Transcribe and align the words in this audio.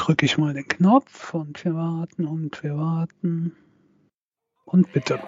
drücke 0.00 0.24
ich 0.24 0.38
mal 0.38 0.54
den 0.54 0.66
Knopf 0.66 1.34
und 1.34 1.62
wir 1.62 1.74
warten 1.74 2.26
und 2.26 2.62
wir 2.62 2.74
warten. 2.74 3.54
Und 4.64 4.90
bitte. 4.92 5.20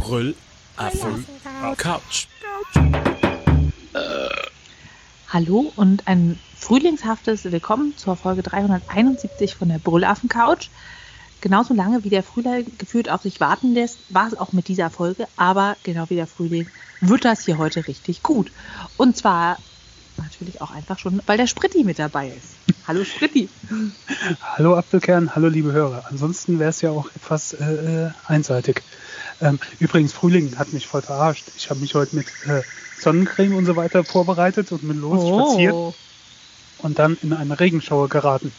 Brüllaffen 0.00 0.45
Couch. 1.76 2.26
Hallo 5.28 5.72
und 5.76 6.06
ein 6.06 6.38
frühlingshaftes 6.56 7.44
Willkommen 7.44 7.96
zur 7.96 8.16
Folge 8.16 8.42
371 8.42 9.54
von 9.54 9.68
der 9.68 9.78
Brüllaffen 9.78 10.28
Couch. 10.28 10.68
Genauso 11.40 11.74
lange 11.74 12.02
wie 12.04 12.08
der 12.10 12.22
Frühling 12.22 12.66
gefühlt 12.78 13.10
auf 13.10 13.22
sich 13.22 13.40
warten 13.40 13.74
lässt, 13.74 13.98
war 14.08 14.26
es 14.26 14.36
auch 14.36 14.52
mit 14.52 14.68
dieser 14.68 14.90
Folge, 14.90 15.28
aber 15.36 15.76
genau 15.82 16.08
wie 16.08 16.16
der 16.16 16.26
Frühling 16.26 16.68
wird 17.00 17.24
das 17.24 17.44
hier 17.44 17.58
heute 17.58 17.86
richtig 17.86 18.22
gut. 18.22 18.50
Und 18.96 19.16
zwar 19.16 19.58
natürlich 20.16 20.60
auch 20.60 20.70
einfach 20.70 20.98
schon, 20.98 21.20
weil 21.26 21.36
der 21.36 21.46
Spritti 21.46 21.84
mit 21.84 21.98
dabei 21.98 22.28
ist. 22.28 22.56
Hallo 22.86 23.04
Spritti. 23.04 23.48
Hallo 24.40 24.76
Apfelkern, 24.76 25.34
hallo 25.34 25.48
liebe 25.48 25.72
Hörer. 25.72 26.06
Ansonsten 26.08 26.58
wäre 26.58 26.70
es 26.70 26.80
ja 26.80 26.90
auch 26.90 27.10
etwas 27.14 27.52
äh, 27.52 28.06
äh, 28.06 28.10
einseitig. 28.26 28.82
Ähm, 29.40 29.58
übrigens, 29.78 30.12
Frühling 30.12 30.58
hat 30.58 30.72
mich 30.72 30.86
voll 30.86 31.02
verarscht. 31.02 31.44
Ich 31.56 31.68
habe 31.70 31.80
mich 31.80 31.94
heute 31.94 32.16
mit 32.16 32.26
äh, 32.46 32.62
Sonnencreme 32.98 33.54
und 33.56 33.66
so 33.66 33.76
weiter 33.76 34.04
vorbereitet 34.04 34.72
und 34.72 34.86
bin 34.86 35.00
los 35.00 35.20
Oh. 35.22 35.50
spaziert 35.50 35.94
und 36.78 36.98
dann 36.98 37.16
in 37.22 37.32
eine 37.32 37.58
Regenschauer 37.58 38.08
geraten. 38.08 38.52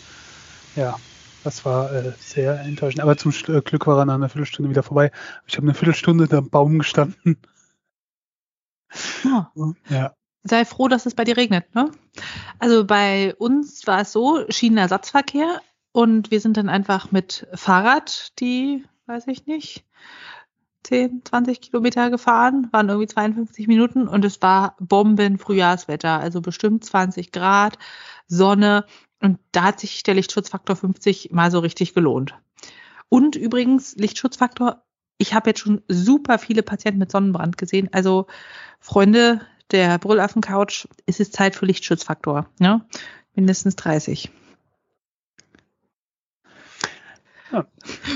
Ja, 0.75 0.95
das 1.44 1.66
war 1.66 1.92
äh, 1.92 2.14
sehr 2.19 2.59
enttäuschend. 2.59 3.02
Aber 3.02 3.17
zum 3.17 3.31
äh, 3.47 3.61
Glück 3.61 3.88
war 3.88 3.97
er 4.00 4.06
nach 4.06 4.16
einer 4.16 4.30
Viertelstunde 4.30 4.69
wieder 4.69 4.84
vorbei. 4.84 5.11
Ich 5.47 5.56
habe 5.58 5.66
eine 5.66 5.73
Viertelstunde 5.73 6.25
unter 6.25 6.42
dem 6.42 6.50
Baum 6.50 6.80
gestanden. 6.80 7.38
Ja. 9.23 9.52
Ja. 9.89 10.14
Sei 10.44 10.64
froh, 10.64 10.88
dass 10.88 11.06
es 11.06 11.14
bei 11.14 11.25
dir 11.25 11.36
regnet, 11.36 11.75
ne? 11.75 11.91
Also 12.59 12.86
bei 12.86 13.36
uns 13.36 13.86
war 13.86 14.02
es 14.02 14.14
so, 14.14 14.45
Schienenersatzverkehr 14.50 15.62
und 15.91 16.31
wir 16.31 16.39
sind 16.39 16.56
dann 16.56 16.69
einfach 16.69 17.12
mit 17.12 17.47
Fahrrad 17.53 18.39
die, 18.39 18.86
weiß 19.08 19.28
ich 19.28 19.45
nicht, 19.45 19.84
10, 20.88 21.23
20 21.25 21.61
Kilometer 21.61 22.09
gefahren, 22.09 22.69
waren 22.71 22.88
irgendwie 22.88 23.07
52 23.07 23.67
Minuten 23.67 24.07
und 24.07 24.23
es 24.23 24.41
war 24.41 24.75
Bomben-Frühjahrswetter, 24.80 26.19
also 26.19 26.41
bestimmt 26.41 26.85
20 26.85 27.31
Grad, 27.31 27.77
Sonne 28.27 28.85
und 29.21 29.39
da 29.52 29.63
hat 29.63 29.79
sich 29.79 30.03
der 30.03 30.16
Lichtschutzfaktor 30.16 30.75
50 30.75 31.31
mal 31.31 31.52
so 31.52 31.59
richtig 31.59 31.94
gelohnt. 31.94 32.35
Und 33.09 33.35
übrigens, 33.35 33.95
Lichtschutzfaktor, 33.95 34.83
ich 35.17 35.33
habe 35.33 35.49
jetzt 35.49 35.59
schon 35.59 35.81
super 35.88 36.39
viele 36.39 36.63
Patienten 36.63 36.99
mit 36.99 37.11
Sonnenbrand 37.11 37.57
gesehen. 37.57 37.89
Also 37.91 38.27
Freunde 38.79 39.41
der 39.72 39.97
Brüllaffen-Couch, 39.97 40.88
ist 41.05 41.19
es 41.19 41.31
Zeit 41.31 41.55
für 41.55 41.66
Lichtschutzfaktor. 41.66 42.49
Ne? 42.59 42.85
Mindestens 43.35 43.75
30. 43.75 44.31
Ja. 47.52 47.66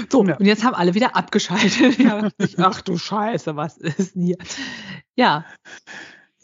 So, 0.09 0.25
Ja. 0.25 0.35
und 0.37 0.45
jetzt 0.45 0.63
haben 0.63 0.75
alle 0.75 0.93
wieder 0.93 1.15
abgeschaltet. 1.15 1.97
Ach 2.57 2.81
du 2.81 2.97
Scheiße, 2.97 3.55
was 3.55 3.77
ist 3.77 4.15
denn 4.15 4.23
hier? 4.23 4.37
Ja, 5.15 5.45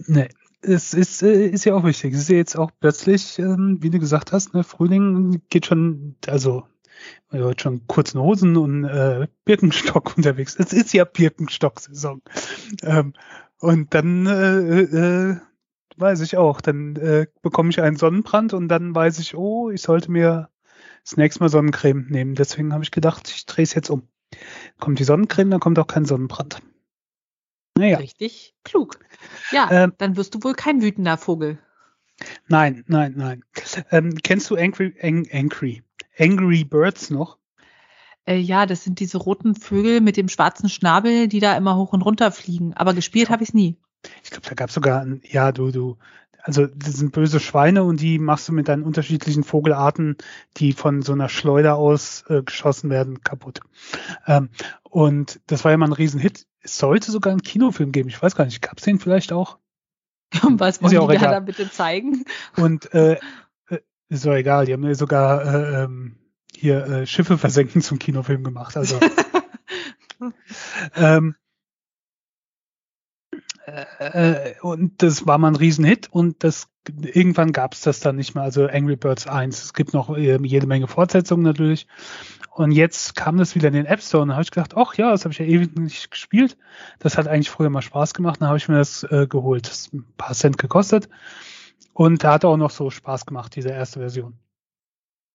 Nee, 0.05 0.29
es 0.61 0.93
ist, 0.93 1.23
äh, 1.23 1.47
ist 1.47 1.65
ja 1.65 1.73
auch 1.73 1.83
wichtig. 1.83 2.13
Es 2.13 2.21
ist 2.21 2.29
ja 2.29 2.35
jetzt 2.37 2.55
auch 2.55 2.71
plötzlich, 2.79 3.39
ähm, 3.39 3.77
wie 3.81 3.89
du 3.89 3.99
gesagt 3.99 4.31
hast, 4.31 4.53
ne, 4.53 4.63
Frühling 4.63 5.41
geht 5.49 5.65
schon, 5.65 6.15
also 6.27 6.63
wir 7.31 7.43
heute 7.45 7.63
schon 7.63 7.87
kurzen 7.87 8.21
Hosen 8.21 8.57
und 8.57 8.83
äh, 8.85 9.27
Birkenstock 9.45 10.13
unterwegs. 10.17 10.55
Es 10.57 10.73
ist 10.73 10.93
ja 10.93 11.03
Birkenstock-Saison. 11.03 12.21
Ähm, 12.83 13.13
und 13.59 13.93
dann 13.93 14.27
äh, 14.27 14.81
äh, 14.81 15.37
weiß 15.97 16.21
ich 16.21 16.37
auch, 16.37 16.61
dann 16.61 16.95
äh, 16.97 17.25
bekomme 17.41 17.69
ich 17.71 17.81
einen 17.81 17.97
Sonnenbrand 17.97 18.53
und 18.53 18.67
dann 18.67 18.93
weiß 18.93 19.17
ich, 19.19 19.35
oh, 19.35 19.71
ich 19.71 19.81
sollte 19.81 20.11
mir 20.11 20.49
das 21.07 21.15
nächste 21.15 21.39
Mal 21.39 21.49
Sonnencreme 21.49 22.07
nehmen. 22.09 22.35
Deswegen 22.35 22.73
habe 22.73 22.83
ich 22.83 22.91
gedacht, 22.91 23.31
ich 23.33 23.45
drehe 23.45 23.63
es 23.63 23.73
jetzt 23.73 23.89
um. 23.89 24.07
Kommt 24.77 24.99
die 24.99 25.05
Sonnencreme, 25.05 25.51
dann 25.51 25.61
kommt 25.61 25.79
auch 25.79 25.87
kein 25.87 26.03
Sonnenbrand. 26.03 26.61
Naja. 27.77 27.99
richtig 27.99 28.55
klug. 28.63 28.99
Ja, 29.51 29.69
Ähm, 29.71 29.93
dann 29.99 30.17
wirst 30.17 30.35
du 30.35 30.43
wohl 30.43 30.53
kein 30.53 30.81
wütender 30.81 31.17
Vogel. 31.17 31.59
Nein, 32.47 32.83
nein, 32.87 33.13
nein. 33.15 33.43
Ähm, 33.91 34.15
kennst 34.21 34.49
du 34.49 34.55
Angry, 34.55 34.95
Ang, 35.01 35.27
Angry, 35.31 35.83
Angry 36.17 36.63
Birds 36.63 37.09
noch? 37.09 37.37
Äh, 38.25 38.37
ja, 38.37 38.65
das 38.65 38.83
sind 38.83 38.99
diese 38.99 39.19
roten 39.19 39.55
Vögel 39.55 40.01
mit 40.01 40.17
dem 40.17 40.27
schwarzen 40.27 40.67
Schnabel, 40.67 41.27
die 41.27 41.39
da 41.39 41.55
immer 41.55 41.77
hoch 41.77 41.93
und 41.93 42.01
runter 42.01 42.31
fliegen. 42.31 42.73
Aber 42.73 42.93
gespielt 42.93 43.29
habe 43.29 43.43
ich 43.43 43.49
es 43.49 43.53
nie. 43.53 43.77
Ich 44.23 44.31
glaube, 44.31 44.47
da 44.47 44.55
gab 44.55 44.69
es 44.69 44.75
sogar, 44.75 45.01
ein, 45.01 45.21
ja, 45.23 45.51
du, 45.51 45.71
du, 45.71 45.97
also 46.47 46.65
das 46.65 46.93
sind 46.93 47.11
böse 47.11 47.41
Schweine 47.41 47.83
und 47.83 47.99
die 47.99 48.19
machst 48.19 48.47
du 48.47 48.53
mit 48.53 48.69
deinen 48.69 48.83
unterschiedlichen 48.83 49.43
Vogelarten, 49.43 50.15
die 50.55 50.71
von 50.71 51.01
so 51.01 51.11
einer 51.11 51.27
Schleuder 51.27 51.75
aus 51.75 52.23
äh, 52.29 52.41
geschossen 52.41 52.89
werden, 52.89 53.21
kaputt. 53.21 53.59
Ähm, 54.25 54.49
und 54.83 55.41
das 55.47 55.65
war 55.65 55.71
ja 55.71 55.77
mal 55.77 55.87
ein 55.87 55.93
Riesenhit. 55.93 56.47
Es 56.61 56.77
sollte 56.77 57.11
sogar 57.11 57.31
einen 57.31 57.41
Kinofilm 57.41 57.91
geben. 57.91 58.07
Ich 58.07 58.21
weiß 58.21 58.37
gar 58.37 58.45
nicht, 58.45 58.61
gab 58.61 58.77
es 58.77 58.85
den 58.85 58.97
vielleicht 58.97 59.33
auch? 59.33 59.57
Was 60.41 60.81
wollen 60.81 61.09
die 61.09 61.17
da 61.17 61.31
dann 61.31 61.45
bitte 61.45 61.69
zeigen? 61.69 62.23
Und 62.55 62.93
äh, 62.93 63.19
äh, 63.67 63.79
ist 64.07 64.25
doch 64.25 64.33
egal, 64.33 64.65
die 64.65 64.73
haben 64.73 64.85
ja 64.85 64.95
sogar 64.95 65.43
äh, 65.43 65.83
ähm, 65.83 66.15
hier 66.55 66.85
äh, 66.85 67.05
Schiffe 67.05 67.37
versenken 67.37 67.81
zum 67.81 67.99
Kinofilm 67.99 68.45
gemacht. 68.45 68.77
Also 68.77 68.97
ähm, 70.95 71.35
äh, 73.67 74.53
und 74.61 75.01
das 75.03 75.27
war 75.27 75.37
mal 75.37 75.49
ein 75.49 75.55
Riesenhit 75.55 76.07
und 76.11 76.43
das 76.43 76.69
irgendwann 77.01 77.51
gab 77.51 77.73
es 77.73 77.81
das 77.81 77.99
dann 77.99 78.15
nicht 78.15 78.33
mehr, 78.33 78.43
also 78.43 78.65
Angry 78.67 78.95
Birds 78.95 79.27
1. 79.27 79.61
Es 79.61 79.73
gibt 79.73 79.93
noch 79.93 80.15
äh, 80.15 80.37
jede 80.41 80.67
Menge 80.67 80.87
Fortsetzungen 80.87 81.43
natürlich. 81.43 81.87
Und 82.51 82.71
jetzt 82.71 83.15
kam 83.15 83.37
das 83.37 83.55
wieder 83.55 83.67
in 83.67 83.73
den 83.73 83.85
App 83.85 84.01
Store 84.01 84.23
und 84.23 84.29
da 84.29 84.35
habe 84.35 84.43
ich 84.43 84.51
gedacht, 84.51 84.75
ach 84.75 84.95
ja, 84.95 85.11
das 85.11 85.25
habe 85.25 85.33
ich 85.33 85.39
ja 85.39 85.45
ewig 85.45 85.77
nicht 85.77 86.09
gespielt. 86.09 86.57
Das 86.99 87.17
hat 87.17 87.27
eigentlich 87.27 87.49
früher 87.49 87.69
mal 87.69 87.81
Spaß 87.81 88.13
gemacht. 88.13 88.41
Dann 88.41 88.47
habe 88.47 88.57
ich 88.57 88.67
mir 88.69 88.77
das 88.77 89.03
äh, 89.03 89.27
geholt. 89.27 89.67
Das 89.67 89.91
ein 89.93 90.05
paar 90.17 90.33
Cent 90.33 90.57
gekostet. 90.57 91.09
Und 91.93 92.23
da 92.23 92.33
hat 92.33 92.45
auch 92.45 92.57
noch 92.57 92.71
so 92.71 92.89
Spaß 92.89 93.25
gemacht, 93.25 93.55
diese 93.55 93.69
erste 93.69 93.99
Version. 93.99 94.39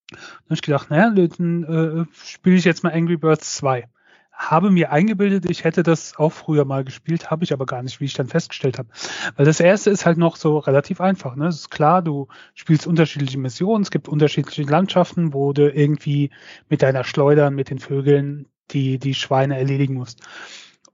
Dann 0.09 0.19
habe 0.45 0.55
ich 0.55 0.61
gedacht, 0.61 0.89
naja, 0.89 1.11
dann 1.11 1.63
äh, 1.63 2.05
spiele 2.25 2.55
ich 2.55 2.65
jetzt 2.65 2.83
mal 2.83 2.93
Angry 2.93 3.17
Birds 3.17 3.55
2. 3.55 3.87
Habe 4.33 4.71
mir 4.71 4.91
eingebildet, 4.91 5.49
ich 5.49 5.63
hätte 5.63 5.83
das 5.83 6.17
auch 6.17 6.31
früher 6.31 6.65
mal 6.65 6.83
gespielt, 6.83 7.29
habe 7.29 7.43
ich 7.43 7.53
aber 7.53 7.65
gar 7.65 7.83
nicht, 7.83 7.99
wie 7.99 8.05
ich 8.05 8.13
dann 8.13 8.27
festgestellt 8.27 8.79
habe. 8.79 8.89
Weil 9.35 9.45
das 9.45 9.59
erste 9.59 9.91
ist 9.91 10.05
halt 10.05 10.17
noch 10.17 10.35
so 10.35 10.57
relativ 10.57 10.99
einfach. 11.01 11.35
Ne? 11.35 11.47
Es 11.47 11.55
ist 11.55 11.69
klar, 11.69 12.01
du 12.01 12.27
spielst 12.55 12.87
unterschiedliche 12.87 13.37
Missionen, 13.37 13.83
es 13.83 13.91
gibt 13.91 14.09
unterschiedliche 14.09 14.63
Landschaften, 14.63 15.33
wo 15.33 15.53
du 15.53 15.71
irgendwie 15.71 16.31
mit 16.67 16.81
deiner 16.81 17.03
Schleuder, 17.03 17.51
mit 17.51 17.69
den 17.69 17.79
Vögeln 17.79 18.47
die, 18.71 18.97
die 18.97 19.13
Schweine 19.13 19.57
erledigen 19.57 19.93
musst. 19.93 20.21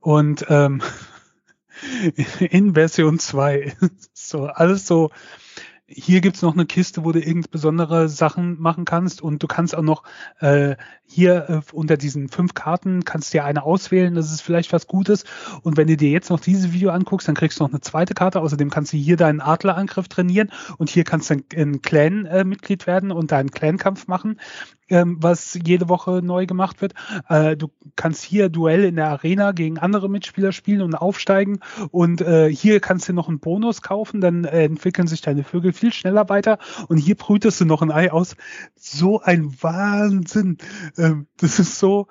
Und 0.01 0.45
ähm, 0.49 0.81
in 2.39 2.73
Version 2.73 3.19
2 3.19 3.73
so 4.13 4.45
alles 4.45 4.85
so 4.85 5.11
hier 5.91 6.21
gibt's 6.21 6.41
noch 6.41 6.53
eine 6.53 6.65
Kiste, 6.65 7.03
wo 7.03 7.11
du 7.11 7.19
irgend 7.19 7.49
besondere 7.51 8.09
Sachen 8.09 8.61
machen 8.61 8.85
kannst 8.85 9.21
und 9.21 9.41
du 9.41 9.47
kannst 9.47 9.75
auch 9.75 9.81
noch 9.81 10.03
äh, 10.39 10.75
hier 11.05 11.49
äh, 11.49 11.61
unter 11.73 11.97
diesen 11.97 12.29
fünf 12.29 12.53
Karten 12.53 13.03
kannst 13.05 13.33
dir 13.33 13.43
eine 13.43 13.63
auswählen, 13.63 14.13
das 14.13 14.31
ist 14.31 14.41
vielleicht 14.41 14.71
was 14.71 14.87
Gutes. 14.87 15.25
Und 15.63 15.77
wenn 15.77 15.87
du 15.87 15.97
dir 15.97 16.11
jetzt 16.11 16.29
noch 16.29 16.39
dieses 16.39 16.71
Video 16.71 16.91
anguckst, 16.91 17.27
dann 17.27 17.35
kriegst 17.35 17.59
du 17.59 17.63
noch 17.63 17.71
eine 17.71 17.81
zweite 17.81 18.13
Karte, 18.13 18.39
außerdem 18.39 18.69
kannst 18.69 18.93
du 18.93 18.97
hier 18.97 19.17
deinen 19.17 19.41
Adlerangriff 19.41 20.07
trainieren 20.07 20.51
und 20.77 20.89
hier 20.89 21.03
kannst 21.03 21.29
du 21.29 21.35
ein, 21.35 21.43
ein 21.55 21.81
Clan-Mitglied 21.81 22.85
werden 22.85 23.11
und 23.11 23.31
deinen 23.31 23.51
Clan-Kampf 23.51 24.07
machen, 24.07 24.39
ähm, 24.89 25.17
was 25.19 25.57
jede 25.63 25.89
Woche 25.89 26.21
neu 26.23 26.45
gemacht 26.45 26.81
wird. 26.81 26.93
Äh, 27.27 27.55
du 27.55 27.69
kannst 27.95 28.23
hier 28.23 28.49
Duell 28.49 28.83
in 28.83 28.95
der 28.95 29.09
Arena 29.09 29.51
gegen 29.51 29.77
andere 29.77 30.09
Mitspieler 30.09 30.51
spielen 30.51 30.81
und 30.81 30.95
aufsteigen 30.95 31.59
und 31.91 32.21
äh, 32.21 32.53
hier 32.53 32.79
kannst 32.79 33.09
du 33.09 33.13
noch 33.13 33.27
einen 33.27 33.39
Bonus 33.39 33.81
kaufen, 33.81 34.21
dann 34.21 34.45
äh, 34.45 34.63
entwickeln 34.63 35.07
sich 35.07 35.21
deine 35.21 35.43
Vögel 35.43 35.73
viel 35.73 35.93
schneller 35.93 36.29
weiter 36.29 36.57
und 36.87 36.97
hier 36.97 37.15
brütest 37.15 37.61
du 37.61 37.65
noch 37.65 37.81
ein 37.81 37.91
Ei 37.91 38.11
aus. 38.11 38.35
So 38.75 39.21
ein 39.21 39.55
Wahnsinn. 39.61 40.57
Ähm, 40.97 41.27
das 41.37 41.59
ist 41.59 41.79
so 41.79 42.07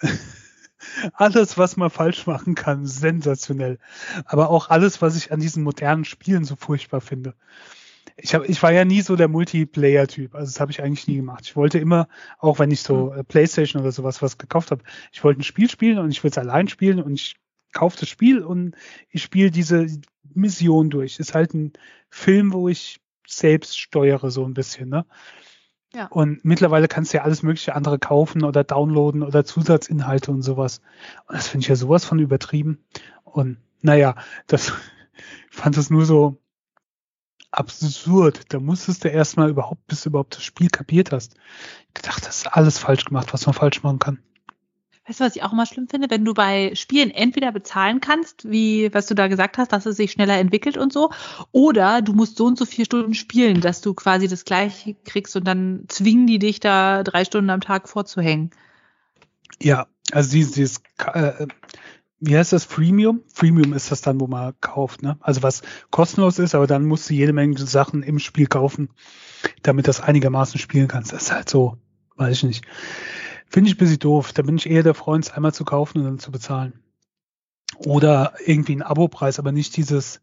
alles, 1.12 1.58
was 1.58 1.76
man 1.76 1.90
falsch 1.90 2.26
machen 2.26 2.54
kann, 2.54 2.86
sensationell. 2.86 3.78
Aber 4.24 4.50
auch 4.50 4.70
alles, 4.70 5.02
was 5.02 5.16
ich 5.16 5.32
an 5.32 5.40
diesen 5.40 5.62
modernen 5.62 6.04
Spielen 6.04 6.44
so 6.44 6.56
furchtbar 6.56 7.00
finde. 7.00 7.34
Ich, 8.16 8.34
hab, 8.34 8.48
ich 8.48 8.62
war 8.62 8.72
ja 8.72 8.84
nie 8.84 9.00
so 9.00 9.16
der 9.16 9.28
Multiplayer-Typ, 9.28 10.34
also 10.34 10.46
das 10.46 10.60
habe 10.60 10.70
ich 10.70 10.82
eigentlich 10.82 11.08
nie 11.08 11.16
gemacht. 11.16 11.42
Ich 11.46 11.56
wollte 11.56 11.78
immer, 11.78 12.08
auch 12.38 12.60
wenn 12.60 12.70
ich 12.70 12.82
so 12.82 13.12
äh, 13.12 13.24
Playstation 13.24 13.82
oder 13.82 13.90
sowas 13.90 14.22
was 14.22 14.38
gekauft 14.38 14.70
habe, 14.70 14.84
ich 15.12 15.24
wollte 15.24 15.40
ein 15.40 15.44
Spiel 15.44 15.68
spielen 15.68 15.98
und 15.98 16.10
ich 16.10 16.22
will 16.22 16.30
es 16.30 16.38
allein 16.38 16.68
spielen 16.68 17.02
und 17.02 17.14
ich 17.14 17.36
kaufe 17.72 17.98
das 17.98 18.08
Spiel 18.08 18.40
und 18.40 18.76
ich 19.10 19.22
spiele 19.22 19.50
diese 19.50 19.86
Mission 20.32 20.90
durch. 20.90 21.18
Ist 21.18 21.34
halt 21.34 21.54
ein 21.54 21.72
Film, 22.08 22.52
wo 22.52 22.68
ich 22.68 23.00
selbst 23.26 23.78
steuere, 23.78 24.30
so 24.30 24.44
ein 24.44 24.54
bisschen, 24.54 24.88
ne? 24.88 25.04
Ja. 25.94 26.06
Und 26.06 26.44
mittlerweile 26.44 26.88
kannst 26.88 27.12
du 27.12 27.18
ja 27.18 27.24
alles 27.24 27.44
mögliche 27.44 27.76
andere 27.76 28.00
kaufen 28.00 28.42
oder 28.42 28.64
downloaden 28.64 29.22
oder 29.22 29.44
Zusatzinhalte 29.44 30.32
und 30.32 30.42
sowas. 30.42 30.80
Und 31.28 31.36
das 31.36 31.46
finde 31.46 31.64
ich 31.64 31.68
ja 31.68 31.76
sowas 31.76 32.04
von 32.04 32.18
übertrieben. 32.18 32.84
Und 33.22 33.58
naja, 33.80 34.16
das 34.48 34.72
fand 35.50 35.76
es 35.76 35.90
nur 35.90 36.04
so 36.04 36.38
absurd. 37.58 38.40
Da 38.48 38.60
musstest 38.60 39.04
du 39.04 39.08
erstmal 39.08 39.50
überhaupt, 39.50 39.86
bis 39.86 40.02
du 40.02 40.10
überhaupt 40.10 40.36
das 40.36 40.44
Spiel 40.44 40.68
kapiert 40.68 41.12
hast. 41.12 41.34
Ich 41.94 42.02
dachte, 42.02 42.26
das 42.26 42.38
ist 42.38 42.46
alles 42.46 42.78
falsch 42.78 43.04
gemacht, 43.04 43.32
was 43.32 43.46
man 43.46 43.54
falsch 43.54 43.82
machen 43.82 43.98
kann. 43.98 44.18
Weißt 45.06 45.20
du, 45.20 45.24
was 45.24 45.36
ich 45.36 45.42
auch 45.42 45.52
immer 45.52 45.66
schlimm 45.66 45.86
finde, 45.86 46.08
wenn 46.08 46.24
du 46.24 46.32
bei 46.32 46.74
Spielen 46.74 47.10
entweder 47.10 47.52
bezahlen 47.52 48.00
kannst, 48.00 48.50
wie 48.50 48.92
was 48.94 49.06
du 49.06 49.14
da 49.14 49.28
gesagt 49.28 49.58
hast, 49.58 49.70
dass 49.70 49.84
es 49.84 49.96
sich 49.96 50.12
schneller 50.12 50.38
entwickelt 50.38 50.78
und 50.78 50.94
so, 50.94 51.10
oder 51.52 52.00
du 52.00 52.14
musst 52.14 52.38
so 52.38 52.46
und 52.46 52.56
so 52.56 52.64
vier 52.64 52.86
Stunden 52.86 53.12
spielen, 53.12 53.60
dass 53.60 53.82
du 53.82 53.92
quasi 53.92 54.28
das 54.28 54.46
gleiche 54.46 54.96
kriegst 55.04 55.36
und 55.36 55.46
dann 55.46 55.84
zwingen 55.88 56.26
die 56.26 56.38
dich 56.38 56.58
da 56.58 57.02
drei 57.02 57.26
Stunden 57.26 57.50
am 57.50 57.60
Tag 57.60 57.90
vorzuhängen. 57.90 58.50
Ja, 59.60 59.86
also 60.10 60.32
dieses, 60.32 60.52
dieses 60.52 60.82
äh, 61.12 61.46
wie 62.20 62.36
heißt 62.36 62.52
das, 62.52 62.64
Freemium? 62.64 63.22
Freemium 63.32 63.72
ist 63.72 63.90
das 63.90 64.00
dann, 64.00 64.20
wo 64.20 64.26
man 64.26 64.54
kauft, 64.60 65.02
ne? 65.02 65.16
Also 65.20 65.42
was 65.42 65.62
kostenlos 65.90 66.38
ist, 66.38 66.54
aber 66.54 66.66
dann 66.66 66.84
musst 66.84 67.10
du 67.10 67.14
jede 67.14 67.32
Menge 67.32 67.58
Sachen 67.58 68.02
im 68.02 68.18
Spiel 68.18 68.46
kaufen, 68.46 68.88
damit 69.62 69.88
das 69.88 70.00
einigermaßen 70.00 70.58
spielen 70.58 70.88
kannst. 70.88 71.12
Das 71.12 71.24
ist 71.24 71.32
halt 71.32 71.50
so, 71.50 71.76
weiß 72.16 72.36
ich 72.36 72.44
nicht. 72.44 72.64
Finde 73.46 73.68
ich 73.68 73.76
ein 73.76 73.78
bisschen 73.78 73.98
doof. 73.98 74.32
Da 74.32 74.42
bin 74.42 74.56
ich 74.56 74.68
eher 74.68 74.82
der 74.82 74.94
Freund, 74.94 75.24
es 75.24 75.32
einmal 75.32 75.52
zu 75.52 75.64
kaufen 75.64 75.98
und 75.98 76.04
dann 76.04 76.18
zu 76.18 76.30
bezahlen. 76.32 76.80
Oder 77.78 78.34
irgendwie 78.44 78.76
ein 78.76 78.82
Abopreis, 78.82 79.38
aber 79.38 79.52
nicht 79.52 79.76
dieses, 79.76 80.20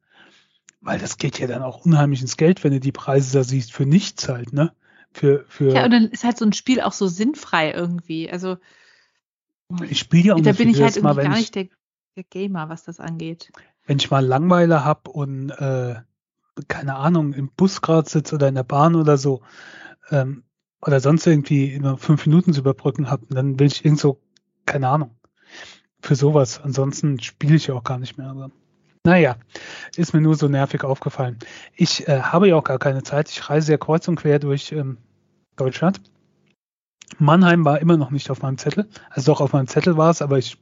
weil 0.79 0.99
das 0.99 1.17
geht 1.17 1.39
ja 1.39 1.47
dann 1.47 1.61
auch 1.61 1.85
unheimlich 1.85 2.21
ins 2.21 2.37
Geld, 2.37 2.63
wenn 2.63 2.71
du 2.71 2.79
die 2.79 2.91
Preise 2.91 3.37
da 3.37 3.43
siehst, 3.43 3.73
für 3.73 3.85
nichts 3.85 4.27
halt, 4.27 4.53
ne? 4.53 4.73
Für, 5.13 5.45
für 5.49 5.73
ja, 5.73 5.83
und 5.83 5.91
dann 5.91 6.07
ist 6.07 6.23
halt 6.23 6.37
so 6.37 6.45
ein 6.45 6.53
Spiel 6.53 6.79
auch 6.81 6.93
so 6.93 7.07
sinnfrei 7.07 7.71
irgendwie. 7.71 8.31
Also 8.31 8.57
ich 9.89 9.99
spiele 9.99 10.23
ja 10.23 10.33
auch 10.35 10.41
Da 10.41 10.53
bin 10.53 10.69
ich 10.69 10.81
halt 10.81 11.01
mal, 11.01 11.15
gar 11.15 11.35
nicht 11.35 11.55
der, 11.55 11.67
der, 12.15 12.23
Gamer, 12.23 12.69
was 12.69 12.83
das 12.83 12.99
angeht. 12.99 13.51
Wenn 13.85 13.97
ich 13.97 14.11
mal 14.11 14.25
Langweile 14.25 14.83
habe 14.85 15.09
und 15.11 15.49
äh, 15.49 15.95
keine 16.67 16.95
Ahnung, 16.95 17.33
im 17.33 17.49
Bus 17.49 17.81
gerade 17.81 18.09
sitze 18.09 18.35
oder 18.35 18.47
in 18.47 18.55
der 18.55 18.63
Bahn 18.63 18.95
oder 18.95 19.17
so, 19.17 19.41
ähm, 20.09 20.43
oder 20.81 20.99
sonst 20.99 21.27
irgendwie 21.27 21.73
immer 21.73 21.97
fünf 21.97 22.25
Minuten 22.25 22.53
zu 22.53 22.61
überbrücken 22.61 23.09
habe, 23.09 23.25
dann 23.29 23.59
will 23.59 23.67
ich 23.67 23.85
irgend 23.85 23.99
so, 23.99 24.19
keine 24.65 24.87
Ahnung, 24.89 25.15
für 26.01 26.15
sowas. 26.15 26.59
Ansonsten 26.61 27.19
spiele 27.21 27.55
ich 27.55 27.67
ja 27.67 27.75
auch 27.75 27.83
gar 27.83 27.99
nicht 27.99 28.17
mehr. 28.17 28.27
Aber 28.27 28.51
naja, 29.03 29.35
ist 29.95 30.13
mir 30.13 30.21
nur 30.21 30.35
so 30.35 30.47
nervig 30.47 30.83
aufgefallen. 30.83 31.39
Ich 31.75 32.07
äh, 32.07 32.21
habe 32.21 32.47
ja 32.47 32.55
auch 32.55 32.63
gar 32.63 32.79
keine 32.79 33.03
Zeit. 33.03 33.29
Ich 33.29 33.49
reise 33.49 33.71
ja 33.71 33.77
kreuz 33.77 34.07
und 34.07 34.15
quer 34.15 34.39
durch 34.39 34.71
ähm, 34.71 34.97
Deutschland. 35.55 36.01
Mannheim 37.19 37.65
war 37.65 37.79
immer 37.79 37.97
noch 37.97 38.09
nicht 38.09 38.31
auf 38.31 38.41
meinem 38.41 38.57
Zettel. 38.57 38.89
Also 39.09 39.31
doch 39.31 39.41
auf 39.41 39.53
meinem 39.53 39.67
Zettel 39.67 39.97
war 39.97 40.09
es, 40.09 40.21
aber 40.21 40.37
ich 40.37 40.57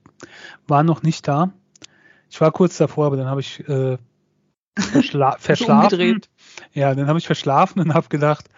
war 0.67 0.83
noch 0.83 1.03
nicht 1.03 1.27
da. 1.27 1.53
Ich 2.29 2.39
war 2.41 2.51
kurz 2.51 2.77
davor, 2.77 3.07
aber 3.07 3.17
dann 3.17 3.27
habe 3.27 3.41
ich 3.41 3.67
äh, 3.67 3.97
verschla 4.77 5.31
verschlafen. 5.39 6.21
ja, 6.73 6.93
dann 6.95 7.07
habe 7.07 7.19
ich 7.19 7.25
verschlafen 7.25 7.79
und 7.81 7.93
habe 7.93 8.07
gedacht, 8.09 8.49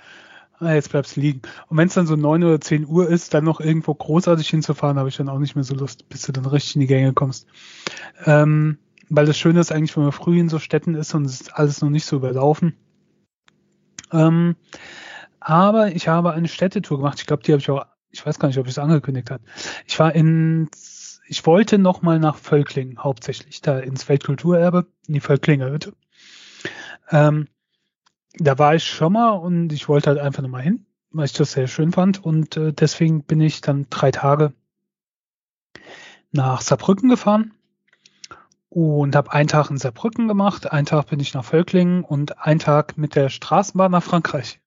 ah, 0.59 0.73
jetzt 0.73 0.89
bleibst 0.89 1.15
du 1.15 1.21
liegen. 1.21 1.41
Und 1.67 1.77
wenn 1.77 1.87
es 1.87 1.93
dann 1.93 2.07
so 2.07 2.15
neun 2.15 2.43
oder 2.43 2.61
zehn 2.61 2.85
Uhr 2.85 3.07
ist, 3.09 3.33
dann 3.33 3.43
noch 3.43 3.59
irgendwo 3.59 3.93
großartig 3.93 4.47
hinzufahren, 4.49 4.99
habe 4.99 5.09
ich 5.09 5.17
dann 5.17 5.29
auch 5.29 5.39
nicht 5.39 5.55
mehr 5.55 5.63
so 5.63 5.75
Lust, 5.75 6.07
bis 6.09 6.23
du 6.23 6.31
dann 6.31 6.45
richtig 6.45 6.75
in 6.75 6.81
die 6.81 6.87
Gänge 6.87 7.13
kommst. 7.13 7.47
Ähm, 8.25 8.77
weil 9.09 9.25
das 9.25 9.37
Schöne 9.37 9.59
ist 9.59 9.71
eigentlich, 9.71 9.95
wenn 9.97 10.03
man 10.03 10.11
früh 10.11 10.39
in 10.39 10.49
so 10.49 10.59
Städten 10.59 10.95
ist 10.95 11.13
und 11.13 11.25
es 11.25 11.41
ist 11.41 11.55
alles 11.55 11.81
noch 11.81 11.89
nicht 11.89 12.05
so 12.05 12.15
überlaufen. 12.15 12.77
Ähm, 14.11 14.55
aber 15.39 15.93
ich 15.93 16.07
habe 16.07 16.31
eine 16.31 16.47
Städtetour 16.47 16.97
gemacht. 16.97 17.19
Ich 17.19 17.25
glaube, 17.25 17.43
die 17.43 17.51
habe 17.51 17.59
ich 17.59 17.69
auch, 17.69 17.85
ich 18.11 18.25
weiß 18.25 18.39
gar 18.39 18.47
nicht, 18.47 18.57
ob 18.57 18.65
ich 18.67 18.71
es 18.71 18.79
angekündigt 18.79 19.31
habe. 19.31 19.43
Ich 19.87 19.97
war 19.99 20.13
in, 20.13 20.69
ich 21.31 21.45
wollte 21.45 21.77
noch 21.77 22.01
mal 22.01 22.19
nach 22.19 22.35
Völklingen 22.35 22.99
hauptsächlich, 22.99 23.61
da 23.61 23.79
ins 23.79 24.09
Weltkulturerbe, 24.09 24.87
in 25.07 25.13
die 25.13 25.21
Völklinger 25.21 25.71
Hütte. 25.71 25.93
Ähm, 27.09 27.47
da 28.33 28.59
war 28.59 28.75
ich 28.75 28.83
schon 28.83 29.13
mal 29.13 29.29
und 29.29 29.71
ich 29.71 29.87
wollte 29.87 30.09
halt 30.09 30.19
einfach 30.19 30.43
nochmal 30.43 30.63
hin, 30.63 30.85
weil 31.09 31.23
ich 31.23 31.31
das 31.31 31.53
sehr 31.53 31.67
schön 31.67 31.93
fand. 31.93 32.21
Und 32.21 32.57
äh, 32.57 32.73
deswegen 32.73 33.23
bin 33.23 33.39
ich 33.39 33.61
dann 33.61 33.87
drei 33.89 34.11
Tage 34.11 34.51
nach 36.33 36.59
Saarbrücken 36.59 37.07
gefahren 37.07 37.53
und 38.67 39.15
habe 39.15 39.31
einen 39.31 39.47
Tag 39.47 39.69
in 39.69 39.77
Saarbrücken 39.77 40.27
gemacht, 40.27 40.69
einen 40.69 40.85
Tag 40.85 41.07
bin 41.07 41.21
ich 41.21 41.33
nach 41.33 41.45
Völklingen 41.45 42.03
und 42.03 42.39
einen 42.39 42.59
Tag 42.59 42.97
mit 42.97 43.15
der 43.15 43.29
Straßenbahn 43.29 43.91
nach 43.91 44.03
Frankreich. 44.03 44.59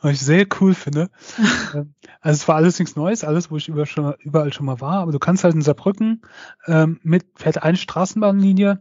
Was 0.00 0.12
ich 0.12 0.20
sehr 0.20 0.46
cool 0.60 0.74
finde. 0.74 1.10
Ähm, 1.74 1.94
also 2.22 2.36
es 2.36 2.48
war 2.48 2.56
alles 2.56 2.78
nichts 2.78 2.96
Neues, 2.96 3.24
alles, 3.24 3.50
wo 3.50 3.56
ich 3.58 3.68
überall 3.68 3.84
schon, 3.84 4.14
überall 4.20 4.54
schon 4.54 4.64
mal 4.64 4.80
war, 4.80 5.00
aber 5.00 5.12
du 5.12 5.18
kannst 5.18 5.44
halt 5.44 5.54
in 5.54 5.60
Saarbrücken 5.60 6.22
ähm, 6.66 6.98
mit, 7.02 7.26
fährt 7.36 7.62
eine 7.62 7.76
Straßenbahnlinie 7.76 8.80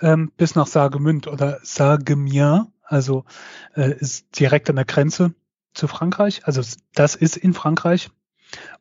ähm, 0.00 0.30
bis 0.36 0.54
nach 0.54 0.68
Saargemünd 0.68 1.26
oder 1.26 1.58
Saargemien 1.62 2.68
also 2.90 3.24
äh, 3.76 3.92
ist 3.98 4.38
direkt 4.38 4.68
an 4.68 4.76
der 4.76 4.84
Grenze 4.84 5.34
zu 5.74 5.86
Frankreich. 5.86 6.42
Also 6.44 6.60
das 6.94 7.14
ist 7.14 7.36
in 7.36 7.54
Frankreich. 7.54 8.10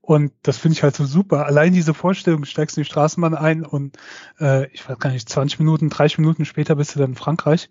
Und 0.01 0.33
das 0.41 0.57
finde 0.57 0.73
ich 0.73 0.83
halt 0.83 0.95
so 0.95 1.05
super. 1.05 1.45
Allein 1.45 1.73
diese 1.73 1.93
Vorstellung, 1.93 2.43
steigst 2.45 2.75
in 2.75 2.83
die 2.83 2.89
Straßenbahn 2.89 3.35
ein 3.35 3.63
und 3.63 3.97
äh, 4.39 4.67
ich 4.71 4.87
weiß 4.89 4.97
gar 4.97 5.11
nicht, 5.11 5.29
20 5.29 5.59
Minuten, 5.59 5.89
30 5.89 6.17
Minuten 6.17 6.45
später 6.45 6.75
bist 6.75 6.95
du 6.95 6.99
dann 6.99 7.11
in 7.11 7.15
Frankreich 7.15 7.69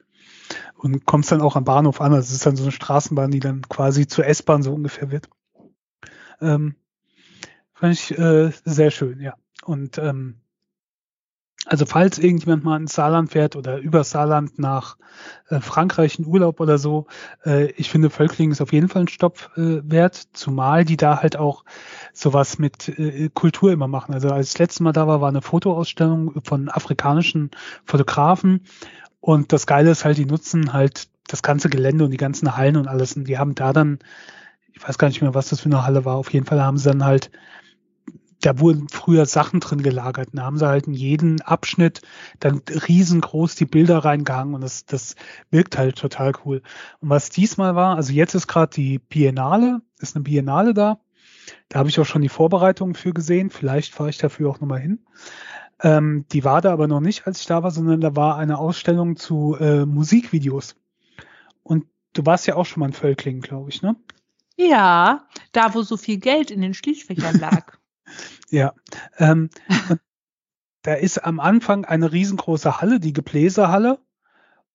und 0.79 1.05
kommst 1.07 1.33
dann 1.33 1.43
auch 1.43 1.57
am 1.57 1.65
Bahnhof 1.65 2.01
an. 2.01 2.13
Also 2.13 2.29
es 2.29 2.33
ist 2.33 2.47
dann 2.47 2.57
so 2.57 2.63
eine 2.63 2.73
Straßenbahn, 2.73 3.31
die 3.31 3.41
dann 3.41 3.63
quasi 3.63 4.07
zur 4.07 4.27
S-Bahn 4.27 4.63
so 4.63 4.73
ungefähr 4.73 5.11
wird. 5.11 5.29
Ähm, 6.41 6.77
fand 7.75 7.95
ich 7.95 8.17
äh, 8.17 8.51
sehr 8.65 8.91
schön, 8.91 9.21
ja. 9.21 9.35
Und 9.65 9.99
ähm, 9.99 10.41
also 11.67 11.85
falls 11.85 12.19
irgendjemand 12.19 12.65
mal 12.65 12.81
ins 12.81 12.95
Saarland 12.95 13.33
fährt 13.33 13.57
oder 13.57 13.79
über 13.79 14.05
Saarland 14.05 14.59
nach 14.59 14.97
äh, 15.49 15.61
Frankreich 15.61 16.19
in 16.19 16.25
Urlaub 16.27 16.61
oder 16.61 16.79
so, 16.79 17.07
äh, 17.45 17.73
ich 17.73 17.91
finde 17.91 18.09
Völkling 18.09 18.53
ist 18.53 18.63
auf 18.63 18.73
jeden 18.73 18.89
Fall 18.89 19.03
ein 19.03 19.09
Stopp 19.09 19.51
äh, 19.57 19.81
wert, 19.83 20.29
zumal 20.33 20.85
die 20.85 20.97
da 20.97 21.21
halt 21.21 21.37
auch 21.37 21.65
sowas 22.15 22.59
mit 22.59 22.89
äh, 22.89 23.29
Kultur 23.35 23.73
immer 23.73 23.89
machen. 23.89 24.15
Also 24.15 24.31
als 24.31 24.47
ich 24.47 24.53
das 24.55 24.61
letzte 24.61 24.83
Mal 24.85 24.93
da 24.93 25.07
war, 25.09 25.21
war 25.21 25.29
eine 25.29 25.43
Fotoausstellung 25.43 26.41
von 26.45 26.69
afrikanischen 26.69 27.51
Fotografen 27.85 28.63
und 29.21 29.53
das 29.53 29.67
Geile 29.67 29.91
ist 29.91 30.05
halt, 30.05 30.19
die 30.19 30.27
nutzen 30.27 30.73
halt 30.73 31.09
das 31.27 31.43
ganze 31.43 31.69
Gelände 31.69 32.05
und 32.05 32.11
die 32.11 32.17
ganzen 32.17 32.57
Hallen 32.57 32.77
und 32.77 32.89
alles 32.89 33.17
und 33.17 33.25
die 33.25 33.39
haben 33.39 33.55
da 33.55 33.73
dann, 33.73 33.99
ich 34.73 34.87
weiß 34.87 34.99
gar 34.99 35.09
nicht 35.09 35.21
mehr, 35.21 35.35
was 35.35 35.49
das 35.49 35.61
für 35.61 35.67
eine 35.67 35.85
Halle 35.85 36.05
war, 36.05 36.17
auf 36.17 36.33
jeden 36.33 36.47
Fall 36.47 36.63
haben 36.63 36.79
sie 36.79 36.91
dann 36.91 37.05
halt 37.05 37.31
da 38.41 38.59
wurden 38.61 38.89
früher 38.89 39.27
Sachen 39.27 39.61
drin 39.61 39.83
gelagert. 39.83 40.29
Da 40.33 40.43
haben 40.43 40.59
sie 40.59 40.67
halt 40.67 40.87
in 40.87 40.95
jeden 40.95 41.41
Abschnitt 41.41 42.03
dann 42.41 42.63
riesengroß 42.69 43.55
die 43.57 43.67
Bilder 43.67 43.99
reingehangen 43.99 44.55
und 44.55 44.61
das, 44.61 44.87
das 44.87 45.17
wirkt 45.51 45.77
halt 45.77 45.97
total 45.97 46.33
cool. 46.45 46.63
Und 47.01 47.11
was 47.11 47.31
diesmal 47.31 47.75
war, 47.75 47.97
also 47.97 48.13
jetzt 48.13 48.35
ist 48.35 48.47
gerade 48.47 48.75
die 48.75 48.99
Biennale, 48.99 49.83
ist 49.99 50.15
eine 50.15 50.23
Biennale 50.23 50.75
da. 50.75 51.01
Da 51.69 51.79
habe 51.79 51.89
ich 51.89 51.99
auch 51.99 52.05
schon 52.05 52.23
die 52.23 52.29
Vorbereitungen 52.29 52.95
für 52.95 53.13
gesehen. 53.13 53.51
Vielleicht 53.51 53.95
fahre 53.95 54.11
ich 54.11 54.19
dafür 54.19 54.51
auch 54.51 54.61
nochmal 54.61 54.81
hin. 54.81 55.01
Ähm, 55.81 56.25
die 56.33 56.45
war 56.45 56.61
da 56.61 56.73
aber 56.73 56.89
noch 56.89 57.01
nicht, 57.01 57.27
als 57.27 57.41
ich 57.41 57.47
da 57.47 57.63
war, 57.63 57.71
sondern 57.71 58.01
da 58.01 58.17
war 58.17 58.37
eine 58.37 58.59
Ausstellung 58.59 59.17
zu 59.17 59.57
äh, 59.61 59.87
Musikvideos. 59.87 60.77
Und 61.63 61.87
du 62.15 62.27
warst 62.27 62.47
ja 62.47 62.57
auch 62.57 62.67
schon 62.67 62.81
mal 62.81 62.87
in 62.87 62.93
Völklingen, 62.93 63.43
glaube 63.43 63.71
ich, 63.71 63.83
ne? 63.83 63.97
Ja, 64.57 65.29
da 65.53 65.75
wo 65.75 65.83
so 65.83 65.97
viel 65.97 66.19
Geld 66.19 66.51
in 66.51 66.61
den 66.61 66.75
Schließfächern 66.75 67.39
lag. 67.39 67.79
Ja, 68.51 68.73
ähm, 69.19 69.51
da 70.81 70.95
ist 70.95 71.19
am 71.19 71.41
Anfang 71.41 71.85
eine 71.85 72.11
riesengroße 72.11 72.81
Halle, 72.81 73.01
die 73.01 73.13
Gebläsehalle. 73.13 73.99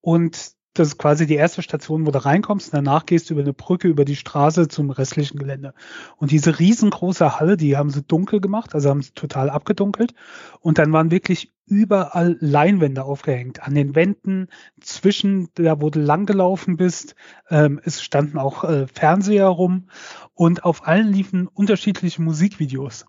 Und 0.01 0.53
das 0.73 0.89
ist 0.89 0.97
quasi 0.97 1.27
die 1.27 1.35
erste 1.35 1.61
Station, 1.61 2.05
wo 2.05 2.11
du 2.11 2.23
reinkommst. 2.23 2.73
Und 2.73 2.85
danach 2.85 3.05
gehst 3.05 3.29
du 3.29 3.35
über 3.35 3.43
eine 3.43 3.53
Brücke 3.53 3.87
über 3.87 4.05
die 4.05 4.15
Straße 4.15 4.67
zum 4.67 4.89
restlichen 4.89 5.37
Gelände. 5.37 5.73
Und 6.17 6.31
diese 6.31 6.59
riesengroße 6.59 7.39
Halle, 7.39 7.57
die 7.57 7.77
haben 7.77 7.91
sie 7.91 8.01
dunkel 8.01 8.41
gemacht, 8.41 8.73
also 8.73 8.89
haben 8.89 9.01
sie 9.01 9.11
total 9.11 9.49
abgedunkelt. 9.49 10.13
Und 10.59 10.79
dann 10.79 10.91
waren 10.91 11.11
wirklich 11.11 11.53
überall 11.67 12.37
Leinwände 12.39 13.03
aufgehängt. 13.03 13.61
An 13.63 13.75
den 13.75 13.95
Wänden, 13.95 14.47
zwischen 14.81 15.49
da, 15.53 15.79
wo 15.79 15.89
du 15.89 15.99
langgelaufen 15.99 16.75
bist. 16.75 17.15
Ähm, 17.49 17.79
es 17.83 18.01
standen 18.01 18.37
auch 18.39 18.63
äh, 18.63 18.87
Fernseher 18.87 19.47
rum. 19.47 19.89
Und 20.33 20.63
auf 20.63 20.87
allen 20.87 21.11
liefen 21.11 21.47
unterschiedliche 21.47 22.21
Musikvideos 22.21 23.05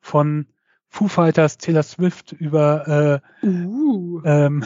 von 0.00 0.46
Foo 0.88 1.08
Fighters, 1.08 1.58
Taylor 1.58 1.82
Swift 1.82 2.32
über 2.32 3.20
äh, 3.42 3.46
uh. 3.46 4.22
ähm, 4.24 4.64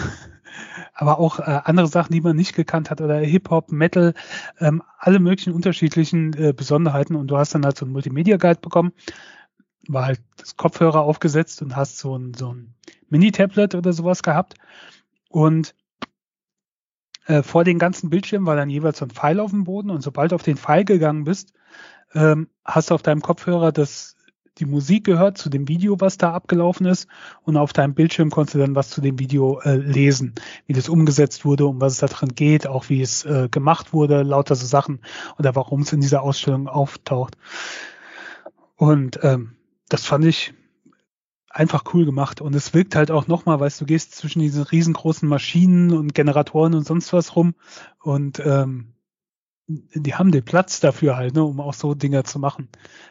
aber 0.95 1.19
auch 1.19 1.41
äh, 1.41 1.61
andere 1.65 1.87
Sachen, 1.87 2.13
die 2.13 2.21
man 2.21 2.37
nicht 2.37 2.55
gekannt 2.55 2.91
hat 2.91 3.01
oder 3.01 3.19
Hip-Hop, 3.19 3.73
Metal, 3.73 4.15
ähm, 4.61 4.83
alle 4.99 5.19
möglichen 5.19 5.53
unterschiedlichen 5.53 6.33
äh, 6.35 6.53
Besonderheiten 6.53 7.17
und 7.17 7.29
du 7.29 7.37
hast 7.37 7.55
dann 7.55 7.65
halt 7.65 7.77
so 7.79 7.85
einen 7.85 7.93
Multimedia-Guide 7.93 8.61
bekommen. 8.61 8.93
war 9.89 10.07
halt 10.07 10.21
das 10.37 10.57
Kopfhörer 10.57 11.01
aufgesetzt 11.03 11.63
und 11.63 11.77
hast 11.77 11.99
so 11.99 12.17
ein, 12.17 12.35
so 12.35 12.53
ein 12.53 12.75
Mini-Tablet 13.09 13.75
oder 13.75 13.93
sowas 13.93 14.23
gehabt. 14.23 14.55
Und 15.29 15.75
äh, 17.27 17.43
vor 17.43 17.65
den 17.65 17.79
ganzen 17.79 18.11
Bildschirmen 18.11 18.47
war 18.47 18.57
dann 18.57 18.71
jeweils 18.71 18.99
so 18.99 19.05
ein 19.05 19.11
Pfeil 19.11 19.41
auf 19.41 19.51
dem 19.51 19.65
Boden 19.65 19.91
und 19.91 20.03
sobald 20.03 20.33
du 20.33 20.35
auf 20.35 20.43
den 20.43 20.57
Pfeil 20.57 20.85
gegangen 20.85 21.25
bist, 21.25 21.53
ähm, 22.15 22.49
hast 22.65 22.91
du 22.91 22.95
auf 22.95 23.03
deinem 23.03 23.21
Kopfhörer 23.21 23.73
das 23.73 24.17
die 24.59 24.67
Musik 24.67 25.05
gehört 25.05 25.39
zu 25.39 25.49
dem 25.49 25.69
Video, 25.69 26.01
was 26.01 26.19
da 26.19 26.33
abgelaufen 26.33 26.87
ist. 26.87 27.09
Und 27.43 27.57
auf 27.57 27.73
deinem 27.73 27.95
Bildschirm 27.95 28.31
konntest 28.31 28.55
du 28.55 28.59
dann 28.59 28.75
was 28.75 28.91
zu 28.91 29.01
dem 29.01 29.19
Video 29.19 29.61
äh, 29.61 29.77
lesen, 29.77 30.35
wie 30.67 30.73
das 30.73 30.89
umgesetzt 30.89 31.45
wurde, 31.45 31.67
um 31.67 31.81
was 31.81 31.95
es 31.95 31.99
da 32.01 32.07
drin 32.07 32.35
geht, 32.35 32.67
auch 32.67 32.89
wie 32.89 33.01
es 33.01 33.25
äh, 33.25 33.49
gemacht 33.51 33.93
wurde, 33.93 34.23
lauter 34.23 34.55
so 34.55 34.67
Sachen 34.67 35.01
oder 35.39 35.55
warum 35.55 35.83
es 35.83 35.93
in 35.93 36.01
dieser 36.01 36.23
Ausstellung 36.23 36.69
auftaucht. 36.69 37.37
Und 38.77 39.21
ähm, 39.23 39.57
das 39.89 40.05
fand 40.05 40.25
ich 40.25 40.55
einfach 41.51 41.85
cool 41.93 42.05
gemacht. 42.05 42.41
Und 42.41 42.55
es 42.55 42.75
wirkt 42.75 42.95
halt 42.95 43.11
auch 43.11 43.27
nochmal, 43.27 43.59
weißt 43.61 43.81
du, 43.81 43.87
gehst 43.87 44.15
zwischen 44.15 44.41
diesen 44.41 44.63
riesengroßen 44.63 45.29
Maschinen 45.29 45.93
und 45.93 46.15
Generatoren 46.15 46.75
und 46.75 46.87
sonst 46.87 47.13
was 47.13 47.37
rum 47.37 47.55
und 48.01 48.41
ähm, 48.45 48.95
die 49.69 50.15
haben 50.15 50.33
den 50.33 50.45
Platz 50.45 50.81
dafür 50.81 51.17
halt, 51.17 51.35
ne, 51.35 51.45
um 51.45 51.61
auch 51.61 51.75
so 51.75 51.95
Dinger 51.95 52.25
zu 52.25 52.39
machen. 52.39 52.69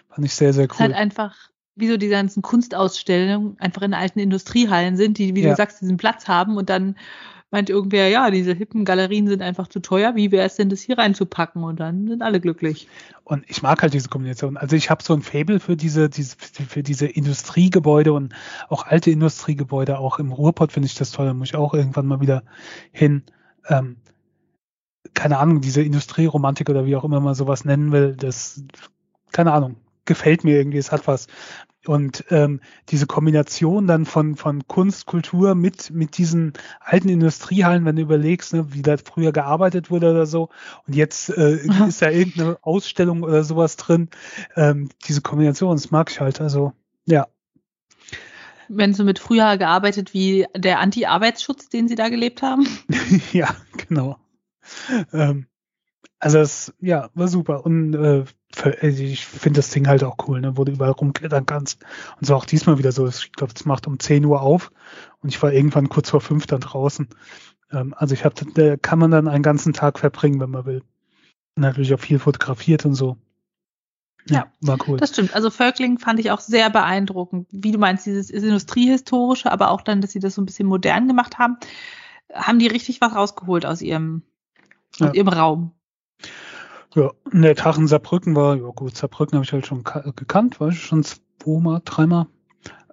Fand 0.10 0.26
ich 0.26 0.34
sehr, 0.34 0.54
sehr 0.54 0.66
cool. 0.66 0.72
Es 0.72 0.76
ist 0.76 0.82
halt 0.82 0.96
einfach, 0.96 1.36
wie 1.76 1.88
so 1.88 1.98
die 1.98 2.10
ganzen 2.10 2.42
Kunstausstellungen 2.42 3.60
einfach 3.60 3.84
in 3.84 3.94
alten 3.94 4.20
Industriehallen 4.20 4.98
sind, 4.98 5.20
die, 5.20 5.36
wie 5.36 5.42
ja. 5.42 5.52
du 5.52 5.56
sagst, 5.56 5.82
diesen 5.82 5.98
Platz 5.98 6.28
haben 6.28 6.58
und 6.58 6.70
dann 6.70 6.96
meint 7.50 7.70
irgendwer, 7.70 8.10
ja, 8.10 8.30
diese 8.30 8.54
hippen 8.54 8.84
Galerien 8.84 9.28
sind 9.28 9.42
einfach 9.42 9.68
zu 9.68 9.80
teuer, 9.80 10.16
wie 10.16 10.32
wäre 10.32 10.46
es 10.46 10.56
denn, 10.56 10.70
das 10.70 10.82
hier 10.82 10.98
reinzupacken? 10.98 11.64
Und 11.64 11.80
dann 11.80 12.08
sind 12.08 12.22
alle 12.22 12.42
glücklich. 12.42 12.90
Und 13.24 13.46
ich 13.48 13.62
mag 13.62 13.82
halt 13.82 13.94
diese 13.94 14.10
Kombination. 14.10 14.58
Also 14.58 14.76
ich 14.76 14.90
habe 14.90 15.02
so 15.02 15.14
ein 15.14 15.22
Fable 15.22 15.60
für 15.62 15.78
diese, 15.78 16.10
diese, 16.10 16.36
für 16.38 16.84
diese 16.84 17.08
Industriegebäude 17.08 18.12
und 18.12 18.34
auch 18.68 18.86
alte 18.86 19.12
Industriegebäude, 19.12 19.98
auch 19.98 20.20
im 20.20 20.34
Ruhrpott 20.34 20.74
finde 20.74 20.88
ich 20.88 20.96
das 20.96 21.12
toll, 21.12 21.28
da 21.28 21.34
muss 21.34 21.50
ich 21.50 21.56
auch 21.56 21.74
irgendwann 21.74 22.08
mal 22.08 22.20
wieder 22.20 22.44
hin. 22.92 23.24
Ähm, 23.70 23.96
keine 25.14 25.40
Ahnung, 25.40 25.62
diese 25.62 25.82
Industrieromantik 25.82 26.70
oder 26.70 26.86
wie 26.86 26.96
auch 26.96 27.04
immer 27.04 27.20
man 27.20 27.36
sowas 27.36 27.66
nennen 27.66 27.92
will, 27.92 28.16
das, 28.16 28.64
keine 29.32 29.54
Ahnung, 29.54 29.76
gefällt 30.06 30.44
mir 30.44 30.58
irgendwie, 30.58 30.78
es 30.78 30.92
hat 30.92 31.08
was. 31.08 31.28
Und 31.86 32.26
ähm, 32.32 32.60
diese 32.90 33.06
Kombination 33.06 33.88
dann 33.88 34.06
von, 34.06 34.36
von 34.36 34.68
Kunst, 34.68 35.06
Kultur 35.06 35.56
mit, 35.56 35.92
mit 35.92 36.18
diesen 36.18 36.54
alten 36.82 37.08
Industriehallen, 37.08 37.86
wenn 37.86 37.96
du 37.96 38.02
überlegst, 38.02 38.54
ne, 38.54 38.74
wie 38.74 38.82
da 38.82 38.98
früher 38.98 39.32
gearbeitet 39.32 39.90
wurde 39.90 40.12
oder 40.12 40.26
so, 40.26 40.50
und 40.86 40.96
jetzt 40.96 41.30
äh, 41.30 41.56
ist 41.88 42.02
da 42.02 42.10
irgendeine 42.10 42.58
Ausstellung 42.62 43.24
oder 43.24 43.44
sowas 43.44 43.78
drin, 43.78 44.10
ähm, 44.56 44.90
diese 45.08 45.22
Kombination, 45.22 45.76
das 45.76 45.92
mag 45.92 46.12
ich 46.12 46.20
halt, 46.20 46.42
also 46.42 46.74
ja. 47.06 47.28
Wenn 48.68 48.94
so 48.94 49.06
mit 49.06 49.20
früher 49.20 49.58
gearbeitet 49.58 50.14
wie 50.14 50.46
der 50.56 50.80
Anti-Arbeitsschutz, 50.80 51.70
den 51.70 51.88
sie 51.88 51.96
da 51.96 52.10
gelebt 52.10 52.42
haben? 52.42 52.68
ja, 53.32 53.56
genau. 53.88 54.18
Ähm, 55.14 55.48
also 56.20 56.40
es, 56.40 56.74
ja, 56.80 57.10
war 57.14 57.28
super. 57.28 57.66
Und 57.66 57.94
äh, 57.94 58.26
für, 58.54 58.78
also 58.82 59.04
ich 59.04 59.26
finde 59.26 59.60
das 59.60 59.70
Ding 59.70 59.88
halt 59.88 60.04
auch 60.04 60.18
cool, 60.28 60.42
ne, 60.42 60.58
wo 60.58 60.64
du 60.64 60.72
überall 60.72 60.92
rumklettern 60.92 61.46
kannst. 61.46 61.84
Und 62.20 62.26
so 62.26 62.36
auch 62.36 62.46
diesmal 62.46 62.78
wieder 62.78 62.92
so. 62.92 63.08
Ich 63.08 63.32
glaube, 63.34 63.54
es 63.56 63.66
macht 63.66 63.88
um 63.88 64.00
10 64.00 64.26
Uhr 64.26 64.42
auf 64.42 64.72
und 65.22 65.30
ich 65.30 65.42
war 65.42 65.54
irgendwann 65.54 65.90
kurz 65.90 66.10
vor 66.10 66.22
fünf 66.22 66.48
dann 66.48 66.62
draußen. 66.62 67.08
Ähm, 67.72 67.94
also 67.98 68.14
ich 68.14 68.26
habe, 68.26 68.36
da 68.54 68.78
kann 68.78 69.00
man 69.00 69.12
dann 69.12 69.28
einen 69.28 69.44
ganzen 69.44 69.74
Tag 69.74 70.00
verbringen, 70.00 70.40
wenn 70.40 70.50
man 70.50 70.66
will. 70.66 70.82
Und 71.56 71.62
natürlich 71.62 71.94
auch 71.94 72.00
viel 72.00 72.20
fotografiert 72.20 72.86
und 72.86 72.96
so. 72.96 73.18
Ja, 74.30 74.52
war 74.62 74.78
cool. 74.88 74.98
Das 74.98 75.12
stimmt. 75.12 75.34
Also 75.34 75.50
Völkling 75.50 76.00
fand 76.00 76.20
ich 76.20 76.32
auch 76.32 76.40
sehr 76.40 76.70
beeindruckend. 76.70 77.48
Wie 77.52 77.72
du 77.72 77.78
meinst, 77.78 78.06
dieses 78.06 78.30
industriehistorische, 78.30 79.52
aber 79.52 79.72
auch 79.72 79.82
dann, 79.82 80.02
dass 80.02 80.12
sie 80.12 80.20
das 80.20 80.36
so 80.36 80.42
ein 80.42 80.46
bisschen 80.46 80.68
modern 80.68 81.08
gemacht 81.08 81.38
haben, 81.38 81.58
haben 82.34 82.60
die 82.60 82.68
richtig 82.68 83.00
was 83.00 83.16
rausgeholt 83.16 83.66
aus 83.66 83.82
ihrem 83.82 84.24
ja. 84.98 85.08
im 85.08 85.28
Raum. 85.28 85.72
Ja, 86.96 87.12
der 87.32 87.56
Tag 87.56 87.78
in 87.78 87.88
Saarbrücken 87.88 88.36
war, 88.36 88.56
ja 88.56 88.70
gut, 88.70 88.96
Saarbrücken 88.96 89.36
habe 89.36 89.46
ich 89.46 89.54
halt 89.54 89.68
schon 89.68 89.84
gekannt, 89.84 90.60
war 90.60 90.70
ich 90.70 90.82
schon 90.82 91.04
zweimal, 91.04 91.82
dreimal. 91.86 92.28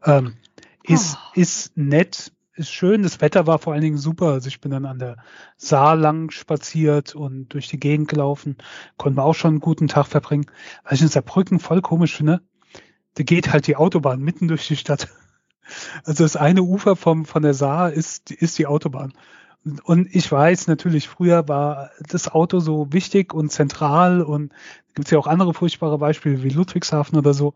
Ähm, 0.04 0.34
ist, 0.82 1.16
oh. 1.16 1.40
ist 1.40 1.76
nett, 1.76 2.32
ist 2.54 2.70
schön. 2.70 3.02
Das 3.02 3.20
Wetter 3.20 3.46
war 3.46 3.58
vor 3.58 3.72
allen 3.72 3.82
Dingen 3.82 3.98
super. 3.98 4.26
Also 4.26 4.48
ich 4.48 4.60
bin 4.60 4.70
dann 4.70 4.84
an 4.84 4.98
der 4.98 5.16
Saar 5.56 5.96
lang 5.96 6.30
spaziert 6.30 7.14
und 7.14 7.48
durch 7.48 7.68
die 7.68 7.80
Gegend 7.80 8.08
gelaufen. 8.08 8.56
Konnten 8.96 9.18
wir 9.18 9.24
auch 9.24 9.34
schon 9.34 9.52
einen 9.52 9.60
guten 9.60 9.88
Tag 9.88 10.06
verbringen. 10.06 10.46
Was 10.84 10.94
ich 10.94 11.02
in 11.02 11.08
Saarbrücken 11.08 11.58
voll 11.58 11.80
komisch 11.80 12.16
finde, 12.16 12.42
da 13.14 13.22
geht 13.22 13.52
halt 13.52 13.66
die 13.66 13.76
Autobahn 13.76 14.20
mitten 14.20 14.48
durch 14.48 14.66
die 14.66 14.76
Stadt. 14.76 15.08
Also 16.04 16.24
das 16.24 16.36
eine 16.36 16.62
Ufer 16.62 16.94
vom, 16.94 17.24
von 17.24 17.42
der 17.42 17.54
Saar 17.54 17.90
ist, 17.90 18.30
ist 18.30 18.58
die 18.58 18.66
Autobahn. 18.66 19.14
Und 19.84 20.14
ich 20.14 20.30
weiß 20.30 20.66
natürlich, 20.66 21.08
früher 21.08 21.48
war 21.48 21.90
das 22.08 22.28
Auto 22.28 22.60
so 22.60 22.92
wichtig 22.92 23.32
und 23.32 23.50
zentral 23.50 24.20
und 24.20 24.52
gibt 24.94 25.08
es 25.08 25.10
ja 25.10 25.18
auch 25.18 25.26
andere 25.26 25.54
furchtbare 25.54 25.98
Beispiele 25.98 26.42
wie 26.42 26.50
Ludwigshafen 26.50 27.18
oder 27.18 27.32
so. 27.32 27.54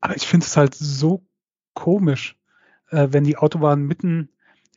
Aber 0.00 0.16
ich 0.16 0.26
finde 0.26 0.44
es 0.44 0.56
halt 0.56 0.74
so 0.74 1.22
komisch, 1.72 2.36
äh, 2.90 3.08
wenn 3.10 3.24
die 3.24 3.38
Autobahn 3.38 3.82
mitten, 3.82 4.28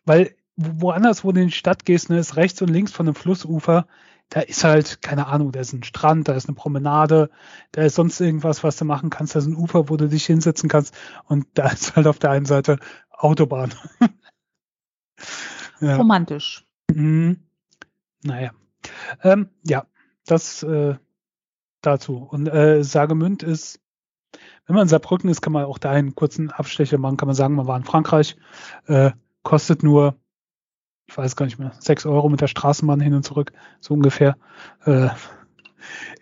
weil 0.06 0.36
woanders, 0.56 1.24
wo 1.24 1.32
du 1.32 1.42
in 1.42 1.48
die 1.48 1.54
Stadt 1.54 1.86
gehst, 1.86 2.10
ne, 2.10 2.18
ist 2.18 2.38
rechts 2.38 2.62
und 2.62 2.70
links 2.70 2.92
von 2.94 3.08
einem 3.08 3.16
Flussufer, 3.16 3.86
da 4.30 4.42
ist 4.42 4.64
halt, 4.64 5.02
keine 5.02 5.28
Ahnung, 5.28 5.52
da 5.52 5.60
ist 5.60 5.74
ein 5.74 5.84
Strand, 5.84 6.28
da 6.28 6.34
ist 6.34 6.48
eine 6.48 6.56
Promenade, 6.56 7.30
da 7.72 7.84
ist 7.84 7.96
sonst 7.96 8.20
irgendwas, 8.20 8.64
was 8.64 8.78
du 8.78 8.86
machen 8.86 9.10
kannst, 9.10 9.36
da 9.36 9.40
ist 9.40 9.48
ein 9.48 9.56
Ufer, 9.56 9.90
wo 9.90 9.98
du 9.98 10.08
dich 10.08 10.26
hinsetzen 10.26 10.70
kannst 10.70 10.96
und 11.26 11.46
da 11.54 11.70
ist 11.70 11.96
halt 11.96 12.08
auf 12.08 12.20
der 12.20 12.32
einen 12.32 12.46
Seite 12.46 12.80
Autobahn. 13.12 13.74
Ja. 15.80 15.98
Romantisch. 15.98 16.66
Mhm. 16.94 17.38
Naja. 18.24 18.52
Ähm, 19.24 19.50
ja, 19.64 19.86
das 20.26 20.64
äh, 20.64 20.96
dazu. 21.82 22.18
Und 22.18 22.48
äh, 22.48 22.84
Sagemünd 22.84 23.44
ist, 23.44 23.80
wenn 24.66 24.76
man 24.76 24.84
in 24.84 24.90
Saarbrücken 24.90 25.30
ist, 25.30 25.42
kann 25.42 25.54
man 25.54 25.66
auch 25.66 25.78
da 25.78 25.92
einen 25.92 26.16
kurzen 26.16 26.52
Abstecher 26.52 26.98
machen, 26.98 27.18
kann 27.18 27.28
man 27.28 27.36
sagen, 27.36 27.56
man 27.56 27.68
war 27.68 27.78
in 27.78 27.86
Frankreich, 27.86 28.36
äh, 28.88 29.12
kostet 29.44 29.84
nur, 29.84 30.16
ich 31.08 31.18
weiß 31.18 31.36
gar 31.36 31.46
nicht 31.46 31.58
mehr, 31.60 31.72
sechs 31.80 32.06
Euro 32.06 32.28
mit 32.28 32.42
der 32.42 32.48
Straßenbahn 32.48 33.00
hin 33.00 33.14
und 33.14 33.24
zurück, 33.24 33.54
so 33.80 33.94
ungefähr. 33.94 34.38
Äh, 34.86 35.10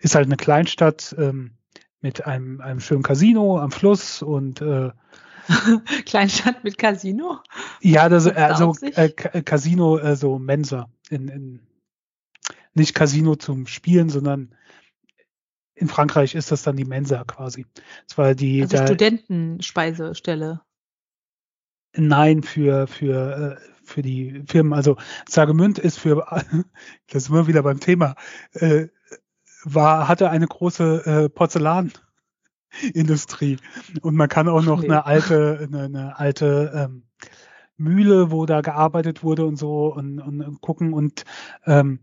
ist 0.00 0.14
halt 0.14 0.26
eine 0.26 0.36
Kleinstadt 0.36 1.14
ähm, 1.18 1.56
mit 2.00 2.26
einem, 2.26 2.60
einem 2.60 2.78
schönen 2.78 3.02
Casino 3.02 3.58
am 3.58 3.72
Fluss 3.72 4.22
und 4.22 4.60
äh, 4.60 4.90
Kleinstadt 6.06 6.64
mit 6.64 6.78
Casino? 6.78 7.40
Ja, 7.80 8.08
das, 8.08 8.26
also 8.26 8.74
äh, 8.80 9.10
Casino, 9.10 9.98
äh, 9.98 10.16
so 10.16 10.38
Mensa. 10.38 10.88
In, 11.10 11.28
in, 11.28 11.60
nicht 12.74 12.94
Casino 12.94 13.36
zum 13.36 13.66
Spielen, 13.66 14.08
sondern 14.08 14.54
in 15.74 15.88
Frankreich 15.88 16.34
ist 16.34 16.50
das 16.50 16.62
dann 16.62 16.76
die 16.76 16.84
Mensa 16.84 17.24
quasi. 17.24 17.66
Das 18.08 18.18
war 18.18 18.34
die 18.34 18.62
also 18.62 18.76
der, 18.76 18.86
Studentenspeisestelle. 18.86 20.62
Nein, 21.94 22.42
für 22.42 22.86
für 22.86 23.58
äh, 23.58 23.70
für 23.84 24.02
die 24.02 24.42
Firmen. 24.46 24.72
Also 24.72 24.96
Sagemünd 25.28 25.78
ist 25.78 25.98
für 25.98 26.26
das 27.08 27.24
ist 27.24 27.28
immer 27.28 27.46
wieder 27.46 27.62
beim 27.62 27.80
Thema. 27.80 28.14
Äh, 28.52 28.88
war 29.64 30.08
hatte 30.08 30.30
eine 30.30 30.46
große 30.46 31.06
äh, 31.06 31.28
Porzellan 31.28 31.92
Industrie. 32.94 33.58
Und 34.02 34.16
man 34.16 34.28
kann 34.28 34.48
auch 34.48 34.62
noch 34.62 34.82
eine 34.82 35.06
alte, 35.06 35.68
eine, 35.70 35.84
eine 35.84 36.18
alte 36.18 36.72
ähm, 36.74 37.02
Mühle, 37.76 38.30
wo 38.30 38.46
da 38.46 38.60
gearbeitet 38.60 39.22
wurde 39.22 39.44
und 39.44 39.56
so 39.56 39.92
und, 39.94 40.20
und, 40.20 40.42
und 40.42 40.60
gucken 40.60 40.92
und 40.92 41.24
ähm, 41.66 42.00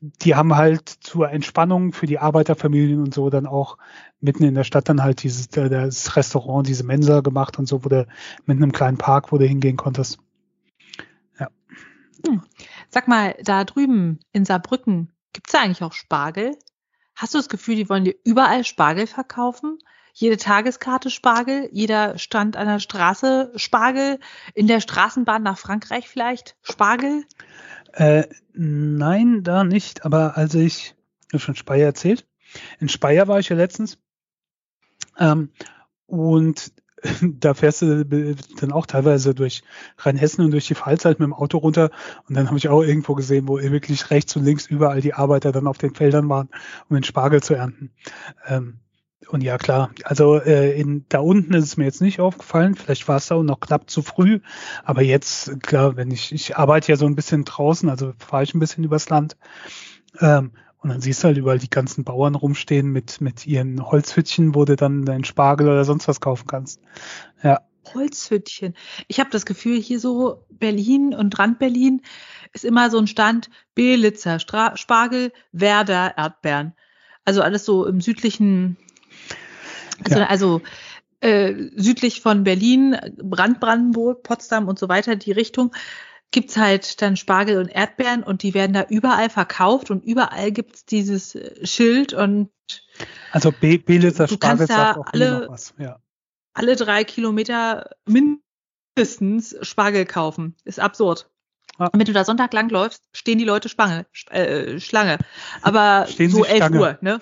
die 0.00 0.34
haben 0.34 0.54
halt 0.54 0.88
zur 0.88 1.30
Entspannung 1.30 1.92
für 1.92 2.06
die 2.06 2.18
Arbeiterfamilien 2.18 3.00
und 3.00 3.14
so 3.14 3.30
dann 3.30 3.46
auch 3.46 3.78
mitten 4.20 4.44
in 4.44 4.54
der 4.54 4.64
Stadt 4.64 4.88
dann 4.88 5.02
halt 5.02 5.22
dieses 5.22 5.48
das 5.48 6.16
Restaurant, 6.16 6.68
diese 6.68 6.84
Mensa 6.84 7.20
gemacht 7.20 7.58
und 7.58 7.66
so, 7.66 7.84
wo 7.84 7.88
du 7.88 8.06
mit 8.44 8.56
einem 8.56 8.72
kleinen 8.72 8.98
Park, 8.98 9.32
wo 9.32 9.38
du 9.38 9.46
hingehen 9.46 9.76
konntest. 9.76 10.18
Ja. 11.40 11.48
Hm. 12.26 12.42
Sag 12.90 13.08
mal, 13.08 13.36
da 13.42 13.64
drüben 13.64 14.20
in 14.32 14.44
Saarbrücken, 14.44 15.12
gibt's 15.32 15.52
da 15.52 15.60
eigentlich 15.60 15.82
auch 15.82 15.92
Spargel? 15.92 16.56
Hast 17.14 17.32
du 17.32 17.38
das 17.38 17.48
Gefühl, 17.48 17.76
die 17.76 17.88
wollen 17.88 18.04
dir 18.04 18.14
überall 18.24 18.64
Spargel 18.64 19.06
verkaufen? 19.06 19.78
Jede 20.18 20.38
Tageskarte 20.38 21.10
Spargel, 21.10 21.68
jeder 21.72 22.16
Stand 22.16 22.56
an 22.56 22.66
der 22.66 22.80
Straße 22.80 23.52
Spargel, 23.56 24.18
in 24.54 24.66
der 24.66 24.80
Straßenbahn 24.80 25.42
nach 25.42 25.58
Frankreich 25.58 26.08
vielleicht 26.08 26.56
Spargel? 26.62 27.24
Äh, 27.92 28.24
nein, 28.54 29.42
da 29.42 29.62
nicht. 29.62 30.06
Aber 30.06 30.38
als 30.38 30.54
ich, 30.54 30.94
ich 31.26 31.34
habe 31.34 31.40
schon 31.40 31.54
Speyer 31.54 31.84
erzählt, 31.84 32.26
in 32.80 32.88
Speyer 32.88 33.28
war 33.28 33.40
ich 33.40 33.50
ja 33.50 33.56
letztens. 33.56 33.98
Ähm, 35.18 35.50
und 36.06 36.72
da 37.22 37.52
fährst 37.52 37.82
du 37.82 38.06
dann 38.58 38.72
auch 38.72 38.86
teilweise 38.86 39.34
durch 39.34 39.64
Rheinhessen 39.98 40.42
und 40.42 40.50
durch 40.50 40.66
die 40.66 40.76
Pfalz 40.76 41.04
halt 41.04 41.20
mit 41.20 41.26
dem 41.26 41.34
Auto 41.34 41.58
runter. 41.58 41.90
Und 42.26 42.36
dann 42.36 42.46
habe 42.46 42.56
ich 42.56 42.70
auch 42.70 42.82
irgendwo 42.82 43.14
gesehen, 43.14 43.48
wo 43.48 43.58
wirklich 43.58 44.10
rechts 44.10 44.34
und 44.34 44.46
links 44.46 44.66
überall 44.66 45.02
die 45.02 45.12
Arbeiter 45.12 45.52
dann 45.52 45.66
auf 45.66 45.76
den 45.76 45.94
Feldern 45.94 46.26
waren, 46.30 46.48
um 46.88 46.96
den 46.96 47.04
Spargel 47.04 47.42
zu 47.42 47.52
ernten. 47.52 47.90
Ähm, 48.46 48.78
und 49.28 49.42
ja 49.42 49.58
klar, 49.58 49.90
also 50.04 50.40
äh, 50.40 50.78
in, 50.78 51.04
da 51.08 51.18
unten 51.18 51.54
ist 51.54 51.64
es 51.64 51.76
mir 51.76 51.84
jetzt 51.84 52.00
nicht 52.00 52.20
aufgefallen, 52.20 52.74
vielleicht 52.74 53.08
war 53.08 53.16
es 53.16 53.32
auch 53.32 53.42
noch 53.42 53.60
knapp 53.60 53.90
zu 53.90 54.02
früh, 54.02 54.40
aber 54.84 55.02
jetzt, 55.02 55.62
klar, 55.62 55.96
wenn 55.96 56.10
ich, 56.10 56.32
ich 56.32 56.56
arbeite 56.56 56.92
ja 56.92 56.96
so 56.96 57.06
ein 57.06 57.16
bisschen 57.16 57.44
draußen, 57.44 57.88
also 57.88 58.12
fahre 58.18 58.44
ich 58.44 58.54
ein 58.54 58.60
bisschen 58.60 58.84
übers 58.84 59.08
Land 59.08 59.36
ähm, 60.20 60.52
und 60.78 60.90
dann 60.90 61.00
siehst 61.00 61.22
du 61.22 61.28
halt 61.28 61.38
überall 61.38 61.58
die 61.58 61.70
ganzen 61.70 62.04
Bauern 62.04 62.34
rumstehen 62.34 62.90
mit, 62.90 63.20
mit 63.20 63.46
ihren 63.46 63.84
Holzhütchen, 63.84 64.54
wo 64.54 64.64
du 64.64 64.76
dann 64.76 65.04
deinen 65.04 65.24
Spargel 65.24 65.68
oder 65.68 65.84
sonst 65.84 66.06
was 66.06 66.20
kaufen 66.20 66.46
kannst. 66.46 66.80
Ja. 67.42 67.60
Holzhütchen. 67.94 68.74
Ich 69.08 69.20
habe 69.20 69.30
das 69.30 69.46
Gefühl, 69.46 69.80
hier 69.80 70.00
so 70.00 70.44
Berlin 70.50 71.14
und 71.14 71.38
Rand 71.38 71.58
Berlin 71.58 72.02
ist 72.52 72.64
immer 72.64 72.90
so 72.90 72.98
ein 72.98 73.06
Stand 73.06 73.48
Belitzer, 73.74 74.38
Stra 74.38 74.76
Spargel, 74.76 75.32
Werder, 75.52 76.16
Erdbeeren. 76.16 76.74
Also 77.24 77.42
alles 77.42 77.64
so 77.64 77.86
im 77.86 78.00
südlichen 78.00 78.76
also, 80.04 80.18
ja. 80.18 80.26
also 80.26 80.62
äh, 81.20 81.54
südlich 81.76 82.20
von 82.20 82.44
Berlin, 82.44 82.96
Brandbrandenburg, 83.22 84.22
Potsdam 84.22 84.68
und 84.68 84.78
so 84.78 84.88
weiter, 84.88 85.16
die 85.16 85.32
Richtung, 85.32 85.74
gibt's 86.30 86.56
halt 86.56 87.00
dann 87.02 87.16
Spargel 87.16 87.58
und 87.58 87.68
Erdbeeren 87.68 88.22
und 88.22 88.42
die 88.42 88.54
werden 88.54 88.72
da 88.72 88.84
überall 88.88 89.30
verkauft 89.30 89.90
und 89.90 90.04
überall 90.04 90.52
gibt's 90.52 90.84
dieses 90.84 91.34
äh, 91.34 91.64
Schild 91.64 92.12
und 92.12 92.50
also 93.32 93.52
B 93.52 93.78
Belitzer 93.78 94.28
Spargel 94.28 94.66
sagt 94.66 94.98
auch 94.98 95.06
alle, 95.12 95.46
was, 95.48 95.74
ja. 95.78 96.00
Alle 96.54 96.74
drei 96.74 97.04
Kilometer 97.04 97.90
mindestens 98.06 99.56
Spargel 99.60 100.06
kaufen. 100.06 100.56
Ist 100.64 100.80
absurd. 100.80 101.28
Ja. 101.78 101.90
Wenn 101.92 102.06
du 102.06 102.12
da 102.12 102.24
Sonntag 102.24 102.52
lang 102.54 102.70
läufst, 102.70 103.02
stehen 103.12 103.38
die 103.38 103.44
Leute 103.44 103.68
Spange, 103.68 104.06
äh, 104.30 104.80
Schlange. 104.80 105.18
Aber 105.60 106.06
stehen 106.08 106.30
so 106.30 106.44
elf 106.44 106.70
Uhr, 106.70 106.98
ne? 107.02 107.20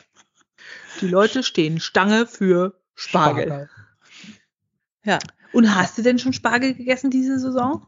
Die 1.01 1.09
Leute 1.09 1.43
stehen 1.43 1.81
Stange 1.81 2.27
für 2.27 2.79
Spargel. 2.95 3.47
Spargel. 3.47 3.71
Ja. 5.05 5.19
Und 5.53 5.75
hast 5.75 5.99
du 5.99 6.03
denn 6.03 6.19
schon 6.19 6.33
Spargel 6.33 6.75
gegessen 6.75 7.11
diese 7.11 7.39
Saison? 7.39 7.87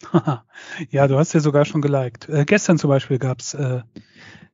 ja, 0.90 1.08
du 1.08 1.18
hast 1.18 1.32
ja 1.32 1.40
sogar 1.40 1.64
schon 1.64 1.82
geliked. 1.82 2.28
Äh, 2.28 2.44
gestern 2.44 2.78
zum 2.78 2.88
Beispiel 2.88 3.18
gab's 3.18 3.54
äh, 3.54 3.82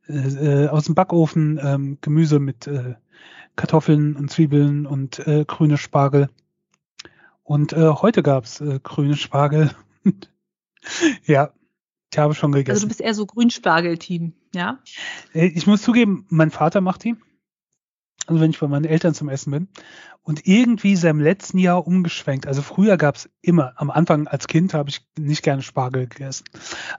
äh, 0.09 0.69
aus 0.69 0.85
dem 0.85 0.95
Backofen 0.95 1.61
ähm, 1.63 1.99
Gemüse 2.01 2.39
mit 2.39 2.67
äh, 2.67 2.95
Kartoffeln 3.57 4.17
und 4.17 4.31
Zwiebeln 4.31 4.87
und 4.87 5.27
äh, 5.27 5.45
grüne 5.47 5.79
Spargel. 5.79 6.29
Und 7.43 7.73
äh, 7.73 7.89
heute 7.89 8.23
gab's 8.23 8.61
äh, 8.61 8.81
grüne 8.83 9.17
Spargel. 9.17 9.71
ja, 11.25 11.53
ich 12.13 12.19
habe 12.19 12.35
schon 12.35 12.53
gegessen. 12.53 12.73
Also 12.73 12.87
du 12.87 12.89
bist 12.89 13.01
eher 13.01 13.15
so 13.15 13.27
Grünspargel-Team, 13.27 14.35
ja? 14.55 14.79
Ich 15.33 15.67
muss 15.67 15.83
zugeben, 15.83 16.27
mein 16.29 16.51
Vater 16.51 16.81
macht 16.81 17.05
die 17.05 17.17
also 18.27 18.41
wenn 18.41 18.51
ich 18.51 18.61
bei 18.61 18.69
meinen 18.69 18.85
Eltern 18.85 19.15
zum 19.15 19.29
Essen 19.29 19.51
bin. 19.51 19.69
Und 20.25 20.47
irgendwie 20.47 20.93
ist 20.93 21.03
er 21.03 21.11
im 21.11 21.21
letzten 21.21 21.59
Jahr 21.59 21.85
umgeschwenkt. 21.85 22.47
Also 22.47 22.63
früher 22.63 22.97
gab 22.97 23.17
es 23.17 23.29
immer, 23.41 23.73
am 23.77 23.91
Anfang 23.91 24.29
als 24.29 24.47
Kind 24.47 24.73
habe 24.73 24.89
ich 24.89 25.05
nicht 25.19 25.43
gerne 25.43 25.63
Spargel 25.63 26.07
gegessen. 26.07 26.45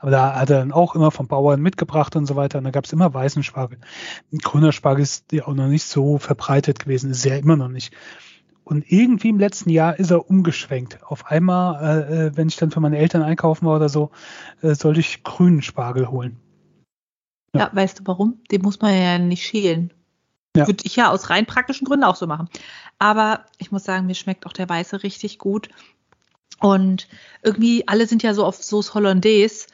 Aber 0.01 0.12
da 0.12 0.36
hat 0.36 0.50
er 0.50 0.60
dann 0.60 0.74
auch 0.74 0.94
immer 0.94 1.10
vom 1.10 1.27
Bauern 1.27 1.62
mitgebracht 1.62 2.18
und 2.18 2.25
so 2.25 2.36
weiter. 2.36 2.58
Und 2.58 2.65
da 2.65 2.72
gab 2.72 2.84
es 2.84 2.92
immer 2.92 3.13
weißen 3.13 3.44
Spargel. 3.44 3.80
Grüner 4.42 4.74
Spargel 4.74 5.03
ist 5.03 5.32
ja 5.32 5.48
auch 5.48 5.53
noch 5.53 5.68
nicht 5.68 5.86
so 5.86 6.18
verbreitet 6.18 6.80
gewesen, 6.80 7.12
ist 7.12 7.24
ja 7.24 7.38
immer 7.38 7.56
noch 7.56 7.70
nicht. 7.70 7.94
Und 8.65 8.89
irgendwie 8.92 9.30
im 9.30 9.39
letzten 9.39 9.70
Jahr 9.70 9.98
ist 9.98 10.12
er 10.12 10.30
umgeschwenkt. 10.30 11.03
Auf 11.03 11.27
einmal, 11.27 12.10
äh, 12.10 12.27
äh 12.27 12.32
wenn 12.36 12.50
ich 12.50 12.58
dann 12.58 12.72
für 12.72 12.80
meine 12.82 12.98
Eltern 12.98 13.22
einkaufen 13.22 13.65
war 13.65 13.77
oder 13.77 13.89
so, 13.89 14.12
äh, 14.62 14.75
sollte 14.75 15.00
ich 15.00 15.24
grünen 15.24 15.62
Spargel 15.62 16.10
holen. 16.10 16.38
Ja. 17.56 17.62
ja, 17.62 17.70
weißt 17.74 18.00
du 18.00 18.03
warum? 18.06 18.42
Den 18.51 18.62
muss 18.62 18.82
man 18.82 18.94
ja 18.94 19.18
nicht 19.18 19.46
schälen. 19.46 19.94
Ja. 20.55 20.67
Würde 20.67 20.83
ich 20.86 20.95
ja 20.95 21.10
aus 21.10 21.29
rein 21.29 21.45
praktischen 21.45 21.86
Gründen 21.86 22.03
auch 22.03 22.15
so 22.15 22.27
machen. 22.27 22.48
Aber 23.00 23.45
ich 23.57 23.72
muss 23.72 23.83
sagen, 23.83 24.05
mir 24.05 24.15
schmeckt 24.15 24.45
auch 24.45 24.53
der 24.53 24.69
Weiße 24.69 25.03
richtig 25.03 25.39
gut. 25.39 25.69
Und 26.60 27.07
irgendwie, 27.41 27.88
alle 27.88 28.07
sind 28.07 28.24
ja 28.24 28.33
so 28.33 28.45
auf 28.45 28.63
Sauce 28.63 28.93
Hollandaise. 28.93 29.67